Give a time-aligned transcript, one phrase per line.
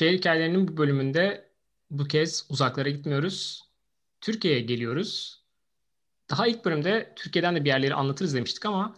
[0.00, 1.50] Şehir hikayelerinin bu bölümünde
[1.90, 3.64] bu kez uzaklara gitmiyoruz.
[4.20, 5.42] Türkiye'ye geliyoruz.
[6.30, 8.96] Daha ilk bölümde Türkiye'den de bir yerleri anlatırız demiştik ama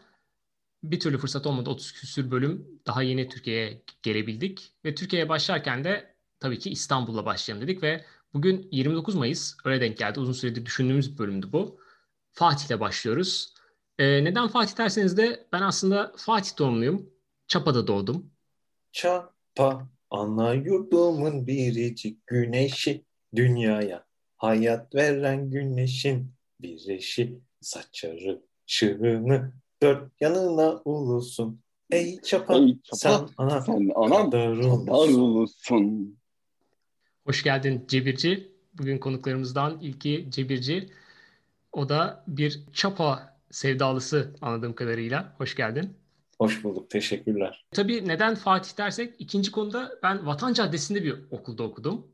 [0.82, 1.70] bir türlü fırsat olmadı.
[1.70, 4.72] 30 küsür bölüm daha yeni Türkiye'ye gelebildik.
[4.84, 9.98] Ve Türkiye'ye başlarken de tabii ki İstanbul'la başlayalım dedik ve bugün 29 Mayıs öyle denk
[9.98, 10.20] geldi.
[10.20, 11.80] Uzun süredir düşündüğümüz bir bölümdü bu.
[12.32, 13.54] Fatih'le başlıyoruz.
[13.98, 17.10] Ee, neden Fatih derseniz de ben aslında Fatih doğumluyum.
[17.48, 18.30] Çapa'da doğdum.
[18.92, 23.04] Çapa ana yurdumun biricik güneşi
[23.36, 24.04] dünyaya
[24.36, 31.60] hayat veren güneşin bir eşi saçarı şığını dört yanına ulusun.
[31.90, 35.20] Ey çapa, Ey çapa, sen ana Sen anam kadar kadar ulusun.
[35.20, 36.18] ulusun.
[37.26, 38.52] Hoş geldin Cebirci.
[38.74, 40.88] Bugün konuklarımızdan ilki Cebirci.
[41.72, 45.34] O da bir Çapa sevdalısı anladığım kadarıyla.
[45.38, 45.96] Hoş geldin.
[46.38, 47.64] Hoş bulduk, teşekkürler.
[47.70, 52.06] Tabii neden Fatih dersek ikinci konuda ben Vatan Caddesi'nde bir okulda okudum.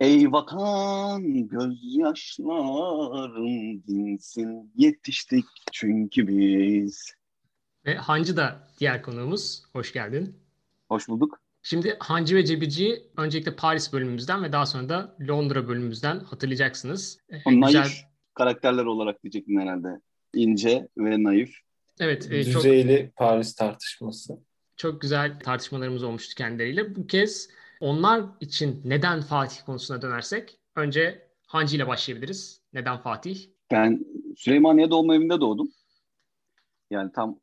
[0.00, 7.14] Ey vatan gözyaşlarım dinsin yetiştik çünkü biz.
[7.86, 9.62] Ve Hancı da diğer konuğumuz.
[9.72, 10.36] Hoş geldin.
[10.88, 11.40] Hoş bulduk.
[11.62, 17.18] Şimdi Hancı ve Cebirci'yi öncelikle Paris bölümümüzden ve daha sonra da Londra bölümümüzden hatırlayacaksınız.
[17.30, 17.90] Ee, O naif güzel-
[18.34, 19.88] karakterler olarak diyecektim herhalde.
[20.34, 21.56] İnce ve naif.
[22.00, 24.38] Evet, e, çok Düzeyli Paris tartışması.
[24.76, 26.96] çok güzel tartışmalarımız olmuştu kendileriyle.
[26.96, 27.48] Bu kez
[27.80, 32.60] onlar için neden Fatih konusuna dönersek önce Hancı ile başlayabiliriz.
[32.72, 33.48] Neden Fatih?
[33.70, 35.72] Ben Süleymaniye doğum evinde doğdum.
[36.90, 37.40] Yani tam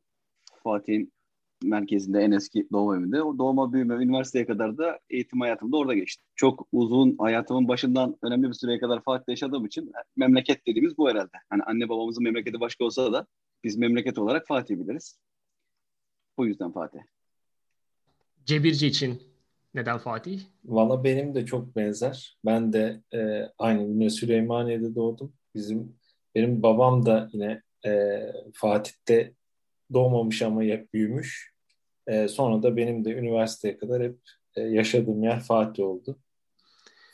[0.64, 1.14] Fatih'in
[1.63, 3.23] merkezinde en eski doğum evinde.
[3.23, 6.23] O doğuma büyüme üniversiteye kadar da eğitim hayatım da orada geçti.
[6.36, 11.38] Çok uzun hayatımın başından önemli bir süreye kadar Fatih'te yaşadığım için memleket dediğimiz bu herhalde.
[11.49, 13.27] Hani anne babamızın memleketi başka olsa da
[13.64, 15.19] biz memleket olarak Fatih biliriz.
[16.38, 16.99] Bu yüzden Fatih.
[18.45, 19.21] Cebirci için
[19.73, 20.42] neden Fatih?
[20.66, 22.38] Valla benim de çok benzer.
[22.45, 25.33] Ben de e, aynı yine Süleymaniye'de doğdum.
[25.55, 25.95] Bizim
[26.36, 28.20] benim babam da yine e,
[28.54, 29.33] Fatih'te
[29.93, 31.56] doğmamış ama hep büyümüş.
[32.07, 34.17] E, sonra da benim de üniversiteye kadar hep
[34.55, 36.17] e, yaşadığım yer Fatih oldu.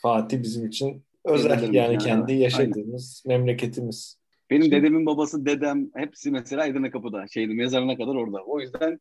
[0.02, 2.42] Fatih bizim için özel Dedelerimiz yani yani, kendi aynen.
[2.42, 4.18] yaşadığımız memleketimiz.
[4.50, 7.26] Benim dedemin babası, dedem hepsi mesela Edirne Kapı'da.
[7.28, 8.44] Şeydi, mezarına kadar orada.
[8.44, 9.00] O yüzden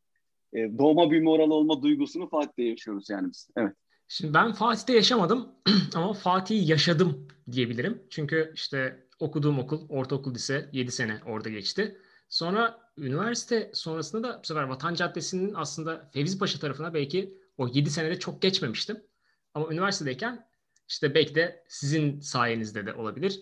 [0.54, 3.50] e, doğma büyüme oralı olma duygusunu Fatih'te yaşıyoruz yani biz.
[3.58, 3.74] Evet.
[4.08, 5.48] Şimdi ben Fatih'te yaşamadım
[5.96, 8.04] ama Fatih'i yaşadım diyebilirim.
[8.10, 11.98] Çünkü işte okuduğum okul, ortaokul lise 7 sene orada geçti.
[12.30, 17.90] Sonra üniversite sonrasında da bu sefer Vatan Caddesi'nin aslında Fevzi Paşa tarafına belki o 7
[17.90, 19.04] senede çok geçmemiştim.
[19.54, 20.48] Ama üniversitedeyken
[20.88, 23.40] işte belki de sizin sayenizde de olabilir.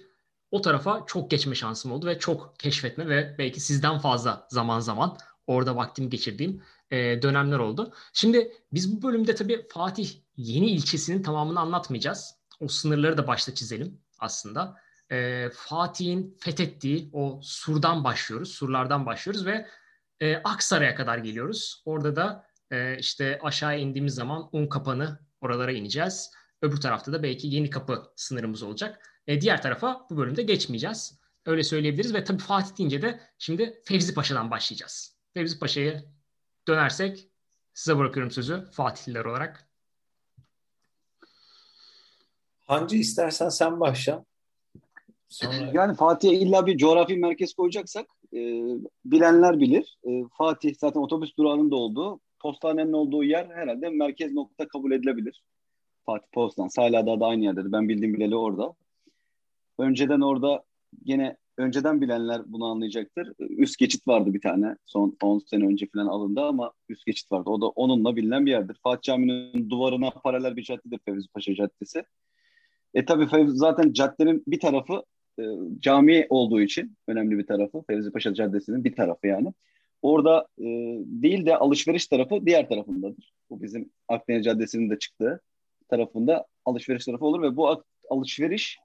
[0.51, 5.17] O tarafa çok geçme şansım oldu ve çok keşfetme ve belki sizden fazla zaman zaman
[5.47, 7.93] orada vaktimi geçirdiğim e, dönemler oldu.
[8.13, 12.35] Şimdi biz bu bölümde tabii Fatih yeni ilçesinin tamamını anlatmayacağız.
[12.59, 14.77] O sınırları da başta çizelim aslında.
[15.11, 19.67] E, Fatih'in fethettiği o surdan başlıyoruz, surlardan başlıyoruz ve
[20.19, 21.81] e, Aksaray'a kadar geliyoruz.
[21.85, 26.31] Orada da e, işte aşağı indiğimiz zaman Unkapanı oralara ineceğiz.
[26.61, 29.07] Öbür tarafta da belki Yeni Kapı sınırımız olacak.
[29.27, 31.21] E, diğer tarafa bu bölümde geçmeyeceğiz.
[31.45, 35.17] Öyle söyleyebiliriz ve tabii Fatih deyince de şimdi Fevzi Paşa'dan başlayacağız.
[35.33, 36.03] Fevzi Paşa'yı
[36.67, 37.27] dönersek
[37.73, 39.67] size bırakıyorum sözü Fatihliler olarak.
[42.67, 44.25] Hancı istersen sen başla.
[45.31, 48.39] Sonra Yani Fatih'e illa bir coğrafi merkez koyacaksak e,
[49.05, 49.97] bilenler bilir.
[50.07, 55.43] E, Fatih zaten otobüs durağının da olduğu, postanenin olduğu yer herhalde merkez nokta kabul edilebilir.
[56.05, 56.69] Fatih Postan.
[56.75, 57.71] Hala da aynı yerdedir.
[57.71, 58.73] Ben bildiğim bileli orada.
[59.77, 60.63] Önceden orada
[61.03, 63.33] gene önceden bilenler bunu anlayacaktır.
[63.39, 64.75] Üst geçit vardı bir tane.
[64.85, 67.49] Son 10 sene önce falan alındı ama üst geçit vardı.
[67.49, 68.77] O da onunla bilinen bir yerdir.
[68.83, 72.03] Fatih Camii'nin duvarına paralel bir caddedir Fevzi Paşa Caddesi.
[72.93, 75.03] E tabii zaten caddenin bir tarafı
[75.41, 75.45] e,
[75.79, 77.83] cami olduğu için önemli bir tarafı.
[77.87, 79.53] Fevzi Paşa Caddesi'nin bir tarafı yani.
[80.01, 80.65] Orada e,
[81.05, 83.33] değil de alışveriş tarafı diğer tarafındadır.
[83.49, 85.41] Bu bizim Akdeniz Caddesi'nin de çıktığı
[85.89, 88.77] tarafında alışveriş tarafı olur ve bu alışveriş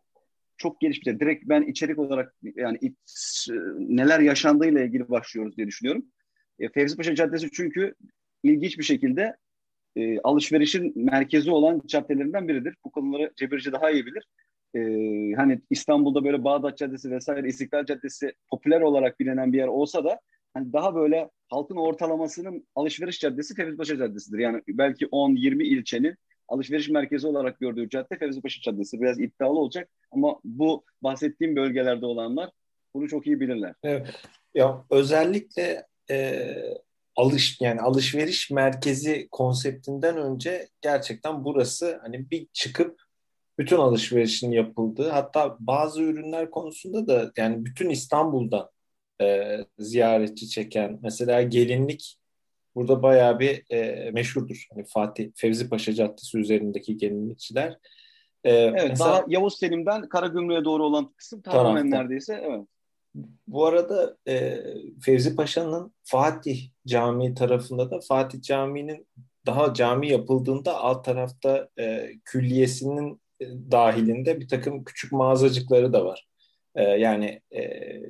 [0.57, 1.07] çok gelişmiş.
[1.07, 3.49] Direkt ben içerik olarak yani iç-
[3.79, 6.07] neler yaşandığıyla ilgili başlıyoruz diye düşünüyorum.
[6.59, 7.95] E, Fevzi Paşa Caddesi çünkü
[8.43, 9.37] ilginç bir şekilde
[9.97, 12.75] e, alışverişin merkezi olan caddelerinden biridir.
[12.85, 14.29] Bu konuları Cebirci daha iyi bilir.
[14.75, 14.81] E,
[15.37, 20.21] hani İstanbul'da böyle Bağdat Caddesi vesaire İstiklal Caddesi popüler olarak bilinen bir yer olsa da
[20.55, 24.39] hani daha böyle halkın ortalamasının alışveriş caddesi Fevzi Paşa Caddesi'dir.
[24.39, 26.17] Yani belki 10-20 ilçenin
[26.49, 29.01] alışveriş merkezi olarak gördüğü cadde Fevzi Paşa Caddesi.
[29.01, 32.51] Biraz iddialı olacak ama bu bahsettiğim bölgelerde olanlar
[32.95, 33.75] bunu çok iyi bilirler.
[33.83, 34.07] Evet.
[34.55, 36.47] Ya özellikle e,
[37.17, 43.06] alış yani alışveriş merkezi konseptinden önce gerçekten burası hani bir çıkıp
[43.59, 48.71] bütün alışverişin yapıldığı hatta bazı ürünler konusunda da yani bütün İstanbul'dan
[49.23, 52.19] e, ziyaretçi çeken mesela gelinlik
[52.75, 54.67] burada bayağı bir e, meşhurdur.
[54.75, 57.79] Hani Fatih Fevzi Paşa Caddesi üzerindeki gelinlikçiler.
[58.45, 62.67] E, evet mesela, daha Yavuz Selim'den Karagümrük'e doğru olan kısım tamamen neredeyse evet.
[63.47, 64.65] Bu arada e,
[65.03, 69.07] Fevzi Paşa'nın Fatih Camii tarafında da Fatih Camii'nin
[69.47, 73.21] daha cami yapıldığında alt tarafta e, külliyesinin
[73.71, 76.27] dahilinde bir takım küçük mağazacıkları da var.
[76.75, 77.63] E, yani e,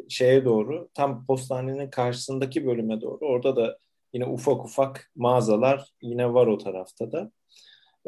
[0.09, 3.79] şeye doğru tam postanenin karşısındaki bölüme doğru orada da
[4.13, 7.31] yine ufak ufak mağazalar yine var o tarafta da.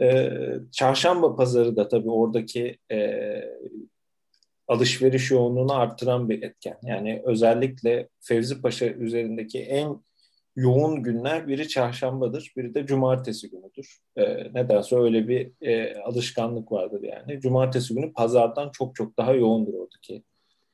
[0.02, 0.32] E,
[0.72, 3.40] çarşamba pazarı da tabii oradaki e,
[4.68, 6.78] alışveriş yoğunluğunu arttıran bir etken.
[6.82, 10.00] Yani özellikle Fevzi Paşa üzerindeki en
[10.58, 13.99] yoğun günler biri çarşambadır, biri de cumartesi günüdür.
[14.16, 14.25] E,
[14.55, 17.40] nedense öyle bir e, alışkanlık vardır yani.
[17.40, 20.22] Cumartesi günü pazardan çok çok daha yoğundur oradaki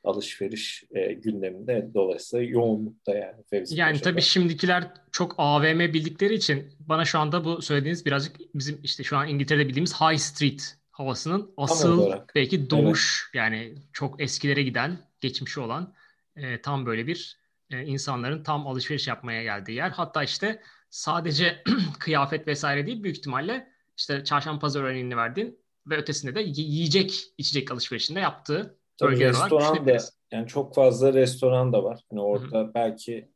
[0.05, 1.89] alışveriş e, gündeminde.
[1.95, 4.11] Dolayısıyla yoğunlukta yani Fevzi Yani Paşa'da.
[4.11, 9.17] tabii şimdikiler çok AVM bildikleri için bana şu anda bu söylediğiniz birazcık bizim işte şu
[9.17, 13.35] an İngiltere'de bildiğimiz High Street havasının asıl belki doğuş evet.
[13.35, 15.95] yani çok eskilere giden, geçmişi olan
[16.37, 17.44] e, tam böyle bir
[17.75, 19.91] e, insanların tam alışveriş yapmaya geldiği yer.
[19.91, 21.63] Hatta işte sadece
[21.99, 27.71] kıyafet vesaire değil büyük ihtimalle işte çarşamba pazar örneğini verdin ve ötesinde de yiyecek içecek
[27.71, 29.97] alışverişinde yaptığı Tabii bölgeler restoran da
[30.33, 32.01] yani çok fazla restoran da var.
[32.11, 32.75] Hani orada Hı-hı.
[32.75, 33.29] belki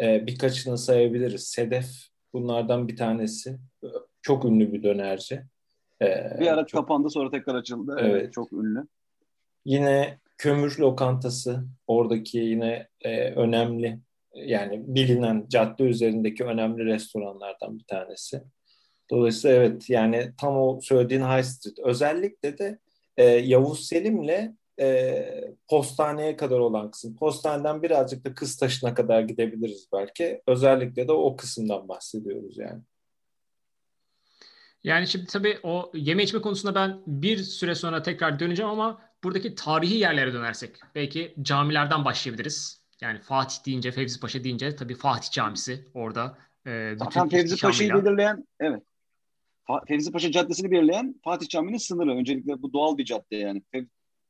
[0.00, 1.48] e, birkaçını sayabiliriz.
[1.48, 1.86] Sedef
[2.32, 3.58] bunlardan bir tanesi.
[4.22, 5.42] Çok ünlü bir dönerci.
[6.02, 7.96] Ee, bir ara çok, kapandı sonra tekrar açıldı.
[8.00, 8.10] Evet.
[8.10, 8.32] evet.
[8.32, 8.86] Çok ünlü.
[9.64, 13.98] Yine kömür lokantası oradaki yine e, önemli
[14.34, 18.42] yani bilinen cadde üzerindeki önemli restoranlardan bir tanesi.
[19.10, 21.78] Dolayısıyla evet yani tam o söylediğin High Street.
[21.78, 22.78] Özellikle de
[23.16, 25.24] e, Yavuz Selim'le e,
[25.68, 27.16] postaneye kadar olan kısım.
[27.16, 30.42] Postaneden birazcık da Kıztaşı'na kadar gidebiliriz belki.
[30.46, 32.82] Özellikle de o kısımdan bahsediyoruz yani.
[34.84, 39.54] Yani şimdi tabii o yeme içme konusunda ben bir süre sonra tekrar döneceğim ama buradaki
[39.54, 42.86] tarihi yerlere dönersek belki camilerden başlayabiliriz.
[43.00, 46.38] Yani Fatih deyince, Fevzi Paşa deyince tabii Fatih Camisi orada.
[46.66, 48.82] E, Zaten Fevzi Paşa'yı belirleyen, evet.
[49.88, 52.10] Fevzi Paşa Caddesi'ni belirleyen Fatih Camii'nin sınırı.
[52.10, 53.62] Öncelikle bu doğal bir cadde yani.
[53.72, 53.84] Fev,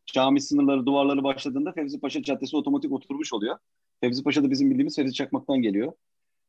[0.06, 3.58] cami sınırları, duvarları başladığında Fevzi Paşa Caddesi otomatik oturmuş oluyor.
[4.00, 5.92] Fevzi Paşa da bizim bildiğimiz Fevzi Çakmak'tan geliyor.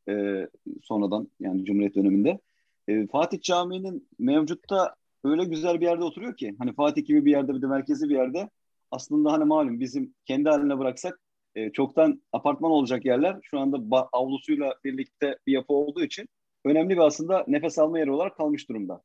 [0.09, 0.47] Ee,
[0.83, 2.39] sonradan yani Cumhuriyet döneminde.
[2.88, 7.55] E, Fatih Camii'nin mevcutta öyle güzel bir yerde oturuyor ki hani Fatih gibi bir yerde
[7.55, 8.49] bir de merkezi bir yerde
[8.91, 11.19] aslında hani malum bizim kendi haline bıraksak
[11.55, 16.27] e, çoktan apartman olacak yerler şu anda avlusuyla birlikte bir yapı olduğu için
[16.65, 19.01] önemli bir aslında nefes alma yeri olarak kalmış durumda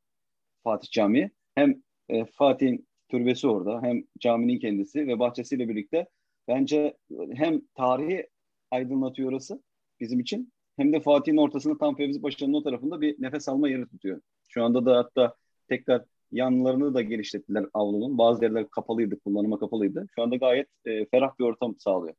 [0.64, 1.30] Fatih Camii.
[1.54, 6.06] Hem e, Fatih'in türbesi orada hem caminin kendisi ve bahçesiyle birlikte
[6.48, 6.96] bence
[7.34, 8.28] hem tarihi
[8.70, 9.62] aydınlatıyor orası
[10.00, 13.88] bizim için hem de Fatih'in ortasında tam Fevzi Paşa'nın o tarafında bir nefes alma yeri
[13.88, 14.20] tutuyor.
[14.48, 15.34] Şu anda da hatta
[15.68, 18.18] tekrar yanlarını da geliştirdiler avlunun.
[18.18, 20.06] Bazı yerler kapalıydı, kullanıma kapalıydı.
[20.14, 22.14] Şu anda gayet e, ferah bir ortam sağlıyor.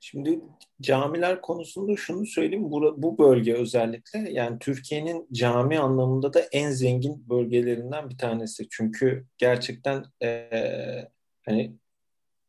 [0.00, 0.40] Şimdi
[0.80, 2.70] camiler konusunda şunu söyleyeyim.
[2.70, 8.66] Bu, bu bölge özellikle yani Türkiye'nin cami anlamında da en zengin bölgelerinden bir tanesi.
[8.70, 10.48] Çünkü gerçekten e,
[11.46, 11.76] hani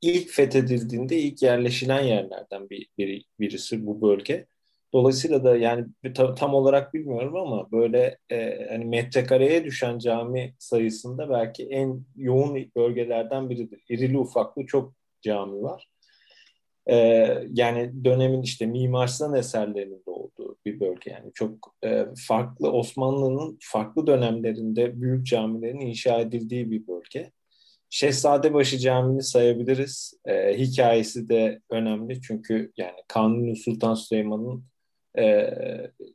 [0.02, 4.48] ilk fethedildiğinde ilk yerleşilen yerlerden bir, bir birisi bu bölge.
[4.94, 5.86] Dolayısıyla da yani
[6.38, 13.50] tam olarak bilmiyorum ama böyle e, hani metrekareye düşen cami sayısında belki en yoğun bölgelerden
[13.50, 13.84] biridir.
[13.90, 15.88] İrili ufaklı çok cami var.
[16.90, 16.96] E,
[17.54, 23.58] yani dönemin işte Mimar Sinan eserlerinin de olduğu bir bölge yani çok e, farklı Osmanlı'nın
[23.62, 27.32] farklı dönemlerinde büyük camilerin inşa edildiği bir bölge.
[27.90, 30.14] Şehzadebaşı Camii'ni sayabiliriz.
[30.26, 34.66] E, hikayesi de önemli çünkü yani Kanuni Sultan Süleyman'ın
[35.18, 35.54] e,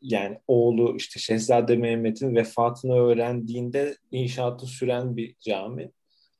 [0.02, 5.90] yani oğlu işte Şehzade Mehmet'in vefatını öğrendiğinde inşaatı süren bir cami.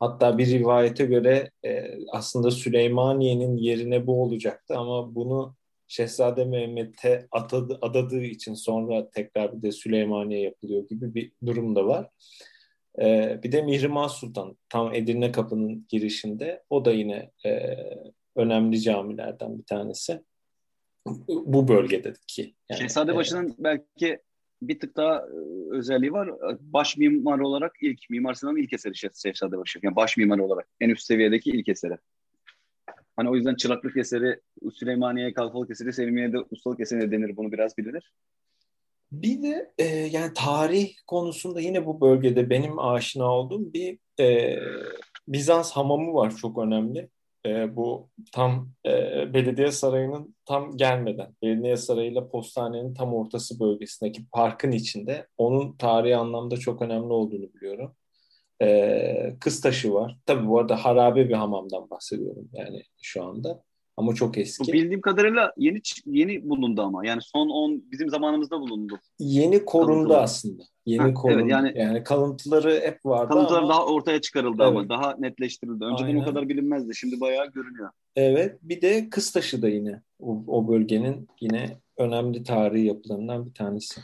[0.01, 5.57] Hatta bir rivayete göre e, aslında Süleymaniye'nin yerine bu olacaktı ama bunu
[5.89, 11.87] Şehzade Mehmet'e atadı, adadığı için sonra tekrar bir de Süleymaniye yapılıyor gibi bir durum da
[11.87, 12.09] var.
[13.01, 17.77] Ee, bir de Mihrimah Sultan tam Edirne Kapı'nın girişinde o da yine e,
[18.37, 20.23] önemli camilerden bir tanesi
[21.29, 22.55] bu bölgedeki.
[22.71, 24.19] Yani, Şehzadebaşı'nın e, belki
[24.63, 25.31] bir tık daha e,
[25.71, 26.31] özelliği var.
[26.61, 29.79] Baş mimar olarak ilk Mimar Sinan'ın ilk eseri Şehzadebaşı.
[29.83, 31.97] Yani baş mimar olarak en üst seviyedeki ilk eseri.
[33.17, 34.41] Hani o yüzden çıraklık eseri,
[34.75, 37.37] Süleymaniye kalfalık eseri, Selimiye'de ustalık eseri denir.
[37.37, 38.13] Bunu biraz bilinir.
[39.13, 44.59] Bir de e, yani tarih konusunda yine bu bölgede benim aşina olduğum bir e,
[45.29, 47.09] Bizans hamamı var çok önemli.
[47.47, 48.91] E, bu tam e,
[49.35, 56.57] belediye sarayının tam gelmeden, belediye sarayıyla postanenin tam ortası bölgesindeki parkın içinde onun tarihi anlamda
[56.57, 57.97] çok önemli olduğunu biliyorum.
[58.63, 60.19] E, kız taşı var.
[60.27, 63.63] Tabii bu arada harabe bir hamamdan bahsediyorum yani şu anda.
[63.97, 64.73] Ama çok eski.
[64.73, 67.07] Bildiğim kadarıyla yeni yeni bulundu ama.
[67.07, 68.99] Yani son 10 bizim zamanımızda bulundu.
[69.19, 70.23] Yeni korundu Kalıntılar.
[70.23, 70.63] aslında.
[70.87, 71.41] Yeni ha, korundu.
[71.41, 73.69] Evet, yani, yani kalıntıları hep vardı kalıntılar ama...
[73.69, 74.71] daha ortaya çıkarıldı evet.
[74.71, 75.85] ama daha netleştirildi.
[75.85, 76.21] Önceden Aynen.
[76.21, 76.95] o kadar bilinmezdi.
[76.95, 77.91] Şimdi bayağı görünüyor.
[78.17, 78.59] Evet.
[78.63, 84.01] Bir de Kıstaşı da yine o, o bölgenin yine önemli tarihi yapılarından bir tanesi.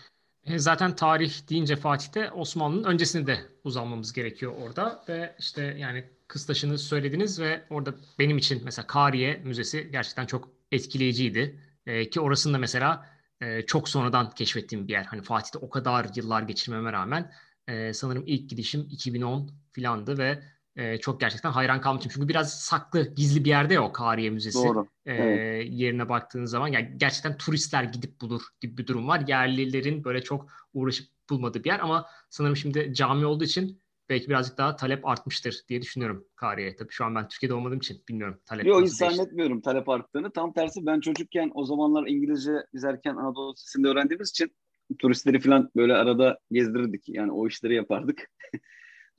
[0.47, 6.79] E, zaten tarih deyince Fatih'te Osmanlı'nın öncesinde de uzanmamız gerekiyor orada ve işte yani Kıstaş'ını
[6.79, 11.61] söylediniz ve orada benim için mesela Kariye Müzesi gerçekten çok etkileyiciydi.
[11.87, 13.07] E, ki orasında mesela
[13.41, 15.05] e, çok sonradan keşfettiğim bir yer.
[15.05, 17.33] Hani Fatih'te o kadar yıllar geçirmeme rağmen
[17.69, 20.43] e, sanırım ilk gidişim 2010 filandı ve
[20.77, 22.13] e, çok gerçekten hayran kalmıştım.
[22.15, 24.59] Çünkü biraz saklı, gizli bir yerde ya o Kariye Müzesi.
[24.59, 24.89] Doğru.
[25.07, 25.69] E, evet.
[25.71, 29.25] Yerine baktığınız zaman yani gerçekten turistler gidip bulur gibi bir durum var.
[29.29, 34.59] Yerlilerin böyle çok uğraşıp bulmadığı bir yer ama sanırım şimdi cami olduğu için belki birazcık
[34.59, 36.77] daha talep artmıştır diye düşünüyorum Kariye'ye.
[36.77, 40.31] Tabii şu an ben Türkiye'de olmadığım için bilmiyorum talep Yok hiç zannetmiyorum talep arttığını.
[40.31, 44.53] Tam tersi ben çocukken o zamanlar İngilizce bizerken Anadolu Lisesi'nde öğrendiğimiz için
[44.99, 47.09] turistleri falan böyle arada gezdirirdik.
[47.09, 48.31] Yani o işleri yapardık.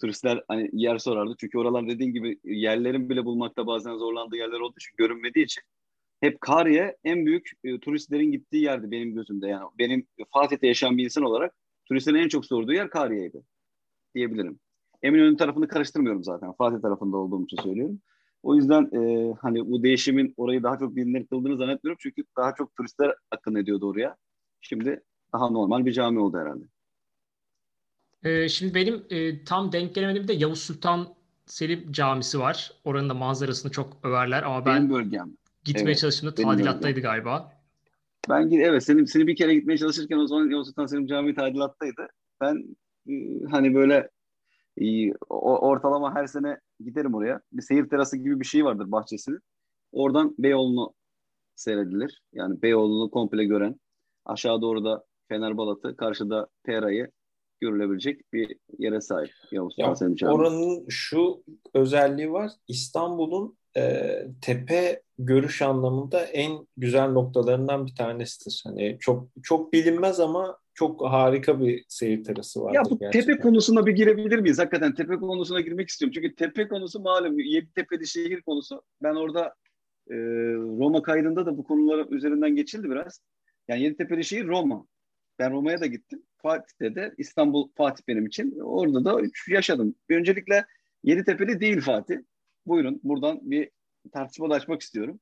[0.02, 1.36] Turistler hani yer sorardı.
[1.40, 5.64] Çünkü oralar dediğin gibi yerlerin bile bulmakta bazen zorlandığı yerler olduğu için görünmediği için
[6.22, 9.48] hep Kariye en büyük e, turistlerin gittiği yerdi benim gözümde.
[9.48, 11.54] Yani benim Fatih'te yaşayan bir insan olarak
[11.86, 13.44] turistlerin en çok sorduğu yer Kariye'ydi
[14.16, 14.60] diyebilirim.
[15.04, 16.54] Eminönü tarafını karıştırmıyorum zaten.
[16.54, 18.00] Fatih tarafında olduğum için söylüyorum.
[18.44, 21.98] O yüzden e, hani bu değişimin orayı daha çok bilinir kıldığını zannetmiyorum.
[22.02, 24.16] Çünkü daha çok turistler akın ediyordu oraya.
[24.62, 25.04] Şimdi
[25.34, 26.64] daha normal bir cami oldu herhalde.
[28.24, 31.08] Ee, şimdi benim e, tam denk gelemedim de Yavuz Sultan
[31.46, 32.72] Selim Camisi var.
[32.84, 35.38] Oranın da manzarasını çok överler ama ben benim bölgem.
[35.64, 37.54] gitmeye evet, çalıştığımda tadilattaydı galiba.
[38.30, 42.08] Ben evet senin seni bir kere gitmeye çalışırken o zaman Yavuz Sultan Selim Camii tadilattaydı.
[42.42, 42.78] Ben
[43.10, 43.14] e,
[43.52, 44.10] hani böyle
[45.30, 47.42] ortalama her sene giderim oraya.
[47.52, 49.40] Bir seyir terası gibi bir şey vardır bahçesinin.
[49.92, 50.94] Oradan Beyoğlu'nu
[51.56, 52.22] seyredilir.
[52.34, 53.80] Yani Beyoğlu'nu komple gören.
[54.26, 57.12] Aşağı doğru da Fenerbalat'ı, karşıda Pera'yı
[57.60, 59.32] görülebilecek bir yere sahip.
[59.52, 59.94] Yavuz ya,
[60.24, 61.44] oranın şu
[61.74, 62.52] özelliği var.
[62.68, 68.64] İstanbul'un e, tepe görüş anlamında en güzel noktalarından bir tanesidir.
[68.66, 72.74] Hani çok çok bilinmez ama çok harika bir seyir terası var.
[72.74, 73.12] Ya bu gerçekten.
[73.12, 74.60] tepe konusuna bir girebilir miyiz?
[74.60, 76.14] Hakikaten tepe konusuna girmek istiyorum.
[76.16, 78.82] Çünkü tepe konusu malum Yeditepe'li şehir konusu.
[79.04, 79.56] Ben orada
[80.10, 80.16] e,
[80.80, 83.22] Roma kaydında da bu konular üzerinden geçildi biraz.
[83.68, 84.86] Yani Yeditepe'li şehir Roma.
[85.40, 86.24] Ben Roma'ya da gittim.
[86.38, 88.60] Fatih'te de İstanbul Fatih benim için.
[88.60, 89.96] Orada da yaşadım.
[90.10, 90.66] Öncelikle
[91.04, 92.18] Yeditepe'li değil Fatih.
[92.66, 93.70] Buyurun buradan bir
[94.14, 95.20] tartışma açmak istiyorum.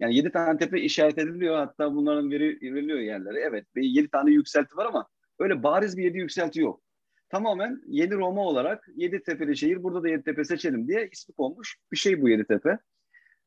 [0.00, 1.56] Yani 7 tane tepe işaret ediliyor.
[1.56, 3.40] Hatta bunların veri, veriliyor yerlere.
[3.40, 6.82] Evet 7 tane yükselti var ama öyle bariz bir 7 yükselti yok.
[7.28, 11.76] Tamamen Yeni Roma olarak 7 tepeli şehir burada da 7 tepe seçelim diye ismi konmuş
[11.92, 12.78] bir şey bu 7 tepe.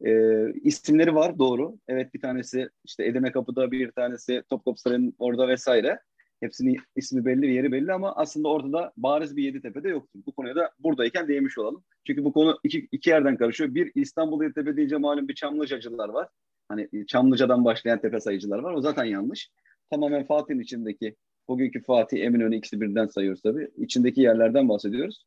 [0.06, 1.78] Ee, isimleri var doğru.
[1.88, 6.00] Evet bir tanesi işte Edirne Kapı'da bir tanesi Topkapı Sarayı'nın orada vesaire.
[6.44, 10.20] Hepsinin ismi belli, yeri belli ama aslında ortada bariz bir Yeditepe de yoktu.
[10.28, 11.84] Bu konuya da buradayken değmiş olalım.
[12.08, 13.76] Çünkü bu konu iki, iki yerden karışıyor.
[13.76, 16.28] Bir İstanbul Yeditepe deyince malum bir Çamlıcacılar var.
[16.70, 18.74] Hani Çamlıca'dan başlayan tepe sayıcılar var.
[18.74, 19.52] O zaten yanlış.
[19.90, 21.16] Tamamen Fatih'in içindeki
[21.48, 23.72] bugünkü Fatih, Eminönü ikisi birden sayıyoruz tabii.
[23.78, 25.26] İçindeki yerlerden bahsediyoruz.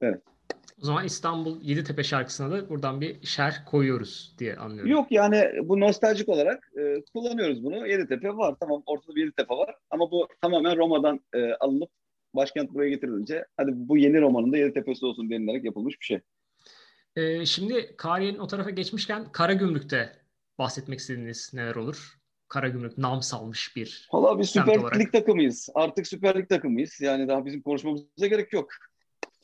[0.00, 0.33] Evet.
[0.82, 4.90] O zaman İstanbul Yeditepe şarkısına da buradan bir şer koyuyoruz diye anlıyorum.
[4.90, 7.86] Yok yani bu nostaljik olarak e, kullanıyoruz bunu.
[7.86, 11.90] Yeditepe var tamam ortada bir Yeditepe var ama bu tamamen Roma'dan e, alınıp
[12.34, 16.20] başkent buraya getirilince hadi bu yeni romanın da Yeditepe'si olsun denilerek yapılmış bir şey.
[17.16, 20.12] E, şimdi Kariye'nin o tarafa geçmişken Karagümrük'te
[20.58, 22.18] bahsetmek istediğiniz neler olur?
[22.48, 25.68] Karagümrük nam salmış bir Valla bir Süper Lig takımıyız.
[25.74, 27.00] Artık Süper Lig takımıyız.
[27.00, 28.68] Yani daha bizim konuşmamıza gerek yok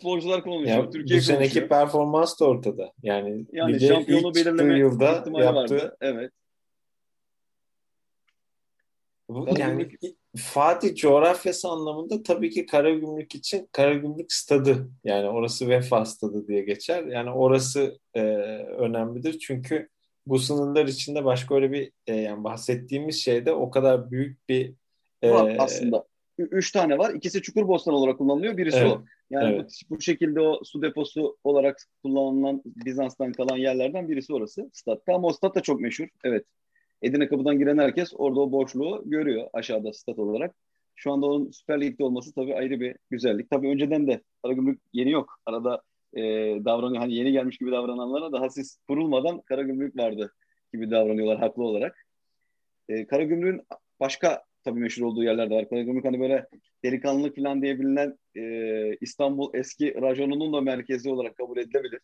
[0.01, 0.85] futbolcular konuşuyor.
[0.85, 1.69] Ya, Türkiye bu seneki konuşuyor.
[1.69, 2.93] performans da ortada.
[3.03, 5.33] Yani, yani şampiyonu belirleme yılda yaptı.
[5.33, 5.97] Vardı.
[6.01, 6.33] Evet.
[9.29, 9.89] Bu, yani
[10.37, 17.05] Fatih coğrafyası anlamında tabii ki Karagümrük için Karagümrük stadı yani orası Vefa stadı diye geçer.
[17.05, 18.21] Yani orası e,
[18.79, 19.89] önemlidir çünkü
[20.27, 24.75] bu sınırlar içinde başka öyle bir e, yani bahsettiğimiz şeyde o kadar büyük bir
[25.23, 26.10] e, aslında.
[26.45, 27.15] Üç tane var.
[27.15, 28.57] İkisi Çukurbostan olarak kullanılıyor.
[28.57, 28.93] Birisi evet.
[28.93, 29.05] o.
[29.31, 29.81] Yani evet.
[29.91, 34.71] bu, bu şekilde o su deposu olarak kullanılan Bizans'tan kalan yerlerden birisi orası.
[34.73, 36.09] Statta ama o stat da çok meşhur.
[36.25, 36.45] Evet.
[37.03, 40.55] Edirne Kapı'dan giren herkes orada o boşluğu görüyor aşağıda stat olarak.
[40.95, 43.51] Şu anda onun Süper Lig'de olması tabii ayrı bir güzellik.
[43.51, 45.41] Tabii önceden de Karagümrük yeni yok.
[45.47, 45.83] Arada
[46.15, 46.23] e,
[46.65, 47.03] davranıyor.
[47.03, 50.33] Hani yeni gelmiş gibi davrananlara daha siz kurulmadan Karagümrük vardı
[50.73, 52.07] gibi davranıyorlar haklı olarak.
[52.89, 53.63] E, Karagümrük'ün
[54.01, 55.69] başka tabii meşhur olduğu yerler de var.
[55.69, 56.47] Karagümrük hani böyle
[56.85, 62.01] delikanlılık falan diye bilinen e, İstanbul eski rajonunun da merkezi olarak kabul edilebilir.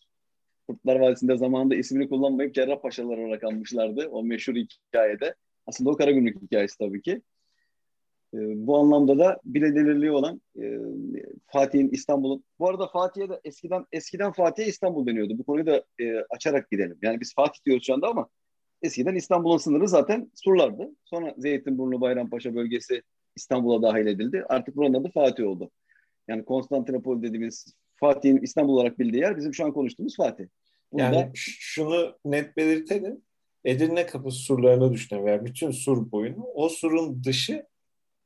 [0.68, 5.34] Kurtlar Vadisi'nde zamanında ismini kullanmayıp Cerrahpaşalar olarak almışlardı o meşhur hikayede.
[5.66, 7.22] Aslında o Karagümrük hikayesi tabii ki.
[8.34, 10.78] E, bu anlamda da bilinirliği olan e,
[11.46, 15.38] Fatih'in İstanbul'un bu arada Fatih'e de eskiden eskiden Fatih'e İstanbul deniyordu.
[15.38, 16.98] Bu konuyu da e, açarak gidelim.
[17.02, 18.28] Yani biz Fatih diyoruz şu anda ama
[18.82, 20.90] eskiden İstanbul'un sınırı zaten surlardı.
[21.04, 23.02] Sonra Zeytinburnu Bayrampaşa bölgesi
[23.36, 24.44] İstanbul'a dahil edildi.
[24.48, 25.70] Artık buranın adı Fatih oldu.
[26.28, 30.44] Yani Konstantinopol dediğimiz Fatih'in İstanbul olarak bildiği yer bizim şu an konuştuğumuz Fatih.
[30.92, 31.04] Burada...
[31.04, 33.20] Yani şunu net belirtelim.
[33.64, 36.46] Edirne kapısı surlarını düşünün veya bütün sur boyunu.
[36.54, 37.66] O surun dışı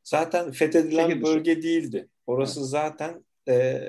[0.05, 1.63] zaten fethedilen Şehir bölge dışı.
[1.63, 2.09] değildi.
[2.27, 2.69] Orası evet.
[2.69, 3.81] zaten e,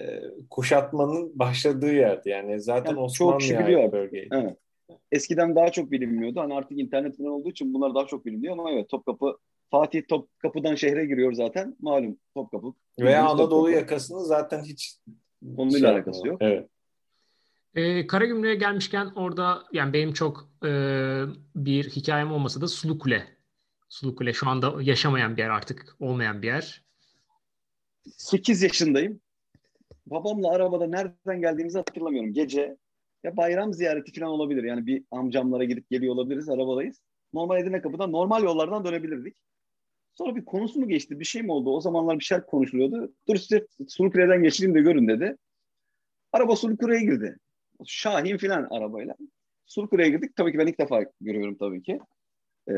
[0.49, 2.29] kuşatmanın başladığı yerdi.
[2.29, 4.29] Yani zaten yani Osmanlı'ya bölgeydi.
[4.31, 4.57] Evet.
[5.11, 6.39] Eskiden daha çok bilinmiyordu.
[6.39, 9.37] Hani artık internet falan olduğu için bunlar daha çok biliniyor ama evet Topkapı
[9.71, 11.75] Fatih Topkapı'dan şehre giriyor zaten.
[11.79, 12.73] Malum Topkapı.
[12.99, 13.71] Veya Anadolu Topkapı.
[13.71, 14.97] yakasını zaten hiç
[15.55, 16.37] konuyla şey alakası yok.
[16.41, 16.69] Evet.
[17.75, 20.69] Ee, Karagümrük'e gelmişken orada yani benim çok e,
[21.55, 23.27] bir hikayem olmasa da Sulu Kule.
[23.89, 26.83] Sulu Kule şu anda yaşamayan bir yer artık olmayan bir yer.
[28.17, 29.21] 8 yaşındayım.
[30.05, 32.33] Babamla arabada nereden geldiğimizi hatırlamıyorum.
[32.33, 32.77] Gece
[33.23, 34.63] ya bayram ziyareti falan olabilir.
[34.63, 36.49] Yani bir amcamlara gidip geliyor olabiliriz.
[36.49, 37.01] Arabadayız.
[37.33, 39.37] Normal Edirne Kapı'dan normal yollardan dönebilirdik.
[40.13, 41.19] Sonra bir konusu mu geçti?
[41.19, 41.75] Bir şey mi oldu?
[41.75, 43.13] O zamanlar bir şeyler konuşuluyordu.
[43.27, 45.37] Dur size Sulukule'den geçeyim de görün dedi.
[46.33, 47.37] Araba Sulukule'ye girdi.
[47.85, 49.15] Şahin filan arabayla.
[49.65, 50.35] Sulukule'ye girdik.
[50.35, 51.99] Tabii ki ben ilk defa görüyorum tabii ki.
[52.69, 52.73] Ee,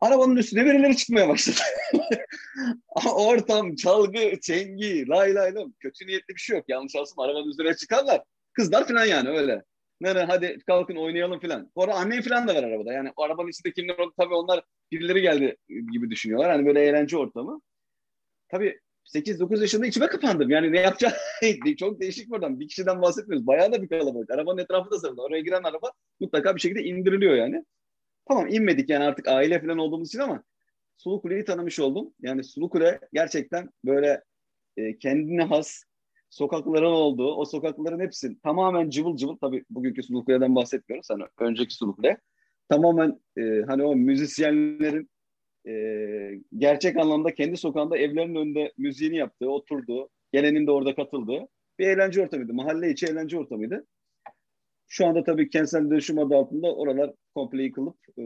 [0.00, 1.56] arabanın üstüne birileri çıkmaya başladı.
[3.14, 5.64] Ortam, çalgı, çengi, lay lay lay.
[5.80, 6.64] Kötü niyetli bir şey yok.
[6.68, 8.22] Yanlış alsın arabanın üzerine çıkarlar.
[8.52, 9.62] Kızlar falan yani öyle.
[10.00, 11.70] Nere hadi kalkın oynayalım falan.
[11.74, 12.92] Sonra anne falan da var arabada.
[12.92, 16.50] Yani arabanın içinde kimler oldu tabii onlar birileri geldi gibi düşünüyorlar.
[16.50, 17.60] Hani böyle eğlence ortamı.
[18.48, 20.50] Tabii 8-9 yaşında içime kapandım.
[20.50, 21.14] Yani ne yapacağım?
[21.78, 22.60] Çok değişik buradan.
[22.60, 23.46] Bir kişiden bahsetmiyoruz.
[23.46, 24.30] Bayağı da bir kalabalık.
[24.30, 25.20] Arabanın etrafı da sarıldı.
[25.20, 27.64] Oraya giren araba mutlaka bir şekilde indiriliyor yani.
[28.28, 30.44] Tamam inmedik yani artık aile falan olduğumuz için ama
[30.96, 32.14] Sulu Kule'yi tanımış oldum.
[32.20, 34.22] Yani Sulu Kule gerçekten böyle
[34.76, 35.84] e, kendine has
[36.32, 39.36] sokakların olduğu, o sokakların hepsi tamamen cıvıl cıvıl.
[39.36, 41.10] Tabii bugünkü Sulu Kule'den bahsetmiyoruz.
[41.10, 42.16] Hani önceki Sulu Kule.
[42.68, 45.10] Tamamen e, hani o müzisyenlerin
[45.68, 45.72] e,
[46.58, 52.22] gerçek anlamda kendi sokağında evlerin önünde müziğini yaptığı, oturduğu, gelenin de orada katıldığı bir eğlence
[52.22, 52.54] ortamıydı.
[52.54, 53.86] Mahalle içi eğlence ortamıydı.
[54.88, 58.22] Şu anda tabii kentsel dönüşüm adı altında oralar komple yıkılıp e,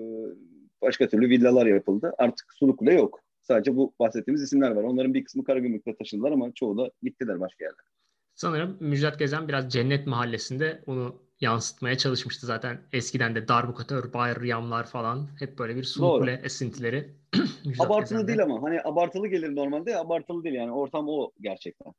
[0.82, 2.12] başka türlü villalar yapıldı.
[2.18, 3.20] Artık Sulu Kule yok.
[3.42, 4.82] Sadece bu bahsettiğimiz isimler var.
[4.82, 7.95] Onların bir kısmı Karagümrük'te taşındılar ama çoğu da gittiler başka yerlere.
[8.36, 12.80] Sanırım Müjdat Gezen biraz Cennet Mahallesi'nde onu yansıtmaya çalışmıştı zaten.
[12.92, 17.14] Eskiden de darbukatör, bayriyamlar falan hep böyle bir Sulukule esintileri.
[17.78, 18.28] abartılı Gezen'de.
[18.28, 21.92] değil ama hani abartılı gelir normalde abartılı değil yani ortam o gerçekten.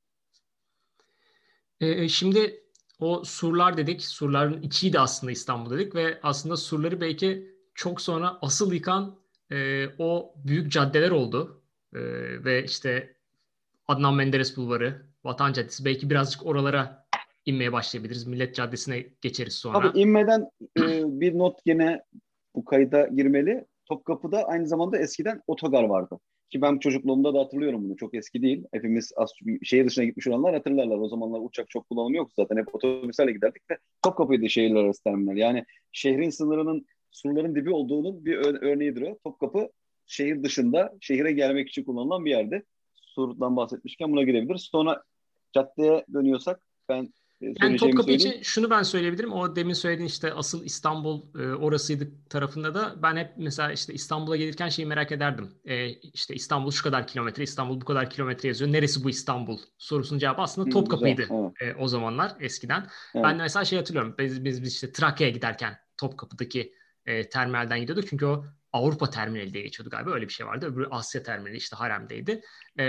[1.82, 2.64] Ee, şimdi
[3.00, 4.04] o surlar dedik.
[4.04, 9.20] Surların içiydi aslında İstanbul dedik ve aslında surları belki çok sonra asıl yıkan
[9.52, 11.62] e, o büyük caddeler oldu.
[11.94, 12.00] E,
[12.44, 13.16] ve işte
[13.88, 17.06] Adnan Menderes Bulvarı, Vatan Caddesi belki birazcık oralara
[17.46, 18.28] inmeye başlayabiliriz.
[18.28, 19.92] Millet Caddesi'ne geçeriz sonra.
[19.92, 22.02] Tabii inmeden e, bir not yine
[22.56, 23.66] bu kayıda girmeli.
[23.86, 26.20] Topkapı'da aynı zamanda eskiden otogar vardı.
[26.50, 27.98] Ki ben çocukluğumda da hatırlıyorum bunu.
[27.98, 28.64] Çok eski değil.
[28.74, 29.32] Hepimiz az,
[29.64, 30.98] şehir dışına gitmiş olanlar hatırlarlar.
[30.98, 32.58] O zamanlar uçak çok kullanımı yoktu zaten.
[32.58, 35.38] Hep otobüslerle giderdik ve Topkapı'ydı şehirler arası terminal.
[35.38, 39.18] Yani şehrin sınırının surların dibi olduğunun bir örneğidir o.
[39.24, 39.70] Topkapı
[40.06, 42.64] şehir dışında şehire gelmek için kullanılan bir yerde.
[42.94, 44.62] Sur'dan bahsetmişken buna girebiliriz.
[44.62, 45.04] Sonra
[45.54, 49.34] caddeye dönüyorsak ben e, yani Topkapı için şunu ben söyleyebilirim.
[49.34, 54.36] O demin söylediğin işte asıl İstanbul e, orasıydı tarafında da ben hep mesela işte İstanbul'a
[54.36, 55.50] gelirken şeyi merak ederdim.
[55.66, 58.72] E, işte İstanbul şu kadar kilometre, İstanbul bu kadar kilometre yazıyor.
[58.72, 61.28] Neresi bu İstanbul sorusunun cevabı aslında Topkapı'ydı
[61.62, 62.88] e, o zamanlar eskiden.
[63.16, 63.26] Evet.
[63.26, 64.16] Ben de mesela şey hatırlıyorum.
[64.20, 66.74] Biz, biz, biz işte Trakya'ya giderken Topkapı'daki
[67.06, 68.08] e, terminalden gidiyorduk.
[68.10, 70.12] Çünkü o Avrupa terminali diye geçiyordu galiba.
[70.12, 70.66] Öyle bir şey vardı.
[70.66, 72.42] Öbürü Asya terminali işte Harem'deydi.
[72.78, 72.86] E,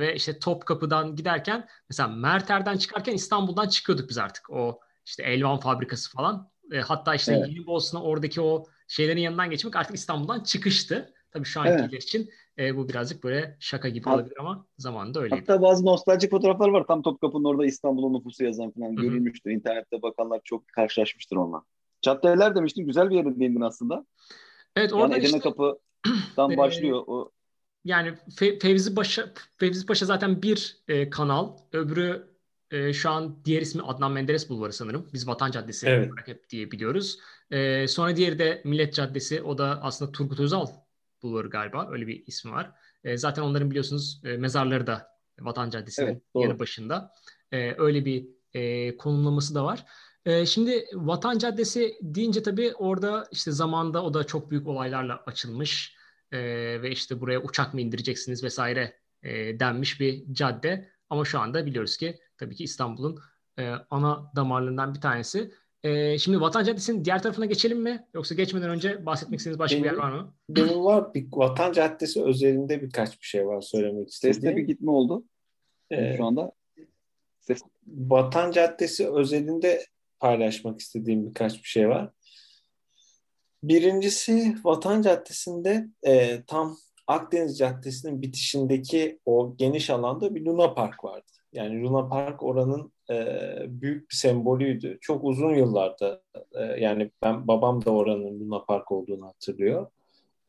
[0.00, 4.50] ve işte Topkapı'dan giderken mesela Merter'den çıkarken İstanbul'dan çıkıyorduk biz artık.
[4.50, 6.50] O işte Elvan fabrikası falan.
[6.72, 7.48] E, hatta işte evet.
[7.48, 11.14] Yeni Bosna oradaki o şeylerin yanından geçmek artık İstanbul'dan çıkıştı.
[11.30, 12.02] Tabii şu ankiler evet.
[12.02, 15.44] için e, bu birazcık böyle şaka gibi Hat, olabilir ama zamanında öyleydi.
[15.46, 16.84] Hatta bazı nostaljik fotoğraflar var.
[16.86, 19.02] Tam Topkapı'nın orada İstanbul'un nüfusu yazan falan Hı-hı.
[19.02, 19.50] görülmüştür.
[19.50, 21.62] İnternette bakanlar çok karşılaşmıştır onunla.
[22.02, 22.86] caddeler demiştin.
[22.86, 24.06] Güzel bir yere değindin aslında.
[24.76, 27.04] Evet orada yani Edirne işte, Kapı'dan başlıyor.
[27.06, 27.32] O
[27.84, 32.28] yani Fe, Fevzi Paşa Fevzi Paşa zaten bir e, kanal, öbürü
[32.70, 35.10] e, şu an diğer ismi Adnan Menderes Bulvarı sanırım.
[35.12, 36.08] Biz Vatan Caddesi evet.
[36.08, 37.18] olarak hep diye biliyoruz.
[37.50, 39.42] E, sonra diğeri de Millet Caddesi.
[39.42, 40.66] O da aslında Turgut Özal
[41.22, 41.88] Bulvarı galiba.
[41.90, 42.70] Öyle bir ismi var.
[43.04, 45.08] E, zaten onların biliyorsunuz e, mezarları da
[45.40, 47.12] Vatan Caddesi'nin evet, yanı başında.
[47.52, 49.84] E, öyle bir e, konumlaması da var.
[50.28, 55.96] E, şimdi Vatan Caddesi deyince tabii orada işte zamanda o da çok büyük olaylarla açılmış
[56.32, 56.38] e,
[56.82, 60.88] ve işte buraya uçak mı indireceksiniz vesaire e, denmiş bir cadde.
[61.10, 63.18] Ama şu anda biliyoruz ki tabii ki İstanbul'un
[63.58, 65.50] e, ana damarlarından bir tanesi.
[65.82, 68.06] E, şimdi Vatan Caddesi'nin diğer tarafına geçelim mi?
[68.14, 70.34] Yoksa geçmeden önce bahsetmek istediğiniz başka benim, bir yer var mı?
[70.50, 71.14] Benim var.
[71.14, 74.34] Bir, Vatan Caddesi özelinde birkaç bir şey var söylemek istediğim.
[74.34, 75.24] Seste bir gitme oldu.
[75.90, 76.52] Ee, şu anda.
[77.40, 77.62] Ses...
[77.86, 79.84] Vatan Caddesi özelinde
[80.20, 82.10] paylaşmak istediğim birkaç bir şey var.
[83.62, 86.76] Birincisi Vatan Caddesi'nde e, tam
[87.06, 91.32] Akdeniz Caddesi'nin bitişindeki o geniş alanda bir Luna Park vardı.
[91.52, 93.36] Yani Luna Park oranın e,
[93.68, 94.98] büyük bir sembolüydü.
[95.00, 96.22] Çok uzun yıllarda
[96.54, 99.86] e, yani ben babam da oranın Luna Park olduğunu hatırlıyor.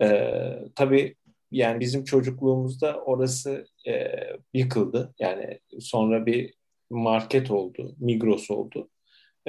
[0.01, 0.29] E,
[0.75, 1.15] tabii
[1.51, 4.12] yani bizim çocukluğumuzda orası e,
[4.53, 5.13] yıkıldı.
[5.19, 6.53] Yani sonra bir
[6.89, 8.89] market oldu, Migros oldu.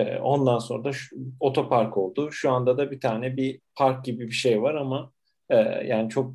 [0.00, 2.32] E, ondan sonra da şu, otopark oldu.
[2.32, 5.12] Şu anda da bir tane bir park gibi bir şey var ama
[5.50, 6.34] e, yani çok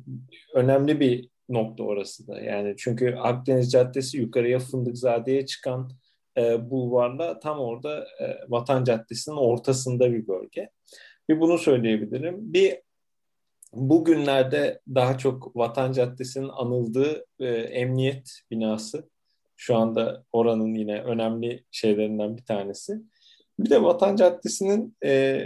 [0.54, 2.40] önemli bir nokta orası da.
[2.40, 5.90] Yani çünkü Akdeniz Caddesi yukarıya Fındıkzade'ye çıkan
[6.38, 10.70] e, bulvarla tam orada e, Vatan Caddesi'nin ortasında bir bölge.
[11.28, 12.52] Bir bunu söyleyebilirim.
[12.52, 12.78] Bir
[13.72, 19.10] bugünlerde daha çok Vatan Caddesi'nin anıldığı e, emniyet binası.
[19.56, 23.02] Şu anda oranın yine önemli şeylerinden bir tanesi.
[23.58, 25.40] Bir de Vatan Caddesi'nin e,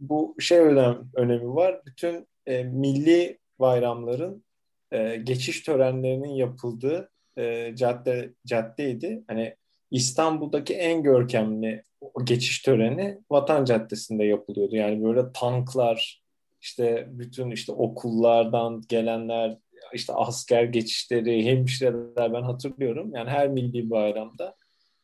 [0.00, 1.80] bu şey önem, önemi var.
[1.86, 4.44] Bütün e, milli bayramların
[4.92, 9.24] e, geçiş törenlerinin yapıldığı e, cadde caddeydi.
[9.28, 9.56] Hani
[9.90, 11.82] İstanbul'daki en görkemli
[12.24, 14.76] geçiş töreni Vatan Caddesi'nde yapılıyordu.
[14.76, 16.22] Yani böyle tanklar,
[16.60, 19.58] işte bütün işte okullardan gelenler,
[19.94, 23.14] işte asker geçişleri, hemşireler ben hatırlıyorum.
[23.14, 24.54] Yani her milli bayramda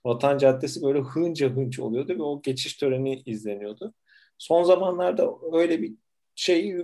[0.05, 3.95] Vatan Caddesi böyle hınca hınç oluyordu ve o geçiş töreni izleniyordu.
[4.39, 5.95] Son zamanlarda öyle bir
[6.35, 6.77] şey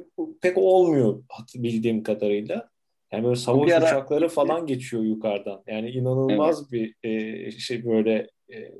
[0.42, 1.22] pek olmuyor
[1.54, 2.70] bildiğim kadarıyla.
[3.12, 5.62] Yani böyle savaş bir ara, uçakları falan geçiyor yukarıdan.
[5.66, 6.72] Yani inanılmaz evet.
[6.72, 8.72] bir e, şey böyle e,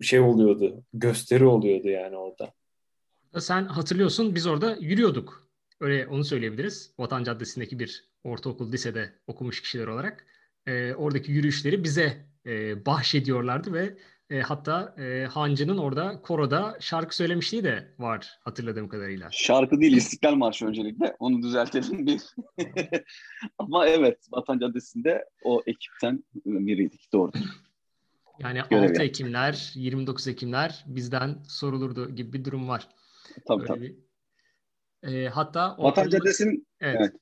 [0.00, 0.84] şey oluyordu.
[0.92, 2.52] Gösteri oluyordu yani orada.
[3.38, 5.48] Sen hatırlıyorsun biz orada yürüyorduk.
[5.80, 6.94] Öyle onu söyleyebiliriz.
[6.98, 10.26] Vatan Caddesi'ndeki bir ortaokul, lisede okumuş kişiler olarak.
[10.66, 13.96] E, oradaki yürüyüşleri bize e, bahşediyorlardı ve
[14.30, 19.28] e, hatta e, Hancı'nın orada koroda şarkı söylemişliği de var hatırladığım kadarıyla.
[19.32, 21.16] Şarkı değil İstiklal Marşı öncelikle.
[21.18, 22.22] Onu düzeltelim bir.
[23.58, 27.12] Ama evet Vatan Caddesi'nde o ekipten biriydik.
[27.12, 27.30] Doğru.
[28.38, 32.88] Yani Görev 6 Ekimler, 29 Ekimler bizden sorulurdu gibi bir durum var.
[33.48, 33.96] Tabii Öyle tabii.
[35.02, 36.96] Bir, e, hatta Vatan Caddesi'nin evet.
[37.00, 37.12] evet.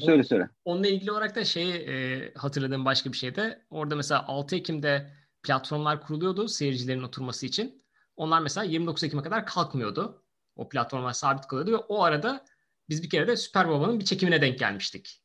[0.00, 0.48] Söyle söyle.
[0.64, 5.10] Onunla ilgili olarak da şeyi e, hatırladığım başka bir şey de orada mesela 6 Ekim'de
[5.42, 7.82] platformlar kuruluyordu seyircilerin oturması için.
[8.16, 10.24] Onlar mesela 29 Ekim'e kadar kalkmıyordu.
[10.56, 12.44] O platformlar sabit kalıyordu ve o arada
[12.88, 15.22] biz bir kere de Süper Baba'nın bir çekimine denk gelmiştik.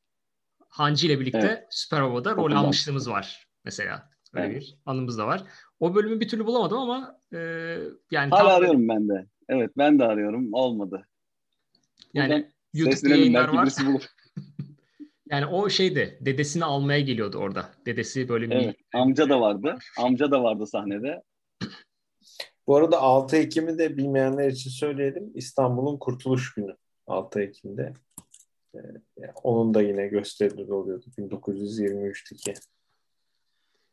[0.69, 1.67] Hancı ile birlikte evet.
[1.69, 4.09] Süper Baba'da rol almışlığımız var mesela.
[4.33, 4.61] Öyle evet.
[4.61, 5.43] bir anımız da var.
[5.79, 7.37] O bölümü bir türlü bulamadım ama e,
[8.11, 8.47] yani hala tam...
[8.47, 9.27] arıyorum ben de.
[9.49, 10.53] Evet ben de arıyorum.
[10.53, 11.07] Olmadı.
[12.13, 13.69] Yani YouTube yayınlar var.
[15.31, 17.71] Yani o şeydi, dedesini almaya geliyordu orada.
[17.85, 18.55] Dedesi böyle bir...
[18.55, 19.77] Evet, amca da vardı.
[19.97, 21.23] Amca da vardı sahnede.
[22.67, 25.31] Bu arada 6 Ekim'i de bilmeyenler için söyleyelim.
[25.35, 26.75] İstanbul'un Kurtuluş Günü
[27.07, 27.93] 6 Ekim'de.
[28.75, 28.79] Ee,
[29.43, 32.53] onun da yine gösterileri oluyordu 1923'teki.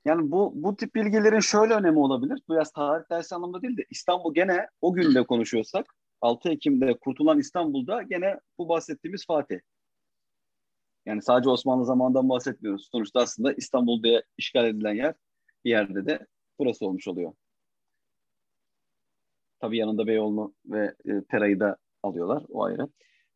[0.05, 2.43] Yani bu bu tip bilgilerin şöyle önemi olabilir.
[2.51, 8.03] Biraz tarih dersi anlamında değil de İstanbul gene o günde konuşuyorsak 6 Ekim'de kurtulan İstanbul'da
[8.03, 9.59] gene bu bahsettiğimiz Fatih.
[11.07, 12.89] Yani sadece Osmanlı zamanından bahsetmiyoruz.
[12.93, 15.15] Sonuçta aslında İstanbul işgal edilen yer
[15.65, 16.27] bir yerde de
[16.59, 17.33] burası olmuş oluyor.
[19.61, 22.45] Tabii yanında Beyoğlu ve e, Pera'yı da alıyorlar.
[22.49, 22.89] O ayrı.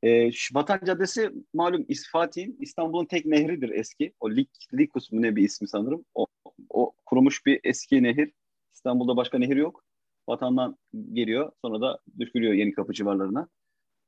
[0.03, 4.13] E, Vatan Caddesi malum İsfatih'in İstanbul'un tek nehridir eski.
[4.21, 6.05] O Lik, Likus mu ne bir ismi sanırım.
[6.15, 6.27] O,
[6.71, 8.33] o kurumuş bir eski nehir.
[8.75, 9.85] İstanbul'da başka nehir yok.
[10.29, 10.77] Vatandan
[11.13, 13.49] geliyor sonra da düşürüyor yeni kapı civarlarına.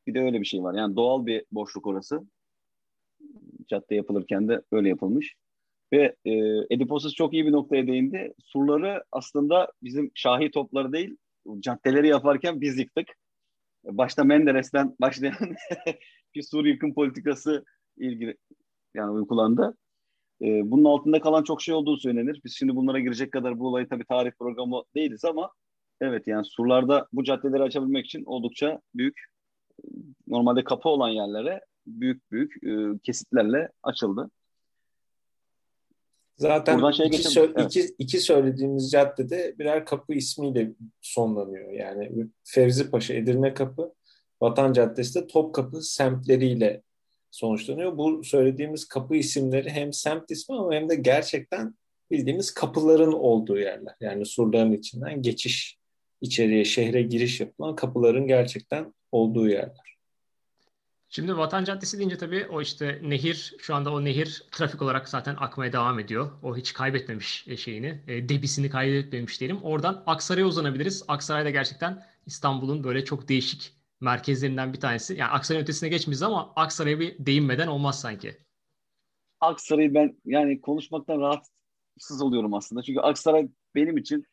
[0.07, 0.75] Bir de öyle bir şey var.
[0.75, 2.21] Yani doğal bir boşluk orası
[3.69, 5.35] cadde yapılırken de öyle yapılmış.
[5.93, 6.33] Ve e,
[6.71, 8.35] Ediposuz çok iyi bir noktaya değindi.
[8.45, 11.17] Surları aslında bizim şahi topları değil,
[11.61, 13.09] caddeleri yaparken biz yıktık.
[13.85, 15.35] Başta Menderes'ten başlayan
[16.35, 17.65] bir sur yıkım politikası
[17.97, 18.37] ilgili
[18.95, 19.77] yani uygulandı.
[20.43, 22.41] E, bunun altında kalan çok şey olduğu söylenir.
[22.45, 25.51] Biz şimdi bunlara girecek kadar bu olayı tabii tarih programı değiliz ama
[26.01, 29.25] evet yani surlarda bu caddeleri açabilmek için oldukça büyük
[30.27, 34.31] normalde kapı olan yerlere büyük büyük e, kesitlerle açıldı.
[36.37, 37.77] Zaten iki, sö- evet.
[37.77, 41.72] iki, iki söylediğimiz caddede birer kapı ismiyle sonlanıyor.
[41.72, 43.94] Yani Fevzi Paşa, Edirne Kapı,
[44.40, 46.83] Vatan Caddesi de Topkapı semtleriyle
[47.31, 47.98] sonuçlanıyor.
[47.98, 51.74] Bu söylediğimiz kapı isimleri hem semt ismi ama hem de gerçekten
[52.11, 53.94] bildiğimiz kapıların olduğu yerler.
[54.01, 55.79] Yani surların içinden geçiş
[56.20, 59.98] içeriye, şehre giriş yapılan kapıların gerçekten olduğu yerler.
[61.11, 65.37] Şimdi Vatan Caddesi deyince tabii o işte nehir, şu anda o nehir trafik olarak zaten
[65.38, 66.31] akmaya devam ediyor.
[66.42, 69.62] O hiç kaybetmemiş e, şeyini, e, debisini kaybetmemiş diyelim.
[69.62, 71.05] Oradan Aksaray'a uzanabiliriz.
[71.09, 75.14] Aksaray da gerçekten İstanbul'un böyle çok değişik merkezlerinden bir tanesi.
[75.14, 78.37] Yani Aksaray'ın ötesine geçmeyiz ama Aksaray'a bir değinmeden olmaz sanki.
[79.40, 82.83] Aksaray'ı ben yani konuşmaktan rahatsız oluyorum aslında.
[82.83, 84.25] Çünkü Aksaray benim için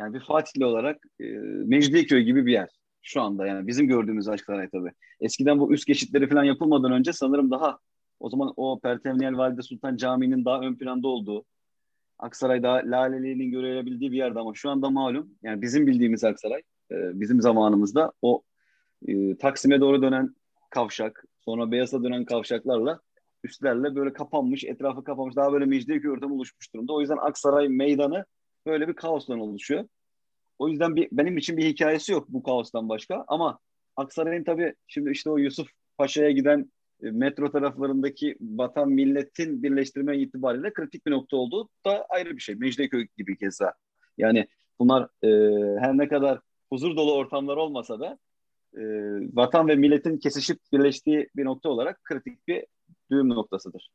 [0.00, 1.24] yani bir Fatihli olarak e,
[1.64, 2.75] Mecidiyeköy gibi bir yer
[3.06, 4.92] şu anda yani bizim gördüğümüz Aksaray tabii.
[5.20, 7.78] Eskiden bu üst geçitleri falan yapılmadan önce sanırım daha
[8.20, 11.44] o zaman o Pertevniyel Valide Sultan Camii'nin daha ön planda olduğu
[12.18, 17.20] Aksaray daha laleliğinin görülebildiği bir yerde ama şu anda malum yani bizim bildiğimiz Aksaray e,
[17.20, 18.42] bizim zamanımızda o
[19.08, 20.34] e, Taksim'e doğru dönen
[20.70, 23.00] kavşak sonra Beyaz'a dönen kavşaklarla
[23.44, 26.92] üstlerle böyle kapanmış etrafı kapanmış daha böyle Mecidiyeköy ortamı oluşmuş durumda.
[26.92, 28.24] O yüzden Aksaray meydanı
[28.66, 29.84] böyle bir kaostan oluşuyor.
[30.58, 33.24] O yüzden bir, benim için bir hikayesi yok bu kaostan başka.
[33.28, 33.58] Ama
[33.96, 36.70] Aksaray'ın tabii şimdi işte o Yusuf Paşa'ya giden
[37.02, 42.54] e, metro taraflarındaki vatan milletin birleştirme itibariyle kritik bir nokta olduğu da ayrı bir şey.
[42.54, 43.74] Mecidiyeköy gibi keza.
[44.18, 44.46] Yani
[44.78, 45.28] bunlar e,
[45.80, 46.40] her ne kadar
[46.70, 48.18] huzur dolu ortamlar olmasa da
[48.76, 48.82] e,
[49.32, 52.66] vatan ve milletin kesişip birleştiği bir nokta olarak kritik bir
[53.10, 53.90] düğüm noktasıdır.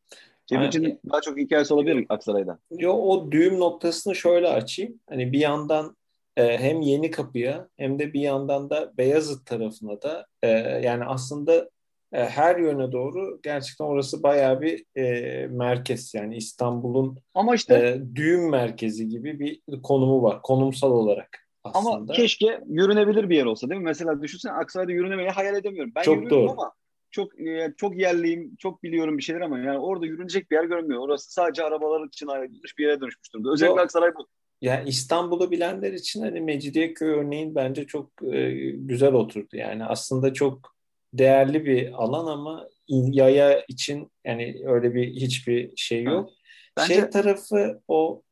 [0.46, 2.60] Cem için daha çok hikayesi olabilir Aksaray'da.
[2.72, 5.00] Yo o düğüm noktasını şöyle açayım.
[5.10, 5.96] Hani bir yandan
[6.42, 10.50] e, hem Yeni Kapı'ya hem de bir yandan da Beyazıt tarafına da e,
[10.84, 11.70] yani aslında
[12.14, 18.16] e, her yöne doğru gerçekten orası bayağı bir e, merkez yani İstanbul'un ama işte e,
[18.16, 21.48] düğüm merkezi gibi bir konumu var konumsal olarak.
[21.64, 21.96] Aslında.
[21.96, 23.86] Ama keşke yürünebilir bir yer olsa değil mi?
[23.86, 25.92] Mesela düşünsene Aksaray'da yürünemeyi hayal edemiyorum.
[25.96, 26.52] Ben çok doğru.
[26.52, 26.72] ama
[27.12, 31.02] çok e, çok yerliyim, çok biliyorum bir şeyler ama yani orada yürünecek bir yer görünmüyor.
[31.02, 33.52] Orası sadece arabalar için ayrılmış bir yere dönüşmüş durumda.
[33.52, 33.82] Özellikle.
[33.82, 34.28] Aksaray bu.
[34.62, 39.58] Yani İstanbul'u bilenler için hani Mecidiyeköy örneğin bence çok e, güzel oturdu.
[39.58, 40.76] Yani aslında çok
[41.14, 46.30] değerli bir alan ama yaya için yani öyle bir hiçbir şey yok.
[46.78, 46.94] Bence...
[46.94, 48.24] Şey tarafı o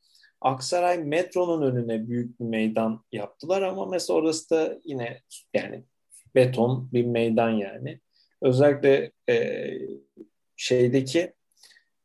[0.42, 5.22] Aksaray metronun önüne büyük bir meydan yaptılar ama mesela orası da yine
[5.54, 5.84] yani
[6.36, 8.00] beton bir meydan yani.
[8.42, 9.68] Özellikle e,
[10.56, 11.34] şeydeki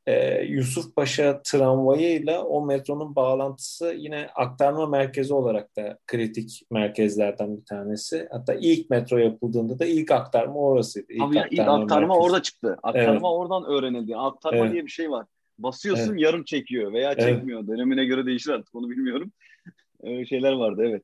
[0.06, 7.64] e, Yusuf Paşa tramvayıyla o metronun bağlantısı yine aktarma merkezi olarak da kritik merkezlerden bir
[7.64, 8.28] tanesi.
[8.30, 11.12] Hatta ilk metro yapıldığında da ilk aktarma orasıydı.
[11.12, 12.76] İlk Abi aktarma, ilk aktarma orada çıktı.
[12.82, 13.22] Aktarma evet.
[13.22, 14.16] oradan öğrenildi.
[14.16, 14.72] Aktarma evet.
[14.72, 15.26] diye bir şey var.
[15.58, 16.20] Basıyorsun evet.
[16.20, 17.60] yarım çekiyor veya çekmiyor.
[17.60, 17.68] Evet.
[17.68, 19.32] Dönemine göre değişir artık onu bilmiyorum.
[20.02, 21.02] Öyle şeyler vardı evet.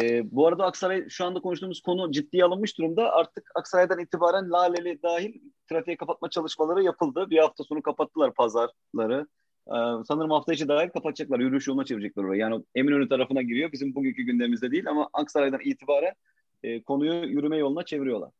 [0.00, 3.12] E, bu arada Aksaray şu anda konuştuğumuz konu ciddiye alınmış durumda.
[3.12, 5.34] Artık Aksaray'dan itibaren Laleli dahil
[5.68, 7.26] trafiğe kapatma çalışmaları yapıldı.
[7.30, 9.26] Bir hafta sonu kapattılar pazarları.
[9.68, 11.38] Ee, sanırım hafta içi dahil kapatacaklar.
[11.38, 12.40] Yürüyüş yoluna çevirecekler orayı.
[12.40, 13.72] Yani Eminönü tarafına giriyor.
[13.72, 16.14] Bizim bugünkü gündemimizde değil ama Aksaray'dan itibaren
[16.62, 18.30] e, konuyu yürüme yoluna çeviriyorlar.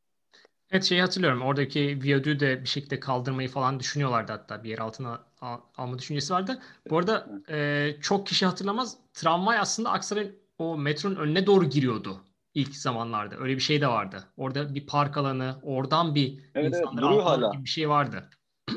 [0.71, 1.43] Evet şeyi hatırlıyorum.
[1.43, 4.65] Oradaki viyadüğü de bir şekilde kaldırmayı falan düşünüyorlardı hatta.
[4.65, 6.59] Bir yer altına al, alma düşüncesi vardı.
[6.91, 8.99] Bu arada e, çok kişi hatırlamaz.
[9.15, 12.21] Tramvay aslında Aksaray o metronun önüne doğru giriyordu
[12.57, 13.37] ilk zamanlarda.
[13.39, 14.25] Öyle bir şey de vardı.
[14.37, 17.51] Orada bir park alanı, oradan bir evet, insanlar evet, hala.
[17.53, 18.31] gibi bir şey vardı.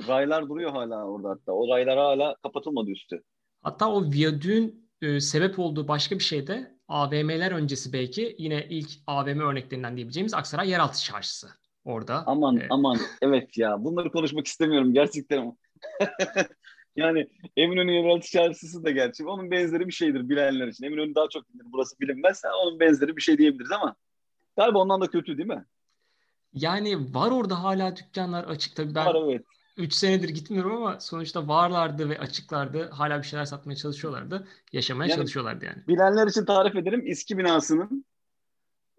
[0.07, 1.51] Raylar duruyor hala orada hatta.
[1.51, 3.23] O raylar hala kapatılmadı üstü.
[3.61, 8.89] Hatta o viyadüğün e, sebep olduğu başka bir şey de AVM'ler öncesi belki yine ilk
[9.07, 11.47] AVM örneklerinden diyebileceğimiz Aksaray Yeraltı Çarşısı.
[11.85, 12.23] Orada.
[12.25, 15.57] Aman e, aman evet ya bunları konuşmak istemiyorum gerçekten.
[16.95, 20.85] Yani Eminönü Yeraltı Çarşısı da gerçi onun benzeri bir şeydir bilenler için.
[20.85, 21.65] Eminönü daha çok bilinir.
[21.71, 22.41] Burası bilinmez.
[22.63, 23.95] Onun benzeri bir şey diyebiliriz ama
[24.57, 25.65] galiba ondan da kötü değil mi?
[26.53, 29.45] Yani var orada hala dükkanlar açık tabii ben var, evet.
[29.77, 32.89] 3 senedir gitmiyorum ama sonuçta varlardı ve açıklardı.
[32.89, 34.47] Hala bir şeyler satmaya çalışıyorlardı.
[34.73, 35.87] Yaşamaya yani, çalışıyorlardı yani.
[35.87, 37.07] Bilenler için tarif ederim.
[37.07, 38.05] İSKİ binasının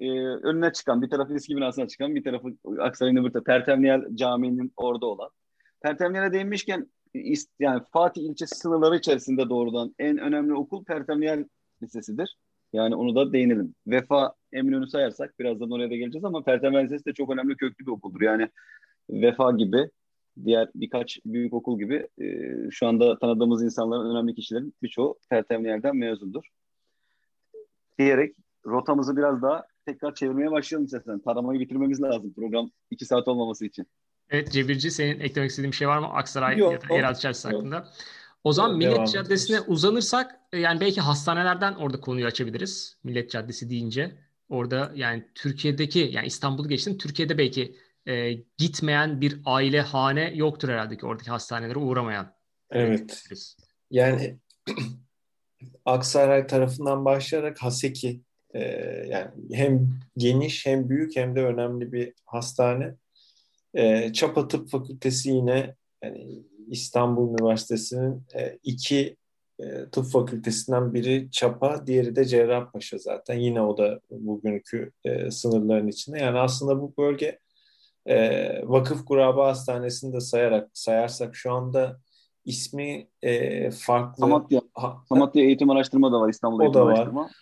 [0.01, 2.49] e, önüne çıkan, bir tarafı İSKİ binasına çıkan, bir tarafı
[2.79, 5.31] Aksaray'ın öbür tarafı Pertemniyel Camii'nin orada olan.
[5.83, 6.91] Pertemniyel'e değinmişken
[7.59, 11.45] yani Fatih ilçesi sınırları içerisinde doğrudan en önemli okul Pertemniyel
[11.83, 12.37] Lisesi'dir.
[12.73, 13.75] Yani onu da değinelim.
[13.87, 17.91] Vefa Eminönü sayarsak birazdan oraya da geleceğiz ama Pertemen Lisesi de çok önemli köklü bir
[17.91, 18.21] okuldur.
[18.21, 18.49] Yani
[19.11, 19.91] Vefa gibi
[20.45, 26.45] diğer birkaç büyük okul gibi e, şu anda tanıdığımız insanların önemli kişilerin birçoğu Pertemenlerden mezundur.
[27.99, 31.19] Diyerek rotamızı biraz daha tekrar çevirmeye başlayalım istersen.
[31.19, 33.87] Taramayı bitirmemiz lazım program iki saat olmaması için.
[34.31, 37.49] Evet Cebirci senin eklemek istediğin bir şey var mı Aksaray Yok, ya da yeraltı çarşısı
[37.49, 37.89] hakkında?
[38.45, 39.73] O zaman Yok, Millet Caddesi'ne ederiz.
[39.73, 42.97] uzanırsak e, yani belki hastanelerden orada konuyu açabiliriz.
[43.05, 44.17] Millet Caddesi deyince
[44.49, 50.97] orada yani Türkiye'deki yani İstanbul'u geçtim Türkiye'de belki e, gitmeyen bir aile hane yoktur herhalde
[50.97, 52.35] ki oradaki hastanelere uğramayan.
[52.71, 53.25] Evet.
[53.91, 54.39] Yani
[55.85, 58.21] Aksaray tarafından başlayarak Haseki
[58.55, 58.61] e,
[59.09, 62.95] yani hem geniş hem büyük hem de önemli bir hastane.
[63.75, 69.17] E, Çapa Tıp Fakültesi yine yani İstanbul Üniversitesi'nin e, iki
[69.59, 73.35] e, tıp fakültesinden biri Çapa, diğeri de Cerrahpaşa zaten.
[73.35, 76.19] Yine o da bugünkü e, sınırların içinde.
[76.19, 77.39] Yani aslında bu bölge
[78.07, 82.01] e, Vakıf Kuraba Hastanesi'ni de sayarak sayarsak şu anda
[82.45, 84.21] ismi e, farklı.
[84.21, 84.61] Samatya.
[84.75, 87.23] Ha, Samatya Eğitim Araştırma da var İstanbul Eğitim Araştırma.
[87.23, 87.33] Var.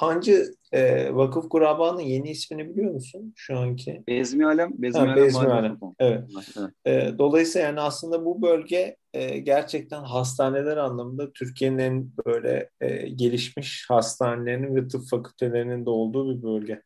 [0.00, 4.02] Hancı e, Vakıf Kuraba'nın yeni ismini biliyor musun şu anki?
[4.06, 4.70] Bezmi Alem.
[4.74, 5.24] Bezmi ha, Alem.
[5.24, 5.78] Bezmi Alem.
[5.98, 6.24] Evet.
[6.58, 6.70] evet.
[6.86, 13.86] E, dolayısıyla yani aslında bu bölge e, gerçekten hastaneler anlamında Türkiye'nin en böyle e, gelişmiş
[13.88, 16.82] hastanelerinin ve tıp fakültelerinin de olduğu bir bölge.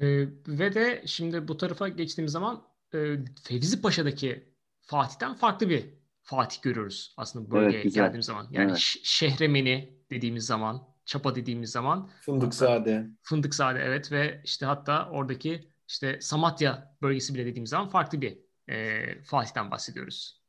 [0.00, 0.06] E,
[0.48, 2.62] ve de şimdi bu tarafa geçtiğimiz zaman
[2.94, 2.98] e,
[3.44, 4.48] Fevzi Paşa'daki
[4.80, 8.48] Fatih'ten farklı bir Fatih görüyoruz aslında bölgeye evet, geldiğimiz zaman.
[8.50, 8.78] Yani evet.
[9.02, 12.10] Şehremeni dediğimiz zaman, Çapa dediğimiz zaman.
[12.20, 13.06] Fındıkzade.
[13.22, 19.02] Fındıkzade evet ve işte hatta oradaki işte Samatya bölgesi bile dediğimiz zaman farklı bir e,
[19.22, 20.42] Fatih'ten bahsediyoruz.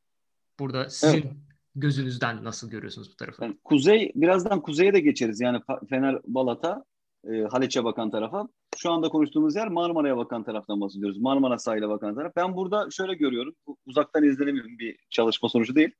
[0.58, 1.32] Burada sizin evet.
[1.74, 3.44] gözünüzden nasıl görüyorsunuz bu tarafı?
[3.44, 5.40] Yani kuzey, birazdan kuzeye de geçeriz.
[5.40, 6.84] Yani Fener, Balata,
[7.24, 8.48] e, Haliç'e bakan tarafa.
[8.76, 11.18] Şu anda konuştuğumuz yer Marmara'ya bakan taraftan bahsediyoruz.
[11.18, 12.32] Marmara sahile bakan taraf.
[12.36, 13.54] Ben burada şöyle görüyorum.
[13.86, 15.90] Uzaktan izlenemiyorum bir çalışma sonucu değil.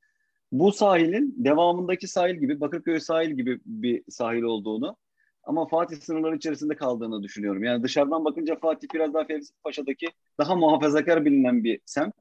[0.53, 4.97] Bu sahilin devamındaki sahil gibi, Bakırköy sahil gibi bir sahil olduğunu
[5.45, 7.65] ama Fatih sınırları içerisinde kaldığını düşünüyorum.
[7.65, 10.07] Yani dışarıdan bakınca Fatih biraz daha Fevzi Paşa'daki
[10.41, 12.15] daha muhafazakar bilinen bir semt.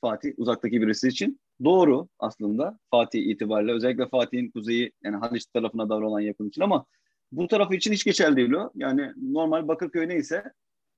[0.00, 1.40] Fatih uzaktaki birisi için.
[1.64, 3.72] Doğru aslında Fatih itibariyle.
[3.72, 6.86] Özellikle Fatih'in kuzeyi yani Haliç tarafına davranan yakın için ama
[7.32, 8.70] bu tarafı için hiç geçerli değil o.
[8.74, 10.44] Yani normal Bakırköy neyse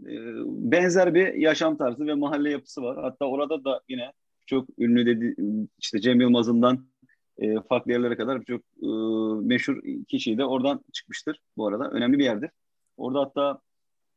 [0.00, 0.14] e,
[0.46, 3.02] benzer bir yaşam tarzı ve mahalle yapısı var.
[3.02, 4.12] Hatta orada da yine
[4.52, 5.36] çok ünlü dedi
[5.78, 6.86] işte Cem Yılmaz'ından
[7.38, 8.88] e, farklı yerlere kadar birçok e,
[9.46, 11.90] meşhur kişi de oradan çıkmıştır bu arada.
[11.90, 12.50] Önemli bir yerdir.
[12.96, 13.60] Orada hatta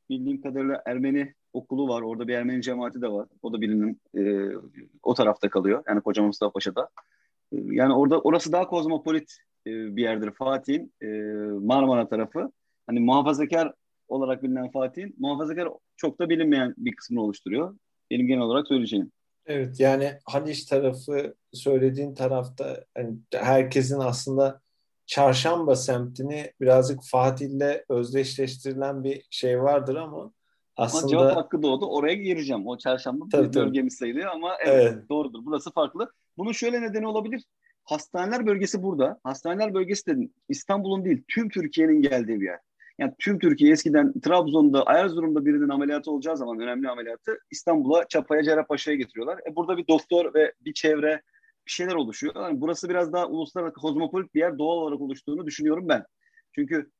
[0.09, 2.01] bildiğim kadarıyla Ermeni okulu var.
[2.01, 3.27] Orada bir Ermeni cemaati de var.
[3.41, 4.51] O da bilinen e,
[5.03, 5.83] o tarafta kalıyor.
[5.87, 6.89] Yani Koca Mustafa Paşa'da.
[7.51, 11.07] E, yani orada orası daha kozmopolit e, bir yerdir Fatih'in e,
[11.65, 12.51] Marmara tarafı.
[12.87, 13.73] Hani muhafazakar
[14.07, 17.77] olarak bilinen Fatih'in muhafazakar çok da bilinmeyen bir kısmını oluşturuyor.
[18.11, 19.11] Benim genel olarak söyleyeceğim.
[19.45, 24.61] Evet yani Haliç tarafı söylediğin tarafta hani herkesin aslında
[25.05, 30.31] Çarşamba semtini birazcık Fatih'le özdeşleştirilen bir şey vardır ama
[30.77, 31.01] aslında...
[31.01, 31.85] Ama cevap hakkı doğdu.
[31.85, 32.67] Oraya gireceğim.
[32.67, 35.39] O çarşamba tabii, bir bölgemiz sayılıyor ama evet, evet doğrudur.
[35.45, 36.11] Burası farklı.
[36.37, 37.43] Bunun şöyle nedeni olabilir.
[37.83, 39.19] Hastaneler bölgesi burada.
[39.23, 42.59] Hastaneler bölgesi de İstanbul'un değil tüm Türkiye'nin geldiği bir yer.
[42.99, 48.97] Yani tüm Türkiye eskiden Trabzon'da, Erzurum'da birinin ameliyatı olacağı zaman önemli ameliyatı İstanbul'a, Çapa'ya, Cerrahpaşa'ya
[48.97, 49.39] getiriyorlar.
[49.51, 51.21] E burada bir doktor ve bir çevre
[51.67, 52.35] bir şeyler oluşuyor.
[52.35, 56.05] Yani burası biraz daha uluslararası kozmopolit bir yer doğal olarak oluştuğunu düşünüyorum ben.
[56.55, 56.91] Çünkü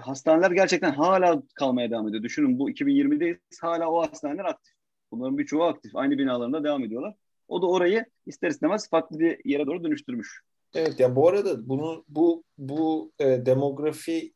[0.00, 2.22] hastaneler gerçekten hala kalmaya devam ediyor.
[2.22, 3.38] Düşünün bu 2020'deyiz.
[3.60, 4.74] Hala o hastaneler aktif.
[5.10, 5.96] Bunların birçoğu aktif.
[5.96, 7.14] Aynı binalarında devam ediyorlar.
[7.48, 10.42] O da orayı ister istemez farklı bir yere doğru dönüştürmüş.
[10.74, 14.34] Evet ya bu arada bunu bu bu e, demografiyi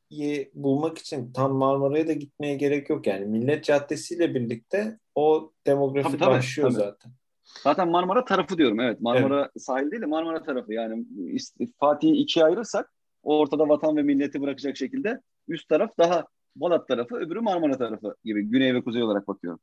[0.54, 6.08] bulmak için tam Marmara'ya da gitmeye gerek yok yani Millet Caddesi ile birlikte o demografi
[6.08, 6.78] tabii, tabii, başlıyor tabii.
[6.78, 7.12] zaten.
[7.62, 9.00] Zaten Marmara tarafı diyorum evet.
[9.00, 9.62] Marmara evet.
[9.62, 11.06] sahil değil de Marmara tarafı yani
[11.80, 12.92] Fatih'i ikiye ayırırsak
[13.22, 16.26] ortada vatan ve milleti bırakacak şekilde üst taraf daha
[16.56, 19.60] Balat tarafı öbürü Marmara tarafı gibi güney ve kuzey olarak bakıyorum.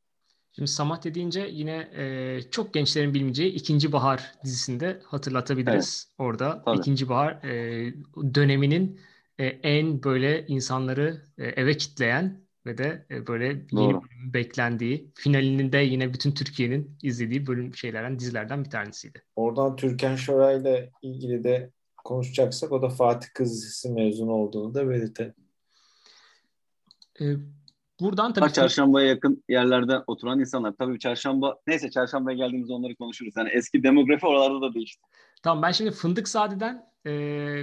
[0.51, 6.07] Şimdi Samatya deyince yine e, çok gençlerin bilmeyeceği İkinci Bahar dizisinde hatırlatabiliriz.
[6.09, 6.27] Evet.
[6.27, 6.77] Orada Tabii.
[6.77, 7.93] İkinci Bahar e,
[8.33, 8.99] döneminin
[9.39, 13.81] e, en böyle insanları e, eve kitleyen ve de e, böyle Doğru.
[13.81, 19.23] yeni bölümün beklendiği, finalinin de yine bütün Türkiye'nin izlediği bölüm şeylerden, dizilerden bir tanesiydi.
[19.35, 21.71] Oradan Türkan Şoray ile ilgili de
[22.03, 25.33] konuşacaksak o da Fatih Kız dizisi mezunu olduğunu da belirtelim.
[27.21, 27.25] E,
[28.01, 28.53] Buradan tabii...
[28.53, 30.73] çarşambaya yakın yerlerde oturan insanlar.
[30.79, 31.57] Tabii çarşamba...
[31.67, 33.33] Neyse çarşambaya geldiğimizde onları konuşuruz.
[33.37, 35.01] Yani eski demografi oralarda da değişti.
[35.43, 37.11] Tamam ben şimdi Fındık Sade'den e,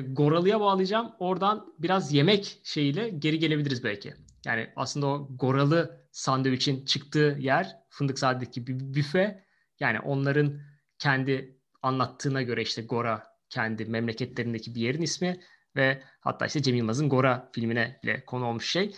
[0.00, 1.12] Goralı'ya bağlayacağım.
[1.18, 4.14] Oradan biraz yemek şeyiyle geri gelebiliriz belki.
[4.46, 9.44] Yani aslında o Goralı sandviçin çıktığı yer Fındık Sade'deki bir büfe.
[9.80, 10.60] Yani onların
[10.98, 15.40] kendi anlattığına göre işte Gora kendi memleketlerindeki bir yerin ismi
[15.76, 18.94] ve hatta işte Cem Yılmaz'ın Gora filmine bile konu olmuş şey.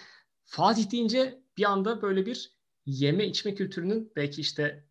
[0.49, 2.53] Fatih deyince bir anda böyle bir
[2.87, 4.85] yeme içme kültürünün belki işte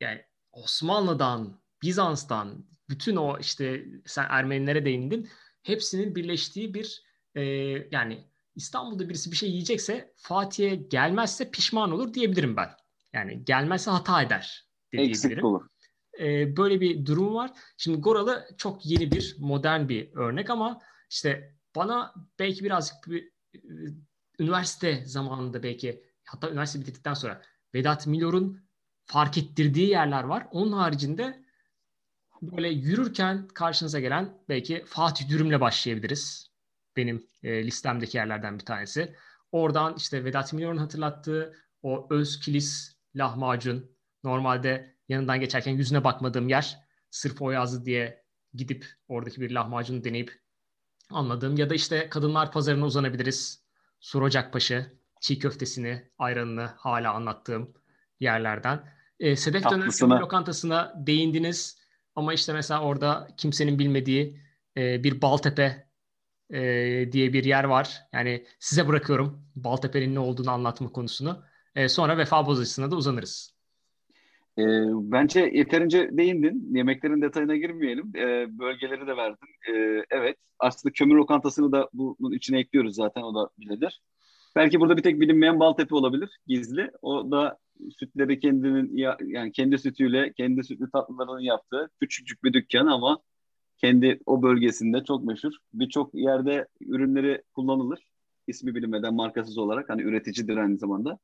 [0.00, 0.20] yani
[0.52, 5.28] Osmanlı'dan, Bizans'tan, bütün o işte sen Ermenilere değindin.
[5.62, 7.02] Hepsinin birleştiği bir
[7.34, 7.42] e,
[7.90, 12.70] yani İstanbul'da birisi bir şey yiyecekse Fatih'e gelmezse pişman olur diyebilirim ben.
[13.12, 15.66] Yani gelmezse hata eder Eksik olur.
[16.20, 17.50] E, böyle bir durum var.
[17.76, 23.60] Şimdi Goralı çok yeni bir modern bir örnek ama işte bana belki birazcık bir, e,
[24.38, 27.42] üniversite zamanında belki hatta üniversite bitirdikten sonra
[27.74, 28.68] Vedat Milor'un
[29.04, 30.46] fark ettirdiği yerler var.
[30.50, 31.44] Onun haricinde
[32.42, 36.52] böyle yürürken karşınıza gelen belki Fatih Dürüm'le başlayabiliriz.
[36.96, 39.16] Benim e, listemdeki yerlerden bir tanesi.
[39.52, 43.96] Oradan işte Vedat Milor'un hatırlattığı o öz kilis lahmacun.
[44.24, 46.78] Normalde yanından geçerken yüzüne bakmadığım yer.
[47.10, 48.24] Sırf o yazdı diye
[48.54, 50.40] gidip oradaki bir lahmacunu deneyip
[51.10, 51.56] anladığım.
[51.56, 53.61] Ya da işte kadınlar pazarına uzanabiliriz.
[54.02, 54.86] Surocakpaşa
[55.20, 57.74] çiğ köftesini, ayranını hala anlattığım
[58.20, 58.94] yerlerden.
[59.20, 61.78] E, Sedef Döner Lokantası'na değindiniz.
[62.14, 64.40] Ama işte mesela orada kimsenin bilmediği
[64.76, 65.88] e, bir Baltepe
[66.50, 66.60] e,
[67.12, 68.02] diye bir yer var.
[68.12, 71.44] Yani size bırakıyorum Baltepe'nin ne olduğunu anlatma konusunu.
[71.74, 73.61] E, sonra vefa bozacısına da uzanırız.
[74.58, 74.62] E,
[75.12, 76.74] bence yeterince değindin.
[76.76, 78.12] Yemeklerin detayına girmeyelim.
[78.16, 79.48] E, bölgeleri de verdin.
[79.68, 80.36] E, evet.
[80.58, 83.22] Aslında kömür lokantasını da bunun içine ekliyoruz zaten.
[83.22, 84.02] O da biledir.
[84.56, 86.40] Belki burada bir tek bilinmeyen Baltepe olabilir.
[86.46, 86.90] Gizli.
[87.02, 87.58] O da
[87.98, 88.96] sütleri kendinin
[89.26, 93.18] yani kendi sütüyle kendi sütlü tatlılarını yaptığı küçücük bir dükkan ama
[93.78, 95.52] kendi o bölgesinde çok meşhur.
[95.74, 98.06] Birçok yerde ürünleri kullanılır.
[98.46, 101.18] İsmi bilinmeden markasız olarak hani üreticidir aynı zamanda.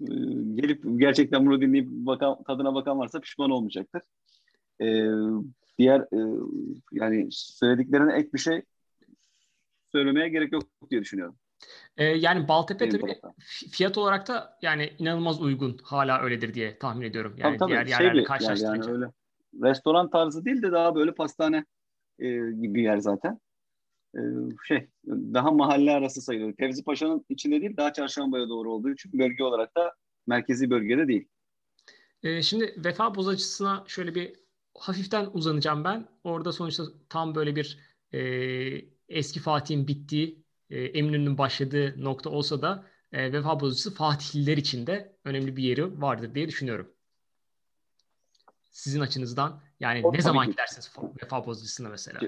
[0.00, 0.04] Ee,
[0.54, 4.02] gelip gerçekten bunu dinleyip bakan, tadına bakan varsa pişman olmayacaktır.
[4.80, 5.06] Ee,
[5.78, 6.18] diğer e,
[6.92, 8.62] yani söylediklerine ek bir şey
[9.92, 11.36] söylemeye gerek yok diye düşünüyorum.
[11.96, 13.20] Ee, yani Baltepe Benim tabii
[13.70, 15.78] fiyat olarak da yani inanılmaz uygun.
[15.82, 17.34] Hala öyledir diye tahmin ediyorum.
[17.38, 18.90] Yani tabii, tabii, diğer şey yerlerle karşılaştırınca.
[18.90, 19.12] Yani öyle.
[19.62, 21.64] Restoran tarzı değil de daha böyle pastane
[22.18, 23.40] e, gibi bir yer zaten.
[24.14, 24.20] E,
[24.68, 26.52] şey daha mahalle arası sayılır.
[26.52, 29.94] Tevzi Paşa'nın içinde değil daha çarşambaya doğru olduğu için bölge olarak da
[30.26, 31.28] merkezi bölgede değil.
[32.22, 34.32] E, şimdi vefa bozacısına şöyle bir
[34.78, 36.08] hafiften uzanacağım ben.
[36.24, 37.78] Orada sonuçta tam böyle bir
[38.12, 38.20] e,
[39.08, 45.16] eski Fatih'in bittiği e, Eminönü'nün başladığı nokta olsa da e, vefa bozacısı Fatihliler için de
[45.24, 46.92] önemli bir yeri vardır diye düşünüyorum.
[48.70, 50.50] Sizin açınızdan yani o, ne zaman ki.
[50.50, 50.92] gidersiniz
[51.22, 52.20] vefa bozacısına mesela?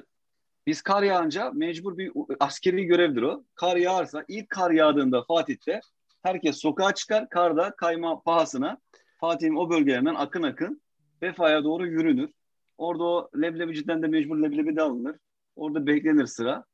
[0.66, 3.44] Biz kar yağınca mecbur bir askeri görevdir o.
[3.54, 5.80] Kar yağarsa ilk kar yağdığında Fatih'te
[6.22, 8.78] herkes sokağa çıkar karda kayma pahasına
[9.20, 10.82] Fatih'in o bölgelerinden akın akın
[11.22, 12.30] vefaya doğru yürünür.
[12.78, 15.16] Orada o leblebiciden de mecbur leblebi de alınır.
[15.56, 16.64] Orada beklenir sıra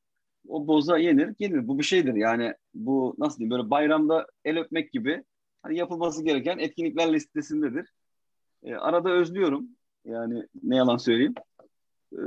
[0.48, 1.68] o boza yenir gelir.
[1.68, 5.24] Bu bir şeydir yani bu nasıl diyeyim böyle bayramda el öpmek gibi
[5.62, 7.92] hani yapılması gereken etkinlikler listesindedir.
[8.62, 9.68] E, arada özlüyorum
[10.04, 11.34] yani ne yalan söyleyeyim.
[12.12, 12.20] E,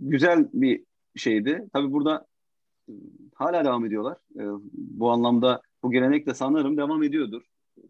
[0.00, 0.84] güzel bir
[1.16, 1.68] şeydi.
[1.72, 2.26] Tabi burada
[2.88, 2.92] e,
[3.34, 4.16] hala devam ediyorlar.
[4.36, 4.42] E,
[4.72, 7.42] bu anlamda bu gelenek de sanırım devam ediyordur.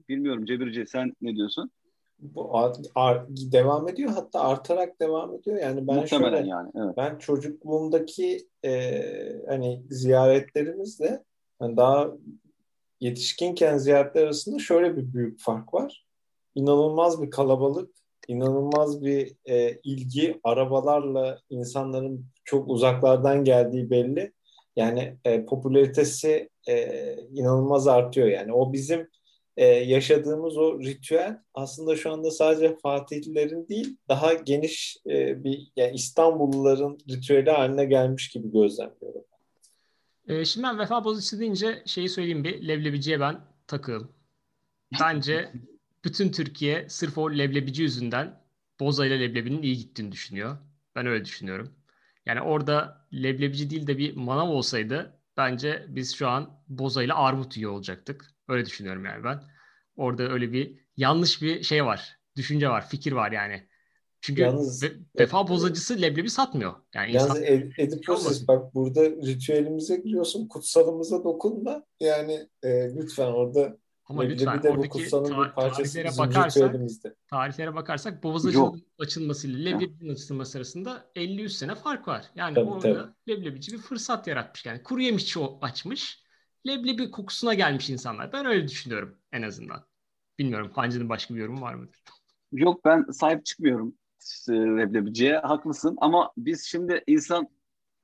[0.09, 1.71] Bilmiyorum Cebirci sen ne diyorsun?
[2.23, 2.59] bu
[2.95, 5.57] ar, devam ediyor hatta artarak devam ediyor.
[5.57, 6.97] Yani ben Muhtemelen şöyle yani, evet.
[6.97, 9.03] ben çocukluğumdaki e,
[9.49, 11.23] hani ziyaretlerimizle
[11.61, 12.11] yani daha
[13.01, 16.07] yetişkinken ziyaretler arasında şöyle bir büyük fark var.
[16.55, 17.91] İnanılmaz bir kalabalık,
[18.29, 24.33] inanılmaz bir e, ilgi, arabalarla insanların çok uzaklardan geldiği belli.
[24.77, 28.29] Yani e, popülaritesi e, inanılmaz artıyor.
[28.29, 29.09] Yani o bizim
[29.57, 35.95] e, yaşadığımız o ritüel aslında şu anda sadece Fatihlilerin değil daha geniş e, bir yani
[35.95, 39.25] İstanbulluların ritüeli haline gelmiş gibi gözlemliyorum.
[40.29, 44.13] E, şimdi ben vefa bozucusu deyince şeyi söyleyeyim bir leblebiciye ben takığım.
[45.01, 45.53] Bence
[46.05, 48.43] bütün Türkiye sırf o leblebici yüzünden
[48.81, 50.59] Boza ile leblebinin iyi gittiğini düşünüyor.
[50.95, 51.73] Ben öyle düşünüyorum.
[52.27, 57.57] Yani orada leblebici değil de bir manav olsaydı bence biz şu an Boza ile armut
[57.57, 58.27] yiyor olacaktık.
[58.49, 59.43] Öyle düşünüyorum yani ben.
[59.97, 62.19] Orada öyle bir yanlış bir şey var.
[62.37, 63.69] Düşünce var, fikir var yani.
[64.21, 66.75] Çünkü yalnız, ve, vefa bozacısı leblebi satmıyor.
[66.95, 67.53] Yani yalnız insan...
[67.53, 70.49] Ed, Ediproses bak burada ritüelimize giriyorsun.
[70.49, 71.85] Kutsalımıza dokunma.
[72.01, 73.79] Yani e, lütfen orada
[74.13, 76.75] Ama Leblebi lütfen oradaki ta- tarihlere bakarsak,
[77.31, 82.25] tarihlere bakarsak bozacının açılmasıyla leblebinin açılması arasında 50-100 sene fark var.
[82.35, 83.13] Yani tabii, orada tabii.
[83.29, 84.67] leblebici bir fırsat yaratmış.
[84.67, 86.23] Yani kuru yemişçi açmış.
[86.67, 88.33] Leblebi kokusuna gelmiş insanlar.
[88.33, 89.85] Ben öyle düşünüyorum en azından.
[90.39, 92.03] Bilmiyorum Hancı'nın başka bir yorumu var mıdır?
[92.53, 93.95] Yok ben sahip çıkmıyorum
[94.49, 95.39] e, leblebiciye.
[95.39, 97.49] Haklısın ama biz şimdi insan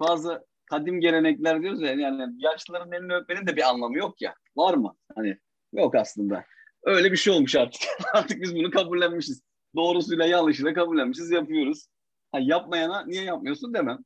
[0.00, 4.34] bazı kadim gelenekler diyoruz ya yani yaşlıların elini öpmenin de bir anlamı yok ya.
[4.56, 4.94] Var mı?
[5.14, 5.38] Hani
[5.72, 6.44] yok aslında.
[6.82, 7.82] Öyle bir şey olmuş artık.
[8.14, 9.42] artık biz bunu kabullenmişiz.
[9.76, 11.86] Doğrusuyla yanlışıyla kabullenmişiz yapıyoruz.
[12.32, 13.98] Ha, yapmayana niye yapmıyorsun demem.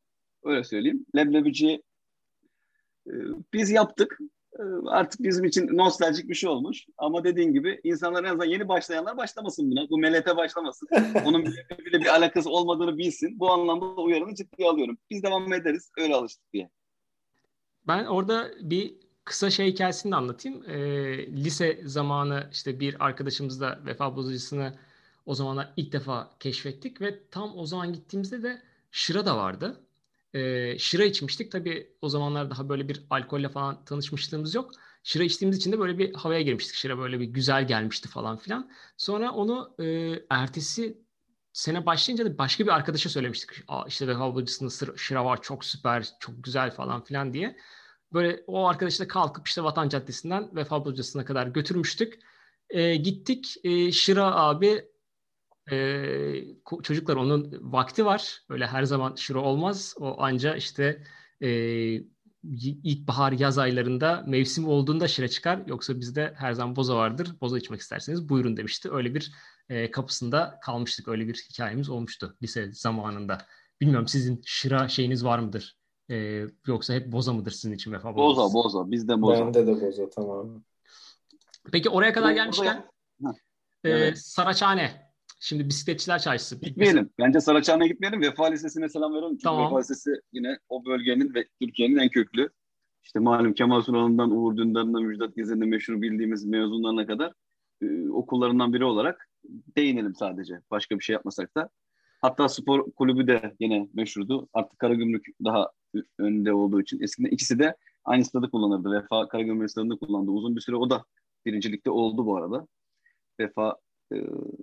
[0.45, 1.07] Öyle söyleyeyim.
[1.17, 1.83] Leblebici
[3.07, 3.13] e,
[3.53, 4.19] biz yaptık.
[4.59, 6.87] Ee, artık bizim için nostaljik bir şey olmuş.
[6.99, 9.91] Ama dediğin gibi insanlar en azından yeni başlayanlar başlamasın buna.
[9.91, 10.89] Bu melete başlamasın.
[11.25, 11.45] Onun
[11.87, 13.39] bile bir alakası olmadığını bilsin.
[13.39, 14.99] Bu anlamda uyarını ciddiye alıyorum.
[15.11, 15.91] Biz devam ederiz.
[15.99, 16.71] Öyle alıştık diye.
[17.87, 20.71] Ben orada bir kısa şey hikayesini de anlatayım.
[20.71, 20.77] E,
[21.27, 24.73] lise zamanı işte bir arkadaşımızla vefa bozucusunu
[25.27, 28.63] o zamanlar ilk defa keşfettik ve tam o zaman gittiğimizde de
[28.93, 29.81] Şıra da vardı
[30.35, 31.53] e, şıra içmiştik.
[31.53, 34.71] Tabii o zamanlar daha böyle bir alkolle falan tanışmışlığımız yok.
[35.05, 36.77] Şıra içtiğimiz için de böyle bir havaya girmiştik.
[36.77, 38.71] Şıra böyle bir güzel gelmişti falan filan.
[38.97, 40.99] Sonra onu e, ertesi
[41.53, 43.51] sene başlayınca da başka bir arkadaşa söylemiştik.
[43.69, 47.57] Aa, işte ve havacısında şıra var çok süper, çok güzel falan filan diye.
[48.15, 52.19] Böyle o arkadaşla kalkıp işte Vatan Caddesi'nden Vefa Hocası'na kadar götürmüştük.
[52.71, 53.55] E, gittik.
[53.65, 54.85] E, Şıra abi
[55.71, 56.45] e,
[56.83, 58.43] çocuklar onun vakti var.
[58.49, 59.95] Öyle her zaman şiro olmaz.
[60.01, 61.03] O anca işte
[61.43, 61.49] e,
[62.85, 65.63] ilkbahar yaz aylarında mevsim olduğunda şire çıkar.
[65.67, 67.29] Yoksa bizde her zaman boza vardır.
[67.41, 68.93] Boza içmek isterseniz buyurun demişti.
[68.93, 69.33] Öyle bir
[69.69, 71.09] e, kapısında kalmıştık.
[71.09, 73.47] Öyle bir hikayemiz olmuştu lise zamanında.
[73.81, 75.82] Bilmiyorum sizin şıra şeyiniz var mıdır?
[76.13, 78.43] E, yoksa hep boza mıdır sizin için vefa boza?
[78.43, 78.91] Boza, boza.
[78.91, 79.47] Bizde boza.
[79.47, 80.63] Bende de boza tamam.
[81.73, 82.85] Peki oraya kadar gelmişken
[83.85, 84.19] e, evet.
[84.19, 85.13] Saraçhane
[85.45, 86.61] Şimdi bisikletçiler çarşısı.
[86.61, 87.11] Gitmeyelim.
[87.19, 88.21] Bence Saraçhane'ye gitmeyelim.
[88.21, 89.31] Vefa Lisesi'ne selam verelim.
[89.31, 89.67] Çünkü tamam.
[89.67, 92.51] Vefa Lisesi yine o bölgenin ve Türkiye'nin en köklü.
[93.03, 97.33] İşte malum Kemal Sunal'ından Uğur Dündar'ından Müjdat Gezen'de meşhur bildiğimiz mezunlarına kadar
[97.83, 99.29] e, okullarından biri olarak
[99.77, 100.61] değinelim sadece.
[100.71, 101.69] Başka bir şey yapmasak da.
[102.21, 104.49] Hatta spor kulübü de yine meşhurdu.
[104.53, 105.71] Artık Karagümrük daha
[106.19, 107.03] önde olduğu için.
[107.03, 108.91] Eskiden ikisi de aynı stadı kullanırdı.
[108.93, 110.31] Vefa Karagümrük stadını kullandı.
[110.31, 111.05] Uzun bir süre o da
[111.47, 112.67] birincilikte oldu bu arada.
[113.41, 113.77] Vefa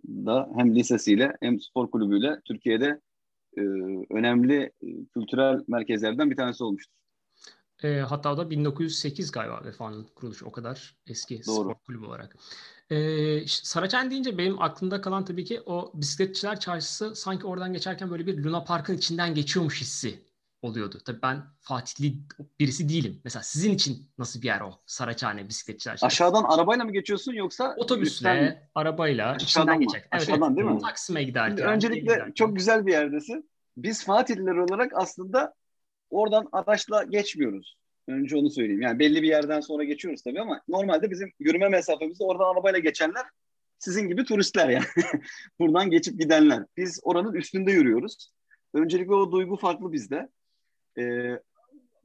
[0.07, 3.01] da hem lisesiyle hem spor kulübüyle Türkiye'de
[3.57, 3.61] e,
[4.13, 6.95] önemli e, kültürel merkezlerden bir tanesi olmuştur.
[7.84, 11.63] E, hatta da 1908 galiba Vefa'nın kuruluşu o kadar eski Doğru.
[11.63, 12.36] spor kulübü olarak.
[12.89, 18.27] E, Saraçhane deyince benim aklımda kalan tabii ki o bisikletçiler çarşısı sanki oradan geçerken böyle
[18.27, 20.19] bir Luna Park'ın içinden geçiyormuş hissi
[20.62, 20.97] oluyordu.
[21.05, 22.14] Tabii ben Fatihli
[22.60, 23.22] birisi değilim.
[23.24, 24.72] Mesela sizin için nasıl bir yer o?
[24.86, 25.99] Saraçhane bisikletçiler.
[26.01, 27.76] Aşağıdan arabayla mı geçiyorsun yoksa?
[27.78, 28.70] Otobüsle, lütfen...
[28.76, 30.07] arabayla aşağıdan geçecek.
[30.12, 30.80] Evet, aşağıdan değil mi?
[30.80, 31.68] Taksim'e giderken.
[31.68, 32.32] Öncelikle giderken.
[32.32, 33.49] çok güzel bir yerdesin.
[33.78, 35.53] Biz Fatihliler olarak aslında
[36.10, 37.78] oradan araçla geçmiyoruz.
[38.07, 38.82] Önce onu söyleyeyim.
[38.82, 43.24] Yani belli bir yerden sonra geçiyoruz tabii ama normalde bizim yürüme mesafemizde oradan arabayla geçenler
[43.80, 44.86] sizin gibi turistler yani.
[45.60, 46.66] Buradan geçip gidenler.
[46.78, 48.32] Biz oranın üstünde yürüyoruz.
[48.74, 50.30] Öncelikle o duygu farklı bizde
[50.97, 51.03] e,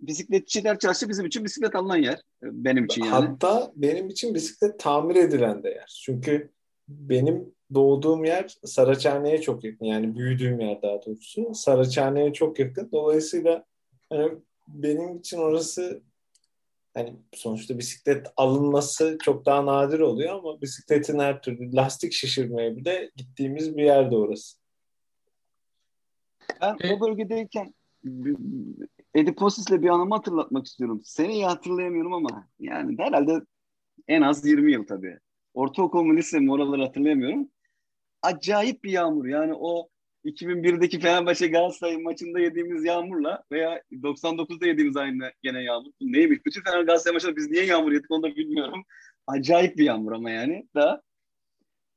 [0.00, 2.14] bisikletçiler çarşı bizim için bisiklet alınan yer.
[2.14, 3.10] E, benim için yani.
[3.10, 6.00] Hatta benim için bisiklet tamir edilen de yer.
[6.04, 6.50] Çünkü
[6.88, 9.86] benim doğduğum yer Saraçhane'ye çok yakın.
[9.86, 11.54] Yani büyüdüğüm yer daha doğrusu.
[11.54, 12.88] Saraçhane'ye çok yakın.
[12.92, 13.64] Dolayısıyla
[14.10, 14.32] hani
[14.68, 16.02] benim için orası
[16.94, 23.10] hani sonuçta bisiklet alınması çok daha nadir oluyor ama bisikletin her türlü lastik şişirmeye bile
[23.16, 24.58] gittiğimiz bir yerde orası.
[26.60, 27.74] Ben o bölgedeyken
[29.14, 31.00] Ediposis'le bir anımı hatırlatmak istiyorum.
[31.04, 33.40] Seni iyi hatırlayamıyorum ama yani herhalde
[34.08, 35.18] en az 20 yıl tabii.
[35.54, 37.48] Ortaokul mu lise mi oraları hatırlayamıyorum.
[38.22, 39.26] Acayip bir yağmur.
[39.26, 39.88] Yani o
[40.24, 45.90] 2001'deki Fenerbahçe Galatasaray maçında yediğimiz yağmurla veya 99'da yediğimiz aynı gene yağmur.
[46.00, 46.46] Neymiş?
[46.46, 48.84] Bütün Fener Galatasaray maçında biz niye yağmur yedik onu da bilmiyorum.
[49.26, 50.68] Acayip bir yağmur ama yani.
[50.74, 51.02] Da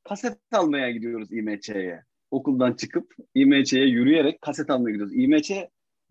[0.03, 2.03] kaset almaya gidiyoruz İMÇ'ye.
[2.31, 5.15] Okuldan çıkıp İMÇ'ye yürüyerek kaset almaya gidiyoruz.
[5.15, 5.51] İMÇ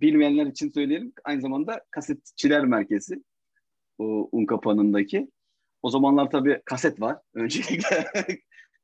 [0.00, 1.12] bilmeyenler için söyleyelim.
[1.24, 3.22] Aynı zamanda kasetçiler merkezi.
[3.98, 5.30] O Unkapanı'ndaki.
[5.82, 7.18] O zamanlar tabii kaset var.
[7.34, 8.12] Öncelikle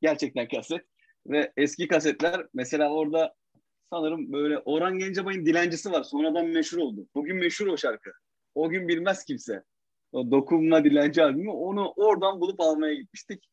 [0.00, 0.86] gerçekten kaset.
[1.26, 3.34] Ve eski kasetler mesela orada
[3.90, 6.02] sanırım böyle Orhan Gencebay'ın dilencisi var.
[6.02, 7.06] Sonradan meşhur oldu.
[7.14, 8.10] Bugün meşhur o şarkı.
[8.54, 9.62] O gün bilmez kimse.
[10.12, 11.50] O Dokunma Dilenci albümü.
[11.50, 13.48] Onu oradan bulup almaya gitmiştik.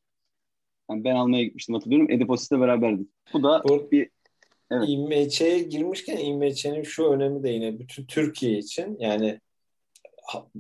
[0.89, 2.11] Yani ben almaya gitmiştim hatırlıyorum.
[2.11, 3.09] Ediposis'te beraberdik.
[3.33, 4.09] Bu da bir
[4.71, 4.89] Evet.
[4.89, 9.39] İMÇ'ye girmişken İMÇ'nin şu önemi de yine bütün Türkiye için yani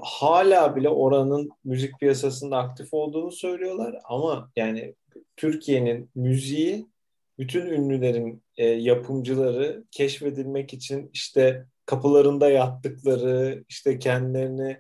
[0.01, 4.95] hala bile oranın müzik piyasasında aktif olduğunu söylüyorlar ama yani
[5.37, 6.87] Türkiye'nin müziği
[7.39, 14.77] bütün ünlülerin e, yapımcıları keşfedilmek için işte kapılarında yattıkları, işte kendilerini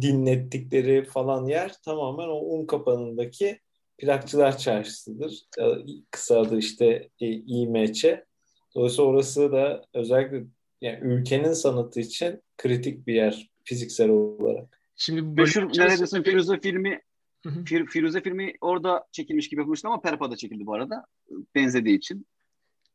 [0.00, 3.58] dinlettikleri falan yer tamamen o un kapanındaki
[3.98, 5.42] plakçılar çarşısıdır.
[6.10, 8.04] Kısa adı işte e, İMÇ.
[8.74, 10.44] Dolayısıyla orası da özellikle
[10.80, 14.78] yani ülkenin sanatı için kritik bir yer fiziksel olarak.
[14.96, 17.00] Şimdi meşhur neredeyse Firuze filmi
[17.66, 21.06] Fir, Firuze filmi orada çekilmiş gibi yapılmıştı ama Perpa'da çekildi bu arada.
[21.54, 22.26] Benzediği için.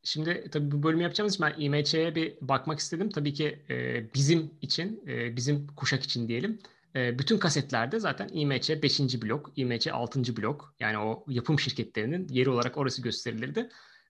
[0.02, 3.10] Şimdi tabii bu bölümü yapacağımız için ben IMÇ'ye bir bakmak istedim.
[3.10, 6.58] Tabii ki e, bizim için, e, bizim kuşak için diyelim.
[6.96, 9.22] E, bütün kasetlerde zaten IMÇ 5.
[9.22, 10.36] blok, IMÇ 6.
[10.36, 10.74] blok.
[10.80, 13.68] Yani o yapım şirketlerinin yeri olarak orası gösterilirdi.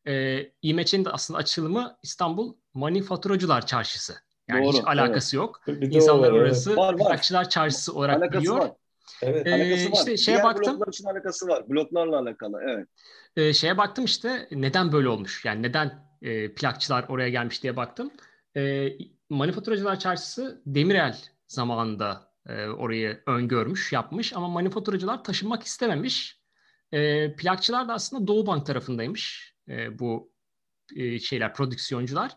[0.08, 4.14] E, IMÇ'nin de aslında açılımı İstanbul Manifaturacılar Çarşısı.
[4.48, 5.44] Yani Doğru, hiç alakası evet.
[5.44, 5.60] yok.
[5.66, 6.98] Bir İnsanlar var, orası evet.
[6.98, 8.58] Plakçılar Çarşısı olarak alakası biliyor.
[8.58, 8.72] Var.
[9.22, 9.46] Evet.
[9.46, 9.96] Ee, alakası var.
[9.98, 10.74] İşte şeye Diğer baktım.
[10.74, 11.68] bloklar için alakası var.
[11.68, 12.60] Bloklarla alakalı.
[12.68, 12.88] Evet.
[13.36, 15.44] Ee, şeye baktım işte neden böyle olmuş?
[15.44, 18.10] Yani neden e, plakçılar oraya gelmiş diye baktım.
[18.56, 18.88] E,
[19.30, 26.38] Manifaturacılar Çarşısı Demirel zamanında e, orayı öngörmüş, yapmış ama manifaturacılar taşınmak istememiş.
[26.92, 30.32] E, plakçılar da aslında Doğu Bank tarafındaymış e, bu
[30.96, 32.36] e, şeyler, prodüksiyoncular.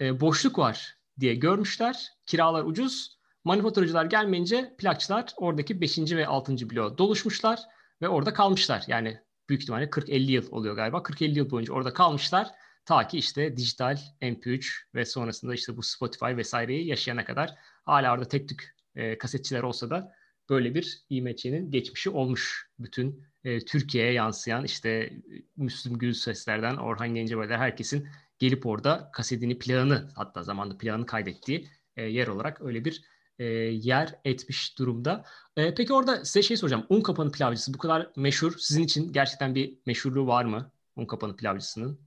[0.00, 2.08] E, boşluk var diye görmüşler.
[2.26, 3.18] Kiralar ucuz.
[3.44, 5.98] Manifaturacılar gelmeyince plakçılar oradaki 5.
[5.98, 6.70] ve 6.
[6.70, 7.60] bloğa doluşmuşlar
[8.02, 8.84] ve orada kalmışlar.
[8.86, 9.18] Yani
[9.48, 10.96] büyük ihtimalle 40-50 yıl oluyor galiba.
[10.98, 12.48] 40-50 yıl boyunca orada kalmışlar.
[12.84, 17.54] Ta ki işte dijital MP3 ve sonrasında işte bu Spotify vesaireyi yaşayana kadar
[17.84, 20.12] hala orada tek tük e, kasetçiler olsa da
[20.48, 22.70] böyle bir IMC'nin geçmişi olmuş.
[22.78, 25.12] Bütün e, Türkiye'ye yansıyan işte
[25.56, 32.26] Müslüm Gürseslerden Orhan Gencebay'dan herkesin gelip orada kasetini planı hatta zamanda planı kaydettiği e, yer
[32.26, 33.02] olarak öyle bir
[33.38, 35.24] e, yer etmiş durumda.
[35.56, 36.86] E, peki orada size şey soracağım.
[36.88, 38.54] Un kapanı pilavcısı bu kadar meşhur.
[38.58, 40.70] Sizin için gerçekten bir meşhurluğu var mı?
[40.96, 41.98] Un kapanı pilavcısının.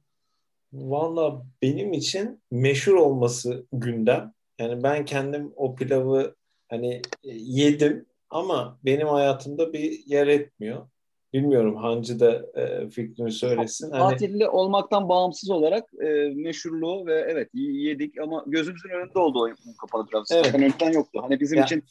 [0.74, 4.34] Valla benim için meşhur olması gündem.
[4.60, 6.36] Yani ben kendim o pilavı
[6.70, 10.88] hani e, yedim ama benim hayatımda bir yer etmiyor.
[11.36, 13.92] Bilmiyorum Hancı da e, fikrini söylesin.
[13.92, 14.50] Tatilli hani...
[14.50, 20.24] olmaktan bağımsız olarak e, meşhurluğu ve evet yedik ama gözümüzün önünde oldu o kapalı pilav.
[20.32, 20.46] Evet.
[20.46, 21.20] Zaten önceden yoktu.
[21.24, 21.66] Hani bizim ya.
[21.66, 21.84] için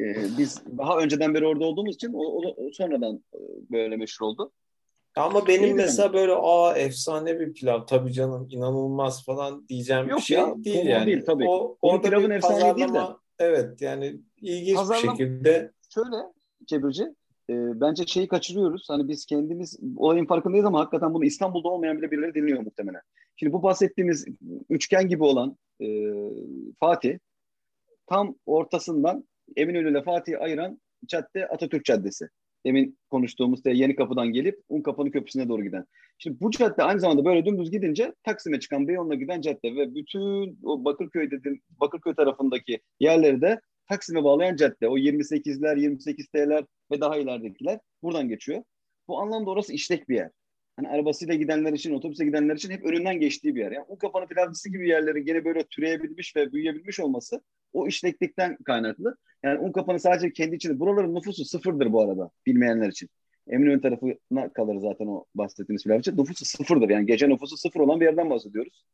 [0.00, 0.04] e,
[0.38, 3.38] biz daha önceden beri orada olduğumuz için o, o, o sonradan e,
[3.70, 4.52] böyle meşhur oldu.
[5.16, 6.14] Ama benim değil mesela mi?
[6.14, 10.86] böyle aa efsane bir pilav tabii canım inanılmaz falan diyeceğim Yok bir şey ya, değil
[10.86, 11.06] yani.
[11.06, 11.48] Değil, tabii.
[11.48, 13.00] O, orada pilavın efsane değil de.
[13.38, 15.72] Evet yani ilginç Pazarlama, bir şekilde.
[15.94, 16.16] Şöyle
[16.66, 17.14] Cebirci
[17.50, 18.86] e, bence şeyi kaçırıyoruz.
[18.88, 23.00] Hani biz kendimiz olayın farkındayız ama hakikaten bunu İstanbul'da olmayan bile birileri dinliyor muhtemelen.
[23.36, 24.26] Şimdi bu bahsettiğimiz
[24.70, 25.86] üçgen gibi olan e,
[26.80, 27.18] Fatih
[28.06, 29.24] tam ortasından
[29.56, 32.28] Eminönü ile Fatih'i ayıran cadde Atatürk Caddesi.
[32.66, 35.86] Demin konuştuğumuz de Yeni Kapı'dan gelip Un Kapanı Köprüsü'ne doğru giden.
[36.18, 40.58] Şimdi bu cadde aynı zamanda böyle dümdüz gidince Taksim'e çıkan Beyoğlu'na giden cadde ve bütün
[40.62, 43.60] o Bakırköy dediğim Bakırköy tarafındaki yerleri de
[43.90, 44.88] Taksim'e bağlayan cadde.
[44.88, 48.62] O 28'ler, 28T'ler ve daha ileridekiler buradan geçiyor.
[49.08, 50.30] Bu anlamda orası işlek bir yer.
[50.76, 53.72] Hani arabasıyla gidenler için, otobüse gidenler için hep önünden geçtiği bir yer.
[53.72, 59.16] Yani un kapanı pilavcısı gibi yerlerin gene böyle türeyebilmiş ve büyüyebilmiş olması o işleklikten kaynaklı.
[59.42, 60.80] Yani un kapanı sadece kendi içinde.
[60.80, 63.08] Buraların nüfusu sıfırdır bu arada bilmeyenler için.
[63.48, 66.16] Eminönü tarafına kalır zaten o bahsettiğimiz pilavcı.
[66.16, 66.88] Nüfusu sıfırdır.
[66.88, 68.84] Yani gece nüfusu sıfır olan bir yerden bahsediyoruz.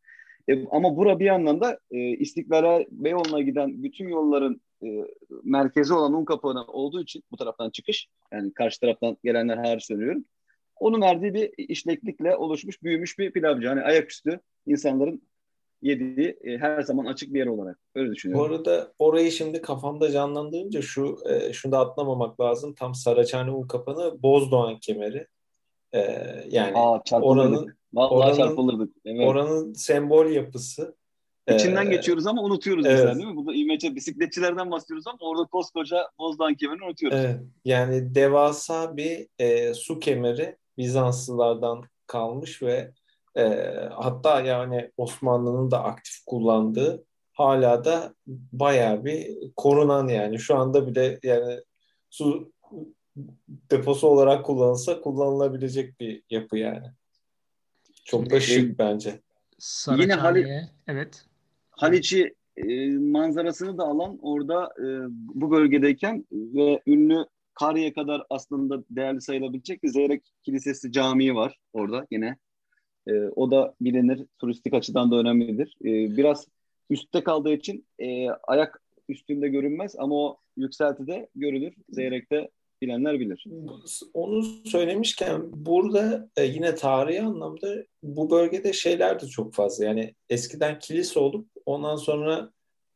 [0.48, 4.88] E, ama bura bir yandan da e, İstiklal'e Beyoğlu'na giden bütün yolların e,
[5.42, 10.24] merkezi olan un kapağına olduğu için bu taraftan çıkış yani karşı taraftan gelenler her söylüyorum.
[10.80, 13.68] Onun verdiği bir işleklikle oluşmuş, büyümüş bir pilavcı.
[13.68, 15.22] Hani ayaküstü insanların
[15.82, 17.78] yediği e, her zaman açık bir yer olarak.
[17.94, 18.50] Öyle düşünüyorum.
[18.50, 22.74] Bu arada orayı şimdi kafamda canlandırınca şu e, şunu da atlamamak lazım.
[22.74, 25.26] Tam Saraçhane un kapanı Bozdoğan kemeri.
[25.94, 26.00] E,
[26.50, 28.96] yani Aa, oranın Vallahi oranın, çarpılırdık.
[29.04, 29.28] Evet.
[29.28, 30.96] Oranın sembol yapısı.
[31.54, 32.98] İçinden ee, geçiyoruz ama unutuyoruz evet.
[32.98, 33.36] mesela değil mi?
[33.36, 37.18] Burada İMC bisikletçilerden bahsediyoruz ama orada koskoca Bozdağ kemerini unutuyoruz.
[37.18, 37.40] Evet.
[37.64, 42.92] Yani devasa bir e, su kemeri Bizanslılardan kalmış ve
[43.36, 43.44] e,
[43.90, 48.14] hatta yani Osmanlı'nın da aktif kullandığı hala da
[48.52, 51.60] bayağı bir korunan yani şu anda bile yani
[52.10, 52.52] su
[53.46, 56.86] deposu olarak kullanılsa kullanılabilecek bir yapı yani.
[58.06, 59.20] Çok da şık bence.
[59.98, 61.24] Yine Hali evet.
[61.70, 69.20] Haliç'i e, manzarasını da alan orada e, bu bölgedeyken ve ünlü Kariye kadar aslında değerli
[69.20, 72.36] sayılabilecek bir Zeyrek Kilisesi Camii var orada yine.
[73.06, 75.76] E, o da bilinir, turistik açıdan da önemlidir.
[75.80, 76.46] E, biraz
[76.90, 81.74] üstte kaldığı için e, ayak üstünde görünmez ama o yükseltide görülür.
[81.88, 82.48] Zeyrek'te
[82.82, 83.44] bilenler bilir.
[84.14, 89.84] Onu söylemişken burada e, yine tarihi anlamda bu bölgede şeyler de çok fazla.
[89.84, 92.50] Yani eskiden kilise olup ondan sonra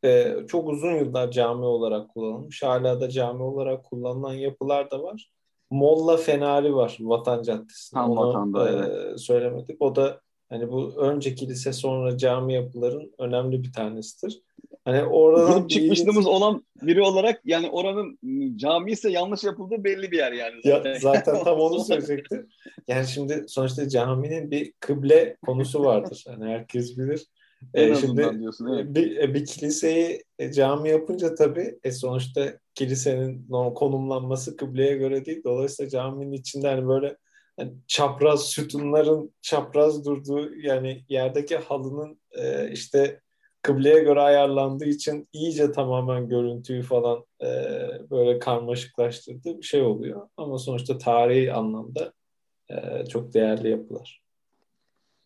[0.05, 2.63] e, çok uzun yıllar cami olarak kullanılmış.
[2.63, 5.31] Hala da cami olarak kullanılan yapılar da var.
[5.71, 7.99] Molla Fenari var Vatan Caddesi'nde.
[7.99, 9.19] Tam Onu vatanda, e, evet.
[9.19, 9.81] söylemedik.
[9.81, 14.41] O da hani bu önce kilise sonra cami yapıların önemli bir tanesidir.
[14.85, 18.19] Hani oradan çıkmışlığımız olan biri olarak yani oranın
[18.57, 20.55] cami ise yanlış yapıldığı belli bir yer yani.
[20.63, 22.47] Ya, zaten tam onu söyleyecektim.
[22.87, 26.23] Yani şimdi sonuçta caminin bir kıble konusu vardır.
[26.27, 27.27] Yani herkes bilir.
[27.73, 28.67] En E, şimdi diyorsun.
[28.67, 28.85] Evet.
[28.95, 35.41] bir, e, bir kiliseyi e, cami yapınca tabii e, sonuçta kilisenin konumlanması kıbleye göre değil.
[35.43, 37.17] Dolayısıyla caminin içinde hani böyle
[37.57, 43.21] hani çapraz sütunların çapraz durduğu yani yerdeki halının e, işte
[43.61, 47.47] kıbleye göre ayarlandığı için iyice tamamen görüntüyü falan e,
[48.09, 50.29] böyle karmaşıklaştırdığı bir şey oluyor.
[50.37, 52.13] Ama sonuçta tarihi anlamda
[52.69, 54.21] e, çok değerli yapılar.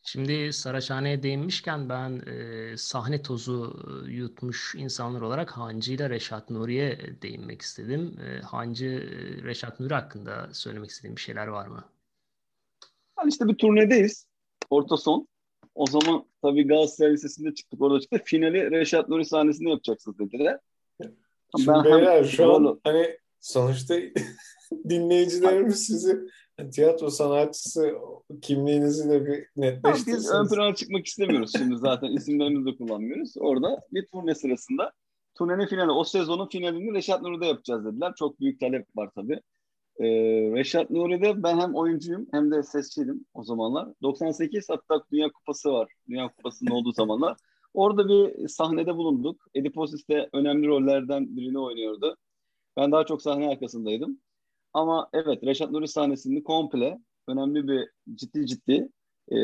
[0.07, 6.99] Şimdi Saraçhane'ye değinmişken ben e, sahne tozu e, yutmuş insanlar olarak Hancı ile Reşat Nuri'ye
[7.21, 8.15] değinmek istedim.
[8.19, 11.83] E, Hancı, e, Reşat Nuri hakkında söylemek istediğim bir şeyler var mı?
[13.19, 14.27] Yani işte bir turnedeyiz.
[14.69, 15.27] Orta son.
[15.75, 18.21] O zaman tabii Galatasaray Lisesi'nde çıktık orada çıktı.
[18.25, 20.59] Finali Reşat Nuri sahnesinde yapacaksınız dediler.
[21.57, 23.95] Şimdi Ben beyler şu an hani sonuçta
[24.89, 26.19] dinleyicilerimiz sizi
[26.71, 27.93] tiyatro sanatçısı
[28.41, 29.45] kimliğinizi de bir
[29.83, 33.33] Ama biz ön plana çıkmak istemiyoruz şimdi zaten isimlerimizi de kullanmıyoruz.
[33.37, 34.91] Orada bir turne sırasında
[35.37, 38.13] turnenin finali, o sezonun finalini Reşat Nuri'de yapacağız dediler.
[38.19, 39.41] Çok büyük talep var tabii.
[39.99, 40.05] Ee,
[40.55, 43.87] Reşat Nuri'de ben hem oyuncuyum hem de sesçiydim o zamanlar.
[44.01, 45.91] 98 hatta Dünya Kupası var.
[46.09, 47.37] Dünya Kupası'nın olduğu zamanlar.
[47.73, 49.41] Orada bir sahnede bulunduk.
[49.53, 52.17] Ediposis de önemli rollerden birini oynuyordu.
[52.77, 54.19] Ben daha çok sahne arkasındaydım.
[54.73, 58.89] Ama evet Reşat Nuri sahnesini komple önemli bir ciddi ciddi
[59.31, 59.37] e,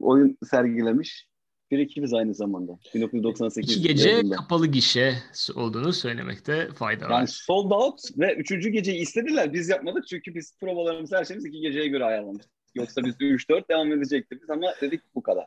[0.00, 1.26] oyun sergilemiş
[1.70, 2.78] bir ekibiz aynı zamanda.
[2.94, 4.36] 1998 İki gece yazında.
[4.36, 5.14] kapalı gişe
[5.54, 7.10] olduğunu söylemekte fayda var.
[7.10, 9.52] Yani sold out ve üçüncü geceyi istediler.
[9.52, 12.52] Biz yapmadık çünkü biz provalarımız her şeyimiz iki geceye göre ayarlamıştık.
[12.74, 15.46] Yoksa biz 3-4 devam edecektik biz ama dedik bu kadar.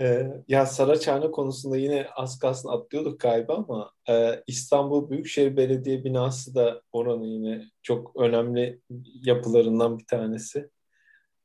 [0.00, 6.54] Ee, ya Saraçhane konusunda yine az kalsın atlıyorduk galiba ama e, İstanbul Büyükşehir Belediye binası
[6.54, 8.80] da oranın yine çok önemli
[9.22, 10.68] yapılarından bir tanesi.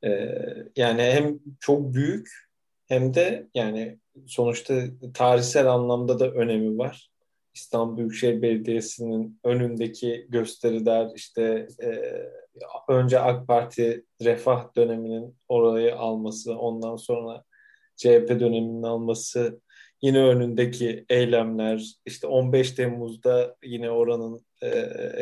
[0.03, 0.35] Ee,
[0.75, 2.46] yani hem çok büyük
[2.87, 4.83] hem de yani sonuçta
[5.13, 7.09] tarihsel anlamda da önemi var.
[7.53, 12.01] İstanbul Büyükşehir Belediyesi'nin önündeki gösteriler işte e,
[12.89, 17.43] önce AK Parti Refah döneminin orayı alması ondan sonra
[17.95, 19.61] CHP döneminin alması
[20.01, 24.69] yine önündeki eylemler işte 15 Temmuz'da yine oranın e,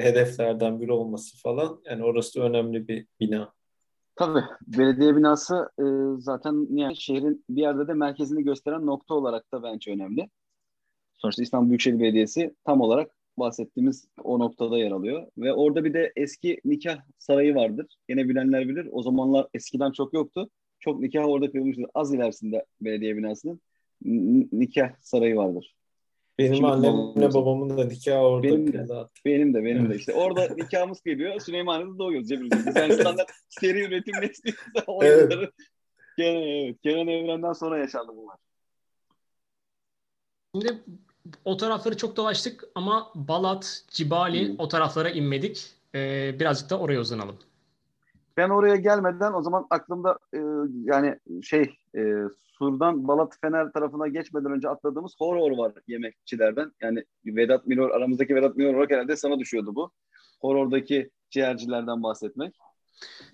[0.04, 3.55] hedeflerden biri olması falan yani orası önemli bir bina.
[4.16, 5.84] Tabii belediye binası e,
[6.22, 10.30] zaten yani şehrin bir yerde de merkezini gösteren nokta olarak da bence önemli.
[11.18, 15.28] Sonuçta İstanbul Büyükşehir Belediyesi tam olarak bahsettiğimiz o noktada yer alıyor.
[15.38, 17.98] Ve orada bir de eski nikah sarayı vardır.
[18.10, 18.88] Yine bilenler bilir.
[18.92, 20.50] O zamanlar eskiden çok yoktu.
[20.80, 21.86] Çok nikah orada kıyılmıştır.
[21.94, 23.62] Az ilerisinde belediye binasının
[24.52, 25.76] nikah sarayı vardır.
[26.40, 28.78] Benim Şimdi annemle babamın- da nikahı orada Benim de.
[28.78, 29.10] hatta.
[29.26, 30.14] Benim de benim de işte.
[30.14, 31.40] Orada nikahımız geliyor.
[31.40, 32.30] Süleymaniye'de doğuyoruz.
[32.30, 34.58] Biz yani standart seri üretim nesliyiz.
[34.88, 35.32] O Evet.
[36.18, 36.76] Kenan, evet.
[36.84, 38.38] Kenan Evren'den sonra yaşandı bunlar.
[40.56, 40.84] Şimdi
[41.46, 44.56] o tarafları çok dolaştık ama Balat, Cibali Hı.
[44.58, 45.72] o taraflara inmedik.
[45.96, 47.38] Ee, birazcık da oraya uzanalım.
[48.38, 50.38] Ben oraya gelmeden o zaman aklımda e,
[50.84, 52.02] yani şey e,
[52.60, 56.72] Sur'dan Balat Fener tarafına geçmeden önce atladığımız horror var yemekçilerden.
[56.82, 59.92] Yani Vedat Milor aramızdaki Vedat Milor olarak herhalde sana düşüyordu bu.
[60.42, 62.56] Horror'daki ciğercilerden bahsetmek.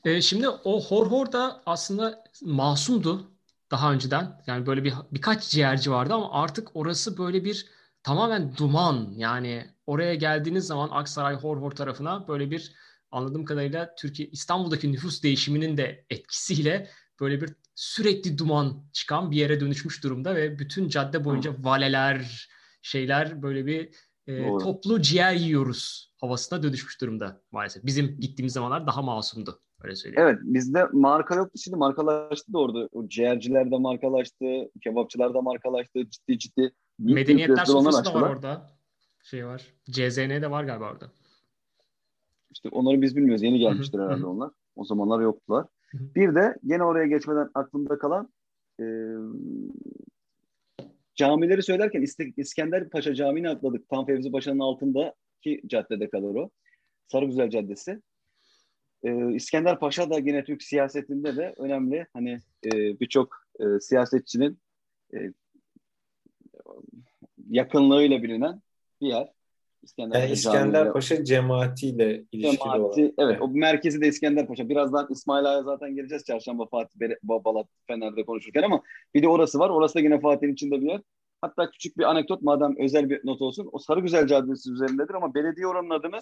[0.06, 3.32] Ee, şimdi o Horhor da aslında masumdu
[3.72, 4.42] daha önceden.
[4.48, 7.66] Yani böyle bir birkaç ciğerci vardı ama artık orası böyle bir
[8.04, 9.14] tamamen duman.
[9.18, 12.74] Yani oraya geldiğiniz zaman Aksaray Horhor tarafına böyle bir
[13.12, 19.60] anladığım kadarıyla Türkiye İstanbul'daki nüfus değişiminin de etkisiyle böyle bir sürekli duman çıkan bir yere
[19.60, 22.50] dönüşmüş durumda ve bütün cadde boyunca valeler,
[22.82, 23.90] şeyler böyle bir
[24.28, 24.64] e, Doğru.
[24.64, 27.86] toplu ciğer yiyoruz havasına dönüşmüş durumda maalesef.
[27.86, 29.60] Bizim gittiğimiz zamanlar daha masumdu.
[29.84, 30.28] Öyle söyleyeyim.
[30.28, 32.90] Evet bizde marka yoktu şimdi markalaştı da orada.
[32.92, 34.46] O ciğerciler de markalaştı,
[34.84, 36.10] kebapçılar da markalaştı.
[36.10, 38.72] Ciddi ciddi Medeniyetler sofrası da var orada.
[39.24, 39.74] Şey var.
[39.92, 41.12] CZN de var galiba orada.
[42.52, 43.44] İşte onları biz bilmiyoruz.
[43.44, 44.52] Yeni gelmiştir herhalde onlar.
[44.76, 45.66] O zamanlar yoktular.
[45.94, 48.34] Bir de gene oraya geçmeden aklımda kalan
[48.80, 48.86] e,
[51.16, 52.06] camileri söylerken
[52.38, 53.90] İskender Paşa Camii'ni atladık.
[53.90, 56.50] Tam Fevzi Paşa'nın altındaki caddede kalır o.
[57.08, 58.02] Sarıgüzel Caddesi.
[59.04, 62.08] Ee, İskender Paşa da yine Türk siyasetinde de önemli.
[62.14, 64.60] Hani e, birçok e, siyasetçinin
[65.14, 65.18] e,
[67.50, 68.62] yakınlığıyla bilinen
[69.02, 69.34] bir yer.
[69.84, 73.14] İskender, yani İskender Paşa cemaatiyle ilişkili Cemaati, olarak.
[73.18, 74.70] Evet, o merkezi de İskender Paşa.
[74.70, 78.82] Birazdan İsmail Ağa'ya zaten geleceğiz çarşamba Fatih Babalat Fener'de konuşurken ama
[79.14, 79.70] bir de orası var.
[79.70, 81.02] Orası da yine Fatih'in içinde bir yer.
[81.42, 83.70] Hatta küçük bir anekdot madem özel bir not olsun.
[83.72, 86.22] O Sarıgüzel Caddesi üzerindedir ama belediye oranın adını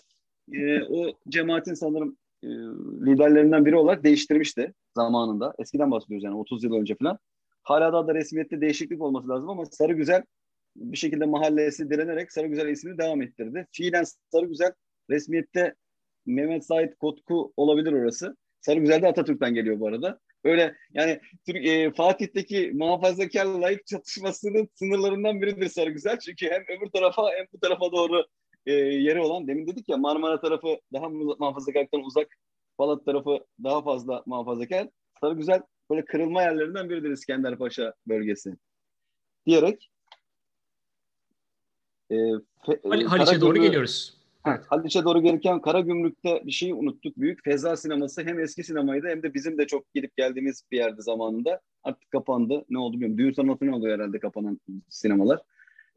[0.53, 2.47] e, o cemaatin sanırım e,
[3.05, 5.53] liderlerinden biri olarak değiştirmişti zamanında.
[5.59, 7.19] Eskiden bahsediyoruz yani 30 yıl önce falan.
[7.63, 10.23] Hala da, da resmiyette değişiklik olması lazım ama Sarıgüzel
[10.75, 13.67] bir şekilde mahallesi direnerek Sarıgüzel ismini devam ettirdi.
[13.71, 14.71] Fiilen Sarıgüzel
[15.09, 15.75] resmiyette
[16.25, 18.37] Mehmet Said Kotku olabilir orası.
[18.61, 20.19] Sarıgüzel de Atatürk'ten geliyor bu arada.
[20.43, 26.19] Öyle yani e, Fatih'teki muhafazakar layık çatışmasının sınırlarından biridir Sarıgüzel.
[26.19, 28.25] Çünkü hem öbür tarafa hem bu tarafa doğru
[28.65, 32.27] e, yeri olan demin dedik ya Marmara tarafı daha muhafazakarlıktan uzak
[32.79, 34.89] Balat tarafı daha fazla muhafazakar.
[35.21, 38.53] Sarıgüzel böyle kırılma yerlerinden biridir İskenderpaşa bölgesi.
[39.45, 39.89] Diyerek
[42.11, 42.15] e,
[42.65, 44.19] fe, e, Haliç'e doğru geliyoruz.
[44.47, 44.61] Evet.
[44.67, 47.17] Haliç'e doğru gelirken Karagümrük'te bir şeyi unuttuk.
[47.17, 51.01] Büyük Feza sineması hem eski sinemaydı hem de bizim de çok gidip geldiğimiz bir yerdi
[51.01, 51.61] zamanında.
[51.83, 52.65] Artık kapandı.
[52.69, 53.17] Ne oldu bilmiyorum.
[53.17, 55.39] Düğün sanatı ne oluyor herhalde kapanan sinemalar.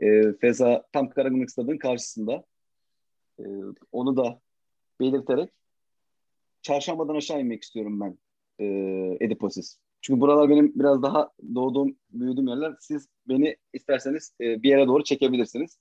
[0.00, 2.44] E, Feza tam Karagümrük stadının karşısında.
[3.38, 3.44] E,
[3.92, 4.40] onu da
[5.00, 5.50] belirterek
[6.62, 8.18] çarşambadan aşağı inmek istiyorum ben
[8.58, 8.66] e,
[9.20, 9.78] Ediposis.
[10.00, 12.74] Çünkü buralar benim biraz daha doğduğum, büyüdüğüm yerler.
[12.80, 15.78] Siz beni isterseniz e, bir yere doğru çekebilirsiniz.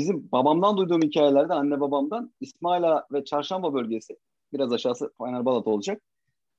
[0.00, 4.16] Bizim babamdan duyduğum hikayelerde anne babamdan İsmaila ve Çarşamba bölgesi
[4.52, 6.02] biraz aşağısı Fener olacak.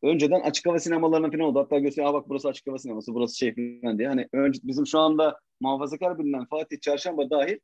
[0.03, 1.59] Önceden açık hava sinemalarının falan oldu.
[1.59, 4.07] Hatta gösteriyor bak burası açık hava sineması, burası şey falan diye.
[4.07, 7.57] Hani önce, bizim şu anda muhafazakar bilinen Fatih Çarşamba dahil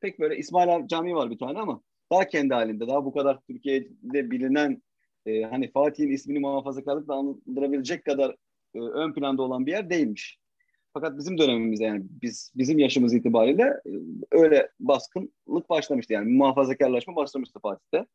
[0.00, 1.80] pek böyle İsmaila Camii var bir tane ama
[2.12, 4.82] daha kendi halinde, daha bu kadar Türkiye'de bilinen
[5.26, 8.36] e, hani Fatih'in ismini muhafazakarlıkla andırabilecek kadar
[8.74, 10.38] e, ön planda olan bir yer değilmiş.
[10.94, 13.90] Fakat bizim dönemimizde yani biz bizim yaşımız itibariyle e,
[14.30, 18.06] öyle baskınlık başlamıştı yani muhafazakarlaşma başlamıştı Fatih'te.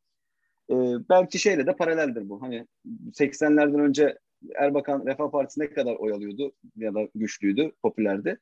[0.70, 0.74] E,
[1.10, 2.42] belki şeyle de paraleldir bu.
[2.42, 2.66] Hani
[3.12, 4.18] 80'lerden önce
[4.54, 8.38] Erbakan Refah Partisi ne kadar oy alıyordu ya da güçlüydü, popülerdi.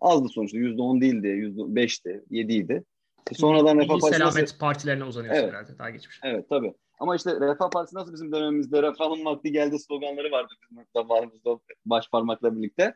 [0.00, 0.58] Azdı sonuçta.
[0.58, 2.84] %10 değildi, %5'ti, 7'ydi.
[3.32, 4.58] Sonradan Refah Partisi selamet nasıl...
[4.58, 5.48] partilerine uzanıyor evet.
[5.48, 6.20] herhalde daha geçmiş.
[6.24, 6.74] Evet tabii.
[6.98, 12.10] Ama işte Refah Partisi nasıl bizim dönemimizde refahın vakti geldi sloganları vardı bizim zamanımızda baş
[12.10, 12.94] parmakla birlikte.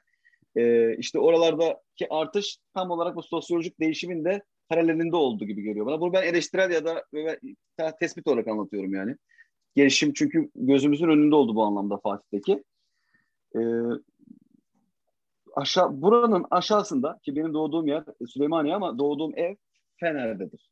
[0.56, 6.00] Ee, işte oralardaki artış tam olarak bu sosyolojik değişimin de paralelinde olduğu gibi geliyor bana.
[6.00, 7.04] Bunu ben eleştirel ya da
[8.00, 9.16] tespit olarak anlatıyorum yani.
[9.74, 12.64] Gelişim çünkü gözümüzün önünde oldu bu anlamda Fatih'teki.
[13.56, 13.60] Ee,
[15.54, 19.54] aşağı buranın aşağısında ki benim doğduğum yer Süleymaniye ama doğduğum ev
[19.96, 20.70] Fener'dedir.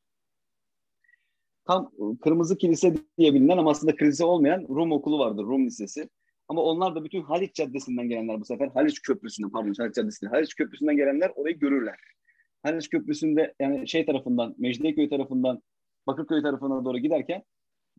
[1.64, 6.08] Tam Kırmızı Kilise diye bilinen ama aslında kilise olmayan Rum okulu vardır, Rum Lisesi.
[6.48, 8.68] Ama onlar da bütün Haliç Caddesi'nden gelenler bu sefer.
[8.68, 10.30] Haliç Köprüsü'nden pardon Haliç Caddesi'nden.
[10.30, 11.98] Haliç Köprüsü'nden gelenler orayı görürler.
[12.62, 15.62] Haliç Köprüsü'nde yani şey tarafından, Mecidiyeköy tarafından
[16.06, 17.42] Bakırköy tarafına doğru giderken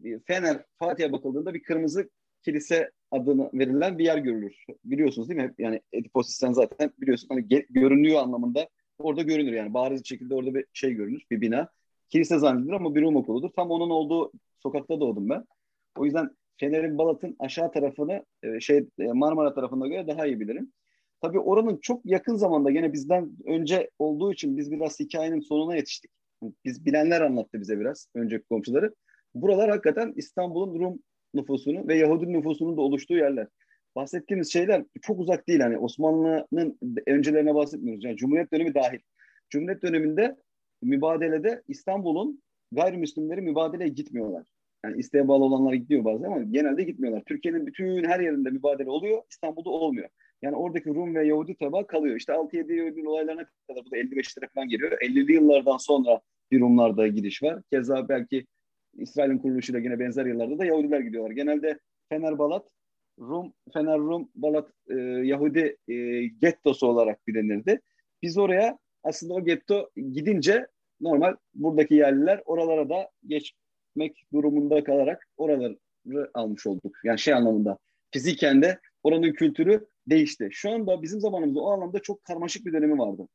[0.04, 2.10] e, Fener Fatih'e bakıldığında bir kırmızı
[2.46, 4.56] kilise adını verilen bir yer görülür.
[4.84, 5.54] Biliyorsunuz değil mi?
[5.58, 8.70] Yani Ediposis'ten zaten biliyorsun hani görünüyor anlamında
[9.00, 11.70] orada görünür yani bariz bir şekilde orada bir şey görünür, bir bina.
[12.10, 13.50] Kilise zannedilir ama bir Rum okuludur.
[13.56, 14.32] Tam onun olduğu
[14.64, 15.46] sokakta doğdum ben.
[15.98, 16.30] O yüzden
[16.60, 20.74] Fener'in Balat'ın aşağı tarafını e, şey e, Marmara tarafına göre daha iyi bilirim.
[21.22, 26.12] Tabii oranın çok yakın zamanda gene bizden önce olduğu için biz biraz hikayenin sonuna yetiştik.
[26.66, 28.95] Biz bilenler anlattı bize biraz önceki komşuları.
[29.36, 30.99] Buralar hakikaten İstanbul'un Rum
[31.34, 33.47] nüfusunu ve Yahudi nüfusunun da oluştuğu yerler.
[33.95, 35.60] Bahsettiğimiz şeyler çok uzak değil.
[35.60, 38.03] Hani Osmanlı'nın öncelerine bahsetmiyoruz.
[38.03, 38.99] Yani Cumhuriyet dönemi dahil.
[39.49, 40.36] Cumhuriyet döneminde
[40.82, 42.41] mübadelede İstanbul'un
[42.72, 44.55] gayrimüslimleri mübadeleye gitmiyorlar.
[44.86, 47.24] Yani isteğe bağlı olanlar gidiyor bazen ama genelde gitmiyorlar.
[47.26, 49.22] Türkiye'nin bütün her yerinde mübadele oluyor.
[49.30, 50.10] İstanbul'da olmuyor.
[50.42, 52.16] Yani oradaki Rum ve Yahudi teba kalıyor.
[52.16, 54.92] İşte 6-7 Eylül olaylarına kadar bu da 55'lere falan geliyor.
[54.92, 56.22] 50'li yıllardan sonra
[56.52, 57.62] bir Rumlarda gidiş var.
[57.72, 58.46] Keza belki
[58.94, 61.32] İsrail'in kuruluşuyla yine benzer yıllarda da Yahudiler gidiyorlar.
[61.32, 61.80] Genelde
[62.10, 62.68] Fener Balat,
[63.20, 67.82] Rum, Fener Rum Balat e, Yahudi e, gettosu olarak bilinirdi.
[68.22, 70.68] Biz oraya aslında o getto gidince
[71.02, 73.10] normal buradaki yerliler oralara da
[73.96, 75.78] geçmek durumunda kalarak oraları
[76.34, 76.98] almış olduk.
[77.04, 77.78] Yani şey anlamında
[78.12, 80.50] fiziken de oranın kültürü değişti.
[80.52, 83.28] Şu anda bizim zamanımızda o anlamda çok karmaşık bir dönemi vardı.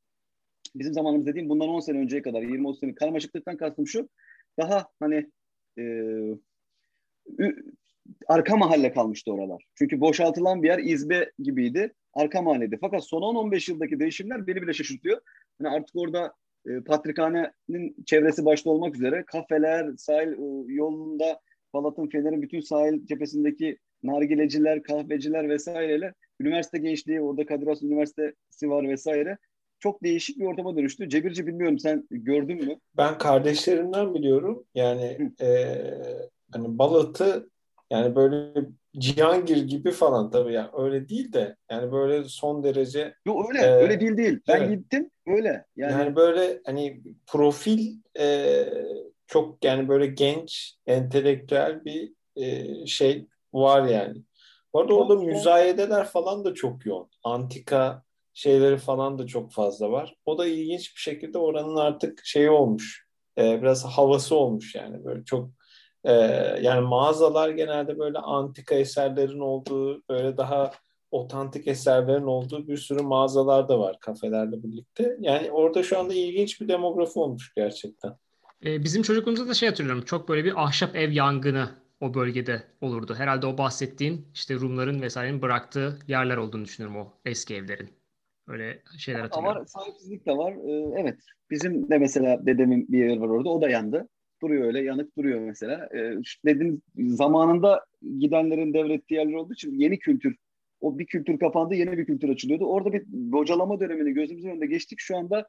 [0.74, 4.08] Bizim zamanımız dediğim bundan 10 sene önceye kadar 20-30 sene karmaşıklıktan kastım şu
[4.58, 5.30] daha hani
[5.78, 5.84] e,
[8.26, 9.64] arka mahalle kalmıştı oralar.
[9.74, 11.94] Çünkü boşaltılan bir yer izbe gibiydi.
[12.14, 12.78] Arka mahalleydi.
[12.80, 15.20] Fakat son 10-15 yıldaki değişimler beni bile şaşırtıyor.
[15.60, 16.34] Yani artık orada
[16.66, 21.40] e, Patrikhane'nin çevresi başta olmak üzere kafeler, sahil e, yolunda
[21.74, 28.88] Balat'ın, Fener'in bütün sahil cephesindeki nargileciler, kahveciler vesaireyle üniversite gençliği, orada Kadir Has Üniversitesi var
[28.88, 29.38] vesaire.
[29.78, 31.08] Çok değişik bir ortama dönüştü.
[31.08, 32.78] Cebirci bilmiyorum sen gördün mü?
[32.96, 34.64] Ben kardeşlerimden biliyorum.
[34.74, 35.76] Yani e,
[36.52, 37.50] hani Balat'ı
[37.90, 38.66] yani böyle
[38.98, 43.70] Cihangir gibi falan tabii yani öyle değil de yani böyle son derece Yok öyle e,
[43.70, 44.40] öyle değil değil.
[44.48, 44.78] Ben evet.
[44.78, 45.64] gittim öyle.
[45.76, 48.64] Yani, yani böyle hani profil e,
[49.26, 54.22] çok yani böyle genç, entelektüel bir e, şey var yani.
[54.74, 57.08] Bu arada orada müzayedeler falan da çok yoğun.
[57.24, 58.02] Antika
[58.34, 60.14] şeyleri falan da çok fazla var.
[60.26, 63.06] O da ilginç bir şekilde oranın artık şeyi olmuş.
[63.38, 65.04] E, biraz havası olmuş yani.
[65.04, 65.50] Böyle çok
[66.04, 66.12] e,
[66.62, 70.70] yani mağazalar genelde böyle antika eserlerin olduğu, böyle daha
[71.10, 75.16] otantik eserlerin olduğu bir sürü mağazalar da var kafelerle birlikte.
[75.20, 78.16] Yani orada şu anda ilginç bir demografi olmuş gerçekten.
[78.64, 80.04] Ee, bizim çocukluğumuzda da şey hatırlıyorum.
[80.04, 81.70] Çok böyle bir ahşap ev yangını
[82.00, 83.14] o bölgede olurdu.
[83.18, 87.90] Herhalde o bahsettiğin işte Rumların vesairenin bıraktığı yerler olduğunu düşünüyorum o eski evlerin.
[88.48, 89.60] Öyle şeyler hatırlıyorum.
[89.60, 90.52] Var, sahipsizlik de var.
[90.52, 91.18] Ee, evet.
[91.50, 93.48] Bizim de mesela dedemin bir yer var orada.
[93.48, 94.08] O da yandı.
[94.42, 95.88] Duruyor öyle yanık duruyor mesela.
[95.94, 96.14] Ee,
[96.44, 97.84] dediğim zamanında
[98.18, 100.36] gidenlerin devrettiği yerler olduğu için yeni kültür
[100.80, 102.64] o bir kültür kapandı, yeni bir kültür açılıyordu.
[102.64, 105.00] Orada bir bocalama dönemini gözümüzün önünde geçtik.
[105.00, 105.48] Şu anda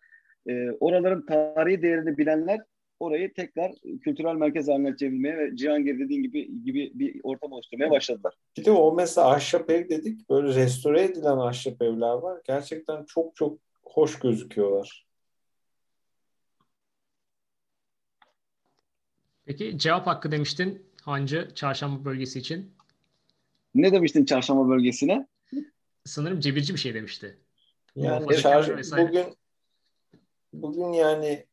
[0.49, 2.59] e, oraların tarihi değerini bilenler
[2.99, 3.71] orayı tekrar
[4.01, 8.33] kültürel merkez haline çevirmeye ve Cihangir dediğin gibi gibi bir ortam oluşturmaya başladılar.
[8.57, 10.29] Bir de o mesela ahşap ev dedik.
[10.29, 12.41] Böyle restore edilen ahşap evler var.
[12.43, 15.05] Gerçekten çok çok hoş gözüküyorlar.
[19.45, 22.73] Peki cevap hakkı demiştin Hancı çarşamba bölgesi için.
[23.75, 25.27] Ne demiştin çarşamba bölgesine?
[26.05, 27.39] Sanırım cebirci bir şey demişti.
[27.95, 29.25] Yani çar- bugün
[30.53, 31.45] bugün yani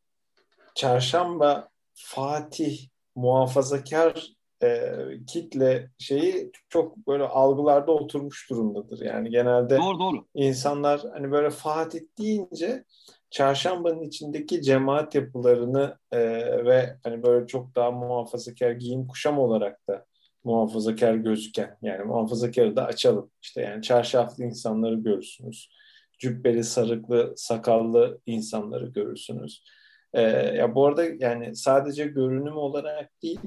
[0.74, 4.32] çarşamba Fatih muhafazakar
[4.62, 4.92] e,
[5.26, 9.00] kitle şeyi çok böyle algılarda oturmuş durumdadır.
[9.00, 10.24] Yani genelde doğru, doğru.
[10.34, 12.84] insanlar hani böyle Fatih deyince
[13.30, 16.18] çarşambanın içindeki cemaat yapılarını e,
[16.64, 20.06] ve hani böyle çok daha muhafazakar giyim kuşam olarak da
[20.44, 23.30] muhafazakar gözüken yani muhafazakarı da açalım.
[23.42, 25.70] İşte yani çarşaflı insanları görürsünüz.
[26.18, 29.64] Cübbeli, sarıklı, sakallı insanları görürsünüz.
[30.12, 30.22] Ee,
[30.56, 33.40] ya bu arada yani sadece görünüm olarak değil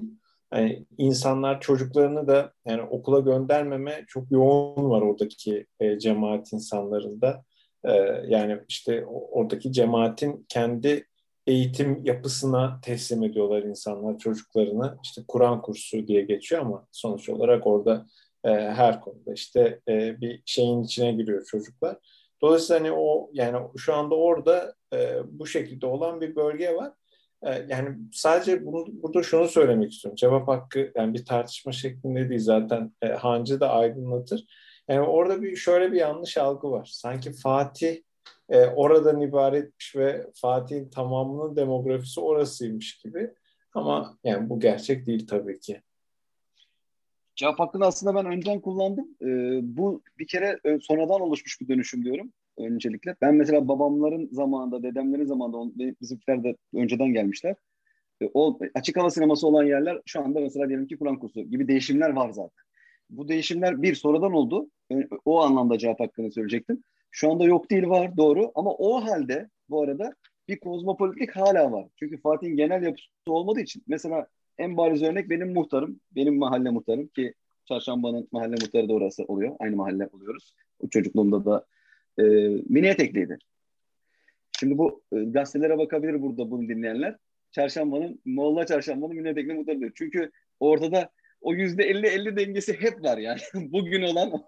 [0.54, 7.44] yani insanlar çocuklarını da yani okula göndermeme çok yoğun var oradaki e, cemaat insanlarında.
[7.86, 11.08] Ee, yani işte oradaki cemaatin kendi
[11.48, 14.98] eğitim yapısına teslim ediyorlar insanlar çocuklarını.
[15.04, 18.06] İşte Kur'an kursu diye geçiyor ama sonuç olarak orada
[18.44, 21.98] e, her konuda işte e, bir şeyin içine giriyor çocuklar.
[22.42, 26.94] Dolayısıyla hani o yani şu anda orada e, bu şekilde olan bir bölge var.
[27.44, 30.16] E, yani sadece bunu, burada şunu söylemek istiyorum.
[30.16, 34.46] Cevap hakkı yani bir tartışma şeklinde değil zaten e, Hancı da aydınlatır.
[34.92, 36.90] Yani orada bir şöyle bir yanlış algı var.
[36.94, 38.02] Sanki Fatih
[38.50, 43.32] e, oradan ibaretmiş ve Fatih'in tamamının demografisi orasıymış gibi.
[43.74, 45.82] Ama yani bu gerçek değil tabii ki.
[47.36, 49.08] Cevap hakkını aslında ben önceden kullandım.
[49.22, 53.16] Ee, bu bir kere e, sonradan oluşmuş bir dönüşüm diyorum öncelikle.
[53.22, 57.56] Ben mesela babamların zamanında, dedemlerin zamanında, bizimkiler de önceden gelmişler.
[58.22, 61.68] E, o açık hava sineması olan yerler şu anda mesela diyelim ki Kur'an kursu gibi
[61.68, 62.64] değişimler var zaten.
[63.12, 64.70] Bu değişimler bir sonradan oldu.
[65.26, 66.84] O anlamda cevap hakkını söyleyecektim.
[67.12, 70.16] Şu anda yok değil var doğru ama o halde bu arada
[70.48, 71.88] bir kozmopolitlik hala var.
[71.96, 74.28] Çünkü Fatih'in genel yapısı olmadığı için mesela
[74.58, 77.34] en bariz örnek benim muhtarım, benim mahalle muhtarım ki
[77.66, 79.56] Çarşamba'nın mahalle muhtarı da orası oluyor.
[79.60, 80.56] Aynı mahalle oluyoruz.
[80.80, 81.66] O çocukluğumda da
[82.20, 82.24] e,
[82.70, 83.38] mini etekliydi.
[84.60, 87.18] Şimdi bu e, gazetelere bakabilir burada bunu dinleyenler.
[87.52, 89.92] Çarşamba'nın, Molla Çarşamba'nın mini etekli muhtarı diyor.
[89.96, 91.10] Çünkü ortada
[91.42, 93.40] o yüzde 50-50 dengesi hep var yani.
[93.54, 94.44] Bugün olan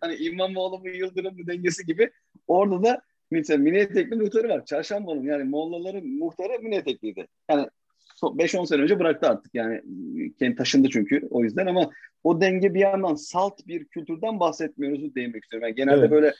[0.00, 2.10] hani İmamoğlu mu Yıldırım mı dengesi gibi
[2.46, 4.64] orada da mesela mini etekli muhtarı var.
[4.64, 7.26] Çarşamba'nın yani Mollaların muhtarı mini etekliydi.
[7.50, 7.68] Yani
[8.22, 9.82] 5-10 sene önce bıraktı artık yani
[10.38, 11.90] kendi taşındı çünkü o yüzden ama
[12.24, 15.68] o denge bir yandan salt bir kültürden bahsetmiyoruz değinmek istiyorum.
[15.68, 16.10] Yani genelde evet.
[16.10, 16.34] böyle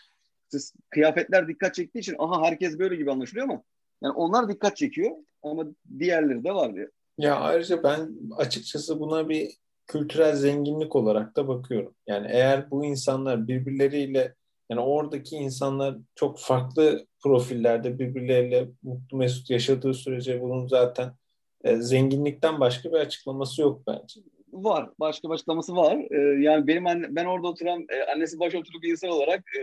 [0.90, 3.62] kıyafetler dikkat çektiği için aha herkes böyle gibi anlaşılıyor ama
[4.02, 5.10] yani onlar dikkat çekiyor
[5.42, 5.66] ama
[5.98, 6.88] diğerleri de var diyor.
[7.18, 9.50] Ya ayrıca ben açıkçası buna bir
[9.86, 11.94] kültürel zenginlik olarak da bakıyorum.
[12.06, 14.34] Yani eğer bu insanlar birbirleriyle
[14.70, 21.12] yani oradaki insanlar çok farklı profillerde birbirleriyle mutlu mesut yaşadığı sürece bunun zaten
[21.64, 24.20] e, zenginlikten başka bir açıklaması yok bence.
[24.52, 24.90] Var.
[25.00, 25.98] Başka bir açıklaması var.
[26.10, 29.62] E, yani benim anne, ben orada oturan e, annesi başörtülü bir insan olarak e,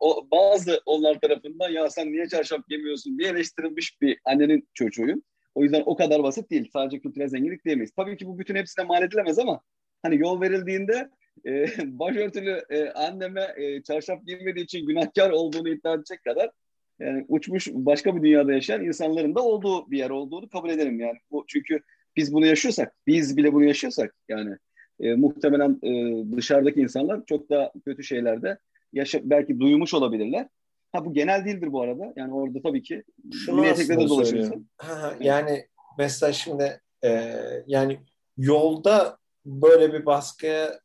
[0.00, 5.22] o, bazı onlar tarafından ya sen niye çarşaf giymiyorsun diye eleştirilmiş bir annenin çocuğuyum.
[5.54, 6.70] O yüzden o kadar basit değil.
[6.72, 7.92] Sadece kültürel zenginlik diyemeyiz.
[7.96, 9.60] Tabii ki bu bütün hepsine mal edilemez ama
[10.02, 11.10] hani yol verildiğinde
[11.46, 11.66] e,
[11.98, 16.50] başörtülü e, anneme e, çarşaf giymediği için günahkar olduğunu iddia edecek kadar
[16.98, 21.18] yani uçmuş başka bir dünyada yaşayan insanların da olduğu bir yer olduğunu kabul ederim yani.
[21.30, 21.80] Bu çünkü
[22.16, 24.56] biz bunu yaşıyorsak, biz bile bunu yaşıyorsak yani
[25.00, 28.58] e, muhtemelen e, dışarıdaki insanlar çok daha kötü şeylerde
[28.92, 30.48] yaşa belki duymuş olabilirler.
[30.92, 32.12] Ha bu genel değildir bu arada.
[32.16, 34.68] Yani orada tabii ki Şunu aslında dolaşırsın.
[34.76, 35.66] Ha, yani
[35.98, 38.00] mesela şimdi e, yani
[38.36, 40.80] yolda böyle bir baskıya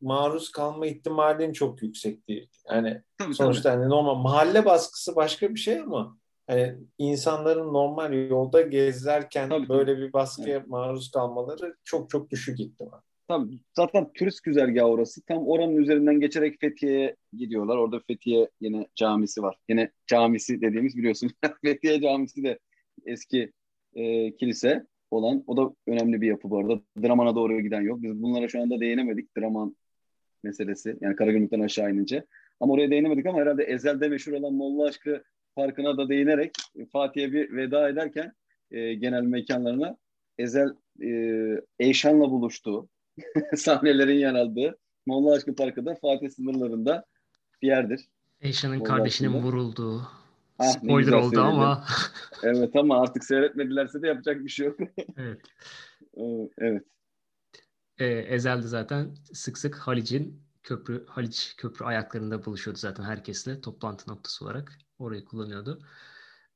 [0.00, 2.50] maruz kalma ihtimalin çok yüksek değil.
[2.70, 3.80] Yani tabii, sonuçta tabii.
[3.80, 9.98] hani normal mahalle baskısı başka bir şey ama hani insanların normal yolda gezerken tabii, böyle
[9.98, 10.68] bir baskıya evet.
[10.68, 13.00] maruz kalmaları çok çok düşük ihtimal.
[13.30, 15.22] Tabii zaten turist güzergahı orası.
[15.24, 17.76] Tam oranın üzerinden geçerek Fethiye'ye gidiyorlar.
[17.76, 19.56] Orada Fethiye yine camisi var.
[19.68, 21.30] Yine camisi dediğimiz biliyorsun.
[21.64, 22.58] Fethiye camisi de
[23.06, 23.52] eski
[23.94, 25.44] e, kilise olan.
[25.46, 26.80] O da önemli bir yapı bu arada.
[27.02, 28.02] Draman'a doğru giden yol.
[28.02, 29.36] Biz bunlara şu anda değinemedik.
[29.36, 29.76] Draman
[30.42, 30.96] meselesi.
[31.00, 32.24] Yani Karagümrük'ten aşağı inince.
[32.60, 35.22] Ama oraya değinemedik ama herhalde ezelde meşhur olan Molla Aşkı
[35.54, 36.50] Parkı'na da değinerek
[36.92, 38.32] Fatih'e bir veda ederken
[38.70, 39.96] e, genel mekanlarına
[40.38, 40.68] Ezel
[41.02, 41.10] e,
[41.78, 42.88] Eyşan'la buluştuğu
[43.56, 47.04] sahnelerin yer aldığı Molla Aşkı Parkı da Fatih sınırlarında
[47.62, 48.00] bir yerdir.
[48.40, 50.08] Eyşan'ın kardeşinin vurulduğu.
[50.58, 51.42] Ah, Spoiler oldu söyledim.
[51.42, 51.84] ama.
[52.42, 54.78] evet ama artık seyretmedilerse de yapacak bir şey yok.
[55.16, 55.40] evet.
[56.58, 56.84] evet.
[57.98, 64.44] Ee, Ezel'de zaten sık sık Halic'in köprü Haliç köprü ayaklarında buluşuyordu zaten herkesle toplantı noktası
[64.44, 64.78] olarak.
[64.98, 65.82] Orayı kullanıyordu.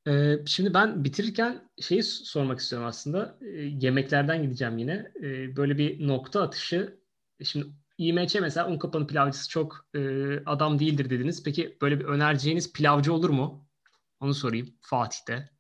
[0.09, 3.39] Ee, şimdi ben bitirirken şeyi sormak istiyorum aslında.
[3.43, 3.47] Ee,
[3.81, 5.13] yemeklerden gideceğim yine.
[5.23, 6.99] Ee, böyle bir nokta atışı.
[7.43, 7.67] Şimdi
[7.99, 9.99] İMÇ mesela un kapanı pilavcısı çok e,
[10.47, 11.43] adam değildir dediniz.
[11.43, 13.69] Peki böyle bir önereceğiniz pilavcı olur mu?
[14.21, 14.75] Onu sorayım.
[14.81, 15.51] Fatih'te,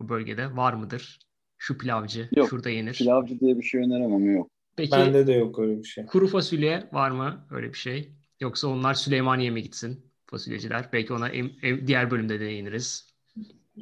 [0.00, 1.18] o bölgede var mıdır?
[1.58, 2.94] Şu pilavcı, yok, şurada yenir.
[2.94, 4.50] Pilavcı diye bir şey öneremem yok.
[4.76, 6.06] Peki, Bende de yok öyle bir şey.
[6.06, 8.12] Kuru fasulye var mı öyle bir şey?
[8.40, 10.88] Yoksa onlar Süleymaniye mi gitsin fasulyeciler?
[10.92, 13.07] Belki ona em, em, diğer bölümde de değiniriz.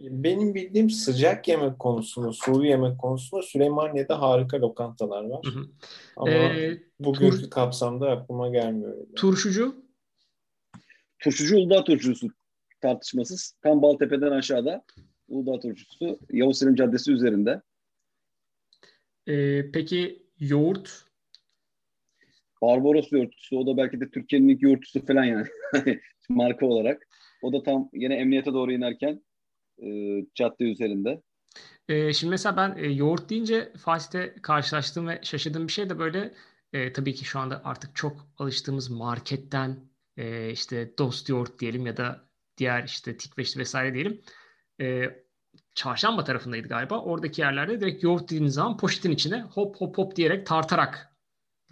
[0.03, 5.41] Benim bildiğim sıcak yemek konusunda, sulu yemek konusunda Süleymaniye'de harika lokantalar var.
[5.45, 5.67] Hı hı.
[6.17, 8.97] Ama ee, bugünkü tur, kapsamda aklıma gelmiyor.
[8.97, 9.15] Yani.
[9.15, 9.87] Turşucu?
[11.19, 12.29] Turşucu Uludağ turşusu
[12.81, 13.57] tartışmasız.
[13.63, 14.85] Tam Baltepe'den aşağıda
[15.29, 17.63] Uludağ turşusu Yavuz Selim Caddesi üzerinde.
[19.29, 21.05] Ee, peki yoğurt?
[22.63, 23.59] Barbaros yoğurtçusu.
[23.59, 25.47] O da belki de Türkiye'nin ilk yoğurtçusu falan yani.
[26.29, 27.09] Marka olarak.
[27.43, 29.23] O da tam yine emniyete doğru inerken
[29.79, 29.89] e,
[30.35, 31.23] cadde üzerinde.
[31.89, 36.35] E, şimdi mesela ben e, yoğurt deyince Fatih'te karşılaştığım ve şaşırdığım bir şey de böyle
[36.73, 39.77] e, tabii ki şu anda artık çok alıştığımız marketten
[40.17, 44.23] e, işte dost yoğurt diyelim ya da diğer işte tikveşli vesaire diyelim.
[44.81, 45.11] E,
[45.75, 47.01] çarşamba tarafındaydı galiba.
[47.01, 51.17] Oradaki yerlerde direkt yoğurt dediğiniz zaman poşetin içine hop hop hop diyerek tartarak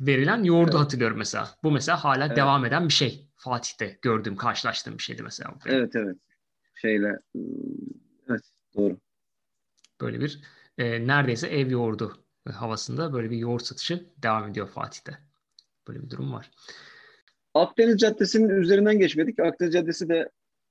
[0.00, 0.80] verilen yoğurdu evet.
[0.80, 1.50] hatırlıyorum mesela.
[1.62, 2.36] Bu mesela hala evet.
[2.36, 3.28] devam eden bir şey.
[3.36, 5.54] Fatih'te gördüğüm, karşılaştığım bir şeydi mesela.
[5.66, 6.16] Evet evet.
[6.84, 7.18] Şeyle
[8.28, 8.42] evet
[8.76, 8.98] doğru.
[10.00, 10.40] Böyle bir
[10.78, 15.18] e, neredeyse ev yoğurdu havasında böyle bir yoğurt satışı devam ediyor Fatih'te.
[15.88, 16.50] Böyle bir durum var.
[17.54, 19.38] Akdeniz Caddesi'nin üzerinden geçmedik.
[19.38, 20.30] Akdeniz Caddesi de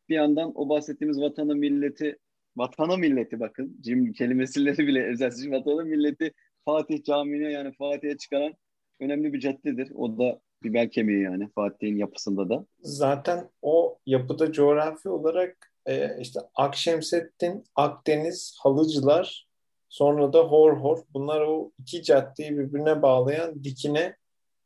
[0.09, 2.17] bir yandan o bahsettiğimiz vatanı milleti
[2.55, 6.33] vatanı milleti bakın cim kelimesileri bile özelsiz vatanı milleti
[6.65, 8.53] Fatih Camii'ne yani Fatih'e çıkaran
[8.99, 9.91] önemli bir caddedir.
[9.95, 12.65] O da bir bel kemiği yani Fatih'in yapısında da.
[12.79, 19.47] Zaten o yapıda coğrafi olarak e, işte Akşemseddin, Akdeniz, Halıcılar
[19.89, 24.15] sonra da Hor Hor bunlar o iki caddeyi birbirine bağlayan dikine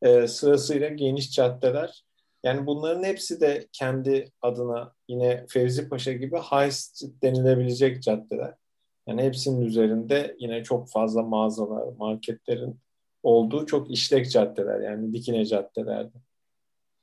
[0.01, 2.03] e, sırasıyla geniş caddeler.
[2.43, 6.37] Yani bunların hepsi de kendi adına yine Fevzi Paşa gibi
[6.69, 8.53] street denilebilecek caddeler.
[9.07, 12.79] Yani hepsinin üzerinde yine çok fazla mağazalar, marketlerin
[13.23, 16.17] olduğu çok işlek caddeler yani dikine caddelerde.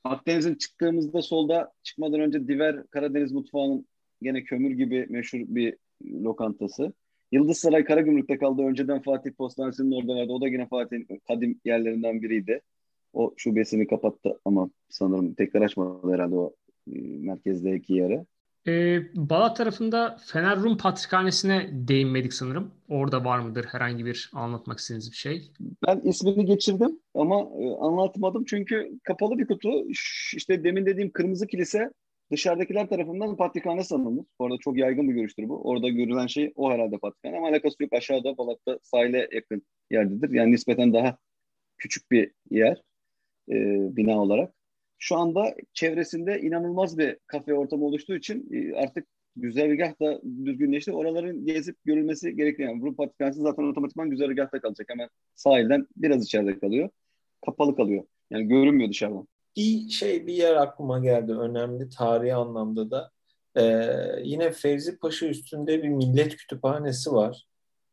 [0.04, 3.86] Akdeniz'in çıktığımızda solda çıkmadan önce Diver Karadeniz mutfağının
[4.24, 6.92] gene kömür gibi meşhur bir lokantası.
[7.32, 8.62] Yıldız Saray Karagümrük'te kaldı.
[8.62, 10.32] Önceden Fatih Postanesi'nin orada vardı.
[10.32, 12.60] O da yine Fatih'in kadim yerlerinden biriydi.
[13.12, 16.54] O şubesini kapattı ama sanırım tekrar açmadı herhalde o
[16.92, 18.24] e, merkezdeki yere.
[18.66, 22.70] Ee, Balat tarafında Fener Rum Patrikhanesi'ne değinmedik sanırım.
[22.88, 25.50] Orada var mıdır herhangi bir anlatmak istediğiniz bir şey?
[25.86, 29.70] Ben ismini geçirdim ama e, anlatmadım çünkü kapalı bir kutu.
[30.36, 31.90] İşte demin dediğim kırmızı kilise
[32.32, 34.24] dışarıdakiler tarafından patrikhane sanılır.
[34.38, 35.62] Bu arada çok yaygın bir görüştür bu.
[35.62, 37.92] Orada görülen şey o herhalde patrikhane ama alakası yok.
[37.92, 40.30] Aşağıda Balat'ta sahile yakın yerdedir.
[40.30, 41.18] Yani nispeten daha
[41.78, 42.82] küçük bir yer
[43.50, 43.54] e,
[43.96, 44.54] bina olarak.
[44.98, 49.06] şu anda çevresinde inanılmaz bir kafe ortamı oluştuğu için e, artık
[49.36, 50.92] güzergah da düzgünleşti.
[50.92, 52.68] Oraların gezip görülmesi gerekiyor.
[52.70, 54.88] Yani Rum Patrikhanesi zaten otomatikman güzergahta kalacak.
[54.90, 56.88] Hemen sahilden biraz içeride kalıyor.
[57.46, 58.04] Kapalı kalıyor.
[58.30, 59.28] Yani görünmüyor dışarıdan.
[59.56, 63.10] Bir şey bir yer aklıma geldi önemli tarihi anlamda da.
[63.56, 63.90] Ee,
[64.22, 67.46] yine Fevzi Paşa üstünde bir millet kütüphanesi var.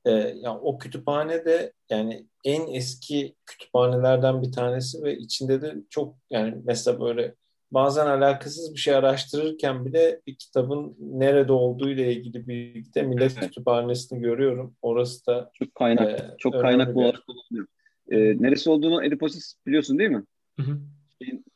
[0.05, 6.15] Ee, yani o kütüphane de yani en eski kütüphanelerden bir tanesi ve içinde de çok
[6.29, 7.35] yani mesela böyle
[7.71, 13.39] bazen alakasız bir şey araştırırken bile bir kitabın nerede olduğu ile ilgili bilgi de Millet
[13.39, 14.75] Kütüphanesi'ni görüyorum.
[14.81, 17.67] Orası da çok kaynak e, çok kaynak olarak kullanılıyor.
[18.11, 20.23] E, neresi olduğunu Ediposis biliyorsun değil mi?
[20.59, 20.79] Hı hı.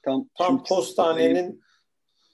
[0.04, 1.62] Tam tam postanenin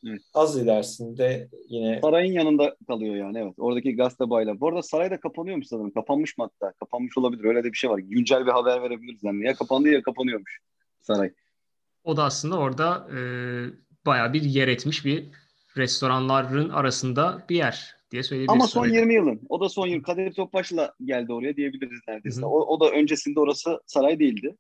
[0.08, 0.22] evet.
[0.34, 3.54] az ilerisinde yine sarayın yanında kalıyor yani evet.
[3.58, 4.60] Oradaki gazete bayla.
[4.60, 5.92] Bu arada saray da kapanıyormuş sanırım.
[5.92, 6.74] Kapanmış mı hatta?
[6.80, 7.44] Kapanmış olabilir.
[7.44, 8.00] Öyle de bir şey var.
[8.00, 9.46] Güncel bir haber verebiliriz yani.
[9.46, 10.60] Ya kapandı ya kapanıyormuş
[11.02, 11.34] saray.
[12.04, 13.20] O da aslında orada e,
[14.06, 15.30] bayağı bir yer etmiş bir
[15.78, 18.62] restoranların arasında bir yer diye söyleyebiliriz.
[18.62, 19.42] Ama son 20 yılın.
[19.50, 20.04] O da son yıl.
[20.04, 22.46] Kadir Topbaş'la geldi oraya diyebiliriz neredeyse.
[22.46, 24.56] O, o da öncesinde orası saray değildi.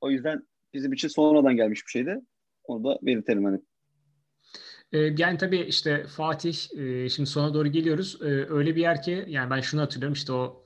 [0.00, 2.20] O yüzden bizim için sonradan gelmiş bir şeydi.
[2.64, 3.60] Onu da belirtelim hani.
[4.92, 8.18] E, yani tabii işte Fatih e, şimdi sona doğru geliyoruz.
[8.22, 10.62] E, öyle bir yer ki yani ben şunu hatırlıyorum işte o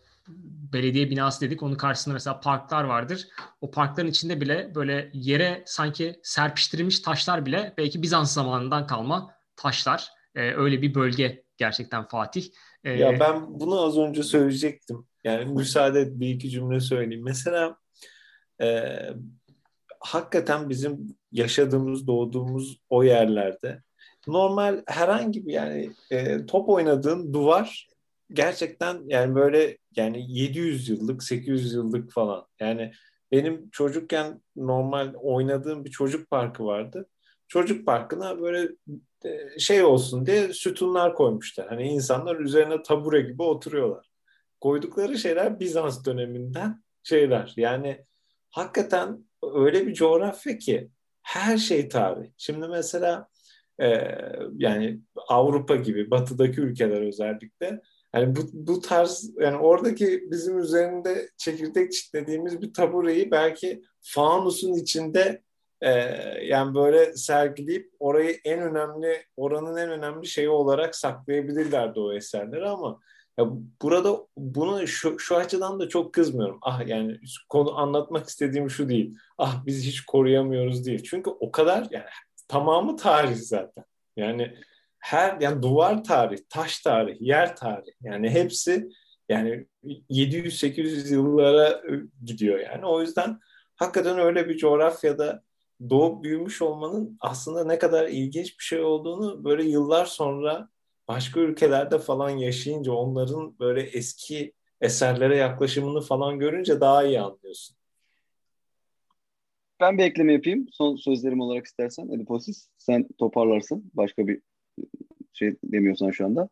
[0.72, 1.62] belediye binası dedik.
[1.62, 3.28] Onun karşısında mesela parklar vardır.
[3.60, 10.08] O parkların içinde bile böyle yere sanki serpiştirilmiş taşlar bile belki Bizans zamanından kalma taşlar.
[10.34, 12.44] Ee, öyle bir bölge gerçekten Fatih.
[12.84, 15.06] Ee, ya ben bunu az önce söyleyecektim.
[15.24, 17.24] Yani müsaade et bir iki cümle söyleyeyim.
[17.24, 17.76] Mesela
[18.60, 18.98] e,
[20.06, 23.82] hakikaten bizim yaşadığımız, doğduğumuz o yerlerde
[24.26, 27.88] normal herhangi bir yani e, top oynadığın duvar
[28.32, 32.92] gerçekten yani böyle yani 700 yıllık 800 yıllık falan yani
[33.32, 37.08] benim çocukken normal oynadığım bir çocuk parkı vardı.
[37.48, 38.68] Çocuk parkına böyle
[39.24, 41.68] e, şey olsun diye sütunlar koymuşlar.
[41.68, 44.10] Hani insanlar üzerine tabure gibi oturuyorlar.
[44.60, 47.52] Koydukları şeyler Bizans döneminden şeyler.
[47.56, 48.04] Yani
[48.50, 50.90] hakikaten öyle bir coğrafya ki
[51.22, 52.30] her şey tarih.
[52.36, 53.28] Şimdi mesela
[53.80, 53.88] e,
[54.56, 57.80] yani Avrupa gibi batıdaki ülkeler özellikle
[58.14, 65.42] yani bu, bu tarz yani oradaki bizim üzerinde çekirdek çitlediğimiz bir tabureyi belki fanusun içinde
[65.80, 65.90] e,
[66.44, 73.00] yani böyle sergileyip orayı en önemli oranın en önemli şeyi olarak saklayabilirlerdi o eserleri ama
[73.38, 73.46] ya
[73.82, 76.58] burada bunu şu, şu açıdan da çok kızmıyorum.
[76.62, 79.18] Ah yani konu anlatmak istediğim şu değil.
[79.38, 81.02] Ah biz hiç koruyamıyoruz değil.
[81.02, 82.04] Çünkü o kadar yani
[82.48, 83.84] tamamı tarih zaten.
[84.16, 84.56] Yani
[84.98, 88.88] her yani duvar tarih, taş tarih, yer tarih yani hepsi
[89.28, 89.66] yani
[90.10, 91.82] 700-800 yıllara
[92.24, 92.86] gidiyor yani.
[92.86, 93.40] O yüzden
[93.76, 95.42] hakikaten öyle bir coğrafyada
[95.90, 100.68] doğup büyümüş olmanın aslında ne kadar ilginç bir şey olduğunu böyle yıllar sonra
[101.08, 107.76] başka ülkelerde falan yaşayınca onların böyle eski eserlere yaklaşımını falan görünce daha iyi anlıyorsun.
[109.80, 110.66] Ben bir ekleme yapayım.
[110.72, 112.68] Son sözlerim olarak istersen Ediposis.
[112.78, 113.90] Sen toparlarsın.
[113.94, 114.40] Başka bir
[115.32, 116.48] şey demiyorsan şu anda.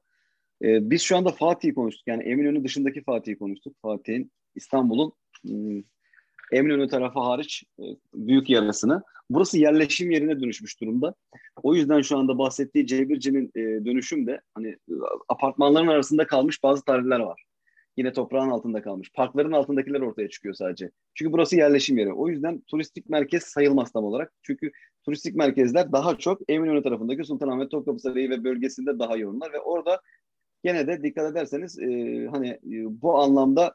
[0.63, 2.07] Ee, biz şu anda Fatih'i konuştuk.
[2.07, 3.77] Yani Eminönü dışındaki Fatih'i konuştuk.
[3.83, 5.13] Fatih'in İstanbul'un
[5.43, 5.83] hmm,
[6.53, 7.85] Eminönü tarafı hariç e,
[8.15, 9.03] büyük yarasını.
[9.31, 11.15] Burası yerleşim yerine dönüşmüş durumda.
[11.63, 14.77] O yüzden şu anda bahsettiği Cebirci'nin e, dönüşüm de hani
[15.29, 17.45] apartmanların arasında kalmış bazı tarihler var.
[17.97, 19.11] Yine toprağın altında kalmış.
[19.15, 20.91] Parkların altındakiler ortaya çıkıyor sadece.
[21.15, 22.13] Çünkü burası yerleşim yeri.
[22.13, 24.33] O yüzden turistik merkez sayılmaz tam olarak.
[24.43, 24.71] Çünkü
[25.05, 30.01] turistik merkezler daha çok Eminönü tarafındaki Sultanahmet Topkapı Sarayı ve bölgesinde daha yoğunlar ve orada
[30.65, 31.87] gene de dikkat ederseniz e,
[32.31, 33.75] hani e, bu anlamda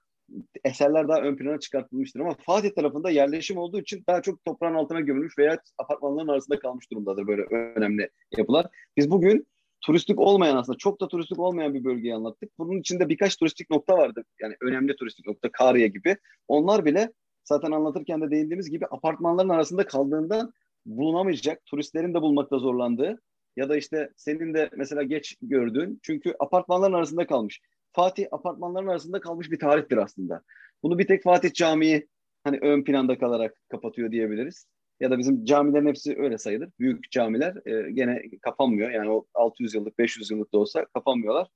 [0.63, 4.99] eserler daha ön plana çıkartılmıştır ama Fatih tarafında yerleşim olduğu için daha çok toprağın altına
[4.99, 8.65] gömülmüş veya apartmanların arasında kalmış durumdadır böyle önemli yapılar.
[8.97, 9.47] Biz bugün
[9.81, 12.51] turistik olmayan aslında çok da turistik olmayan bir bölgeyi anlattık.
[12.59, 14.23] Bunun içinde birkaç turistik nokta vardı.
[14.41, 16.17] Yani önemli turistik nokta Kariye gibi.
[16.47, 20.51] Onlar bile zaten anlatırken de değindiğimiz gibi apartmanların arasında kaldığında
[20.85, 23.21] bulunamayacak, turistlerin de bulmakta zorlandığı
[23.57, 27.61] ya da işte senin de mesela geç gördüğün çünkü apartmanların arasında kalmış.
[27.93, 30.41] Fatih apartmanların arasında kalmış bir tarihtir aslında.
[30.83, 32.07] Bunu bir tek Fatih Camii
[32.43, 34.67] hani ön planda kalarak kapatıyor diyebiliriz.
[34.99, 36.69] Ya da bizim camilerin hepsi öyle sayılır.
[36.79, 38.91] Büyük camiler e, gene kapanmıyor.
[38.91, 41.47] Yani o 600 yıllık, 500 yıllık da olsa kapanmıyorlar.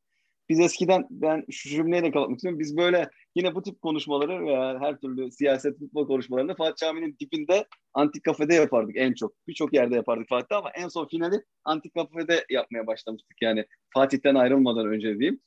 [0.49, 2.59] Biz eskiden ben şu cümleyle kapatmak istiyorum.
[2.59, 7.65] Biz böyle yine bu tip konuşmaları veya her türlü siyaset, futbol konuşmalarını Fatih Camii'nin dibinde
[7.93, 9.33] antik kafede yapardık en çok.
[9.47, 13.41] Birçok yerde yapardık Fatih'te ama en son finali antik kafede yapmaya başlamıştık.
[13.41, 15.39] Yani Fatih'ten ayrılmadan önce diyeyim.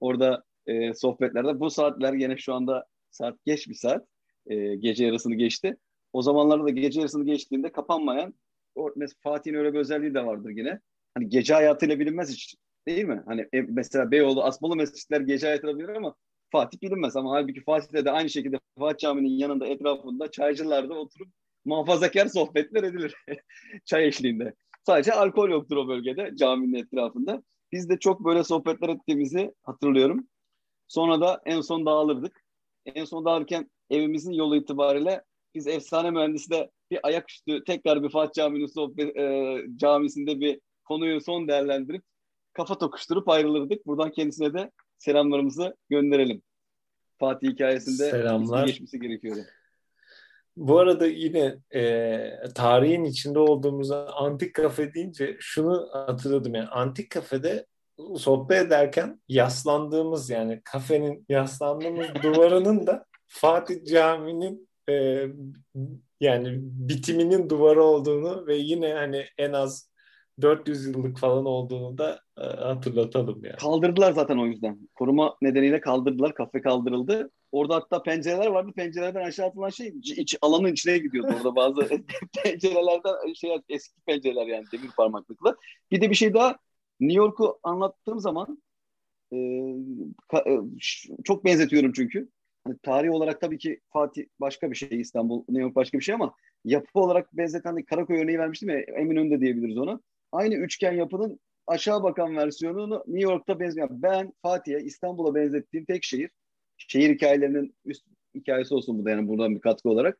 [0.00, 4.06] Orada e, sohbetlerde bu saatler yine şu anda saat geç bir saat.
[4.46, 5.76] E, gece yarısını geçti.
[6.12, 8.34] O zamanlarda da gece yarısını geçtiğinde kapanmayan
[9.22, 10.80] Fatih'in öyle bir özelliği de vardır yine.
[11.14, 12.56] Hani gece hayatıyla bilinmez hiç
[12.88, 13.22] değil mi?
[13.26, 16.14] Hani e, mesela Beyoğlu asmalı mescitler gece hayatıyla bilinir ama
[16.52, 21.28] Fatih bilinmez ama halbuki Fatih'te de aynı şekilde Fatih Camii'nin yanında etrafında çaycılarda oturup
[21.64, 23.14] muhafazakar sohbetler edilir
[23.84, 24.54] çay eşliğinde.
[24.86, 27.42] Sadece alkol yoktur o bölgede caminin etrafında.
[27.72, 30.28] Biz de çok böyle sohbetler ettiğimizi hatırlıyorum.
[30.88, 32.44] Sonra da en son dağılırdık.
[32.86, 35.24] En son dağılırken evimizin yolu itibariyle
[35.54, 41.48] biz efsane mühendisle bir ayaküstü tekrar bir Fatih Camii'nin sohbet, e, camisinde bir konuyu son
[41.48, 42.02] değerlendirip
[42.52, 43.86] kafa tokuşturup ayrılırdık.
[43.86, 46.42] Buradan kendisine de selamlarımızı gönderelim.
[47.18, 48.66] Fatih hikayesinde Selamlar.
[48.66, 49.36] geçmesi gerekiyor.
[50.60, 57.66] Bu arada yine e, tarihin içinde olduğumuzda antik kafe deyince şunu hatırladım yani antik kafede
[58.16, 65.26] sohbet ederken yaslandığımız yani kafenin yaslandığımız duvarının da Fatih Camii'nin e,
[66.20, 69.90] yani bitiminin duvarı olduğunu ve yine hani en az
[70.40, 73.56] 400 yıllık falan olduğunu da e, hatırlatalım yani.
[73.56, 74.78] Kaldırdılar zaten o yüzden.
[74.94, 76.34] Koruma nedeniyle kaldırdılar.
[76.34, 77.30] Kafe kaldırıldı.
[77.52, 78.72] Orada hatta pencereler vardı.
[78.76, 81.34] Pencerelerden aşağı atılan şey iç, alanın içine gidiyordu.
[81.36, 81.88] Orada bazı
[82.44, 85.56] pencerelerden şey eski pencereler yani demir parmaklıkla.
[85.90, 86.56] Bir de bir şey daha
[87.00, 88.62] New York'u anlattığım zaman
[89.32, 89.36] e,
[90.28, 90.58] ka, e,
[91.24, 92.28] çok benzetiyorum çünkü.
[92.64, 96.14] Hani tarih olarak tabii ki Fatih başka bir şey, İstanbul, New York başka bir şey
[96.14, 100.02] ama yapı olarak benzeten de Karaköy örneği vermiştim ya Eminönü'nde diyebiliriz onu.
[100.32, 103.88] Aynı üçgen yapının aşağı bakan versiyonunu New York'ta benziyor.
[103.90, 106.30] Ben Fatih'e, İstanbul'a benzettiğim tek şehir.
[106.88, 110.18] Şehir hikayelerinin üst hikayesi olsun bu da yani buradan bir katkı olarak.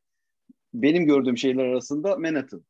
[0.75, 2.65] Benim gördüğüm şehirler arasında Manhattan.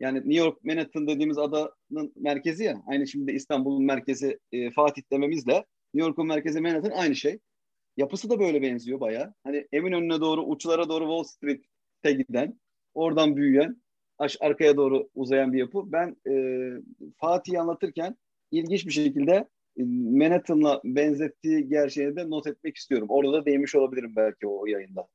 [0.00, 2.82] Yani New York Manhattan dediğimiz adanın merkezi ya.
[2.86, 5.64] Aynı şimdi İstanbul'un merkezi e, Fatih dememizle
[5.94, 7.38] New York'un merkezi Manhattan aynı şey.
[7.96, 9.34] Yapısı da böyle benziyor baya.
[9.44, 12.60] Hani Eminönü'ne doğru uçlara doğru Wall Street'e giden,
[12.94, 13.82] oradan büyüyen,
[14.18, 15.92] aş arkaya doğru uzayan bir yapı.
[15.92, 16.34] Ben e,
[17.16, 18.16] Fatih'i anlatırken
[18.50, 19.48] ilginç bir şekilde
[19.84, 23.06] Manhattan'la benzettiği gerçeğini de not etmek istiyorum.
[23.10, 25.06] Orada da değmiş olabilirim belki o yayında.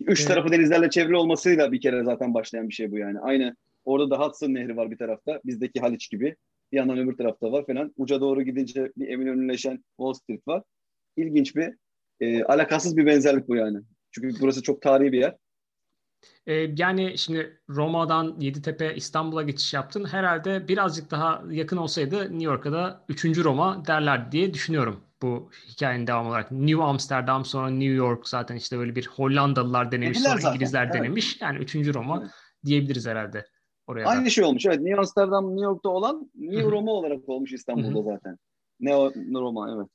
[0.00, 0.28] Üç evet.
[0.28, 3.20] tarafı denizlerle çevrili olmasıyla bir kere zaten başlayan bir şey bu yani.
[3.20, 5.40] Aynı orada da Hudson Nehri var bir tarafta.
[5.44, 6.36] Bizdeki Haliç gibi.
[6.72, 7.92] Bir yandan öbür tarafta var falan.
[7.96, 10.62] Uca doğru gidince bir Eminönüleşen Wall Street var.
[11.16, 11.74] İlginç bir,
[12.20, 13.78] e, alakasız bir benzerlik bu yani.
[14.10, 15.36] Çünkü burası çok tarihi bir yer.
[16.46, 20.04] Ee, yani şimdi Roma'dan Yeditepe İstanbul'a geçiş yaptın.
[20.04, 23.24] Herhalde birazcık daha yakın olsaydı New York'a da 3.
[23.24, 26.52] Roma derler diye düşünüyorum bu hikayenin devam olarak.
[26.52, 30.54] New Amsterdam sonra New York zaten işte böyle bir Hollandalılar denemiş Dediler sonra zaten.
[30.54, 30.94] İngilizler evet.
[30.94, 31.40] denemiş.
[31.40, 31.74] Yani 3.
[31.74, 32.30] Roma evet.
[32.64, 33.46] diyebiliriz herhalde.
[33.86, 34.30] Oraya Aynı da.
[34.30, 34.80] şey olmuş evet.
[34.80, 38.36] New Amsterdam New York'ta olan New Roma olarak olmuş İstanbul'da zaten.
[38.80, 39.88] Neo Roma evet.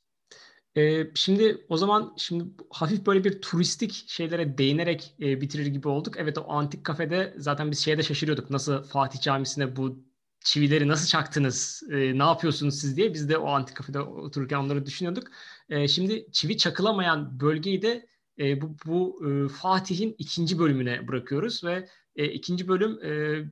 [0.78, 6.18] Ee, şimdi o zaman şimdi hafif böyle bir turistik şeylere değinerek e, bitirir gibi olduk.
[6.18, 8.50] Evet o antik kafede zaten biz şeye de şaşırıyorduk.
[8.50, 10.04] Nasıl Fatih Camisi'ne bu
[10.40, 14.86] çivileri nasıl çaktınız, e, ne yapıyorsunuz siz diye biz de o antik kafede otururken onları
[14.86, 15.28] düşünüyorduk.
[15.70, 18.08] E, şimdi çivi çakılamayan bölgeyi de
[18.40, 23.44] e, bu, bu e, Fatih'in ikinci bölümüne bırakıyoruz ve e, ikinci bölüm e,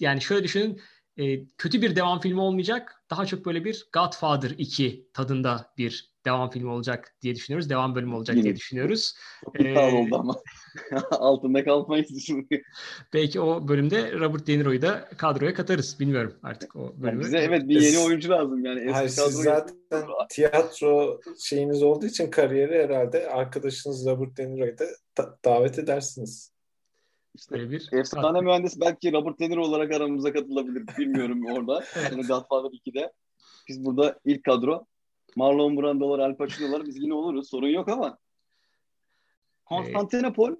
[0.00, 0.80] yani şöyle düşünün
[1.20, 3.04] e, kötü bir devam filmi olmayacak.
[3.10, 7.70] Daha çok böyle bir Godfather 2 tadında bir devam filmi olacak diye düşünüyoruz.
[7.70, 8.44] Devam bölümü olacak Yine.
[8.44, 9.14] diye düşünüyoruz.
[9.44, 10.36] Çok ee, oldu ama.
[11.10, 12.62] Altında kalmayız şimdi.
[13.12, 16.00] Belki o bölümde Robert De Niro'yu da kadroya katarız.
[16.00, 17.06] Bilmiyorum artık o bölümü.
[17.06, 18.80] Yani bize evet bir yeni oyuncu lazım yani.
[18.80, 19.76] Eski Hayır, siz zaten
[20.30, 24.78] tiyatro şeyiniz olduğu için kariyeri herhalde arkadaşınız Robert De Niro'yu
[25.18, 26.49] da davet edersiniz.
[27.34, 28.42] İşte Böyle bir efsane tatlı.
[28.42, 30.84] mühendis belki Robert De Niro olarak aramıza katılabilir.
[30.98, 31.84] Bilmiyorum orada.
[32.04, 33.12] Yani Godfather 2'de.
[33.68, 34.86] Biz burada ilk kadro.
[35.36, 37.50] Marlon Brando'lar, Al Pacino'lar biz yine oluruz.
[37.50, 38.18] Sorun yok ama
[39.64, 40.56] Konstantinopol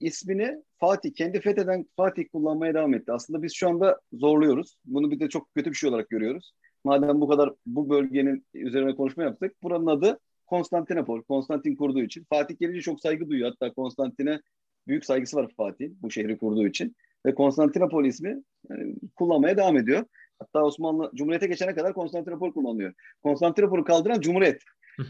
[0.00, 3.12] ismini Fatih, kendi fetheden Fatih kullanmaya devam etti.
[3.12, 4.76] Aslında biz şu anda zorluyoruz.
[4.84, 6.52] Bunu bir de çok kötü bir şey olarak görüyoruz.
[6.84, 9.62] Madem bu kadar bu bölgenin üzerine konuşma yaptık.
[9.62, 11.22] Buranın adı Konstantinopol.
[11.22, 12.26] Konstantin kurduğu için.
[12.30, 13.50] Fatih gelince çok saygı duyuyor.
[13.50, 14.40] Hatta Konstantin'e
[14.86, 16.96] büyük saygısı var Fatih bu şehri kurduğu için.
[17.26, 20.04] Ve Konstantinopol ismi yani, kullanmaya devam ediyor.
[20.38, 22.94] Hatta Osmanlı Cumhuriyet'e geçene kadar Konstantinopol kullanılıyor.
[23.22, 24.62] Konstantinopol'u kaldıran Cumhuriyet.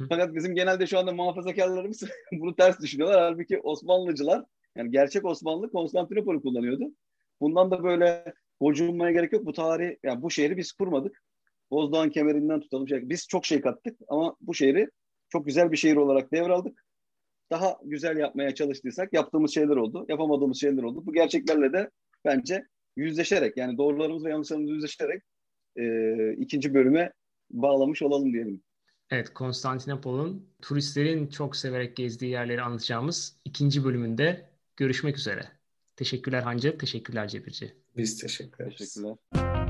[0.09, 3.20] Fakat bizim genelde şu anda muhafazakarlarımız bunu ters düşünüyorlar.
[3.20, 4.44] Halbuki Osmanlıcılar
[4.77, 6.85] yani gerçek Osmanlı Konstantinopol'u kullanıyordu.
[7.40, 9.47] Bundan da böyle gocunmaya gerek yok.
[9.47, 11.23] Bu tarihi, yani bu şehri biz kurmadık.
[11.70, 12.89] Bozdağ'ın kemerinden tutalım.
[12.89, 14.89] Şey, biz çok şey kattık ama bu şehri
[15.28, 16.82] çok güzel bir şehir olarak devraldık.
[17.53, 20.07] Daha güzel yapmaya çalıştıysak yaptığımız şeyler oldu.
[20.09, 21.07] Yapamadığımız şeyler oldu.
[21.07, 21.91] Bu gerçeklerle de
[22.24, 22.66] bence
[22.97, 25.23] yüzleşerek yani doğrularımız ve yanlışlarımızı yüzleşerek
[25.77, 25.85] e,
[26.33, 27.12] ikinci bölüme
[27.51, 28.62] bağlamış olalım diyelim.
[29.11, 35.49] Evet, Konstantinopol'un turistlerin çok severek gezdiği yerleri anlatacağımız ikinci bölümünde görüşmek üzere.
[35.97, 37.74] Teşekkürler Hancı, teşekkürler Cebirci.
[37.97, 38.79] Biz teşekkür ederiz.
[38.79, 39.61] Teşekkürler.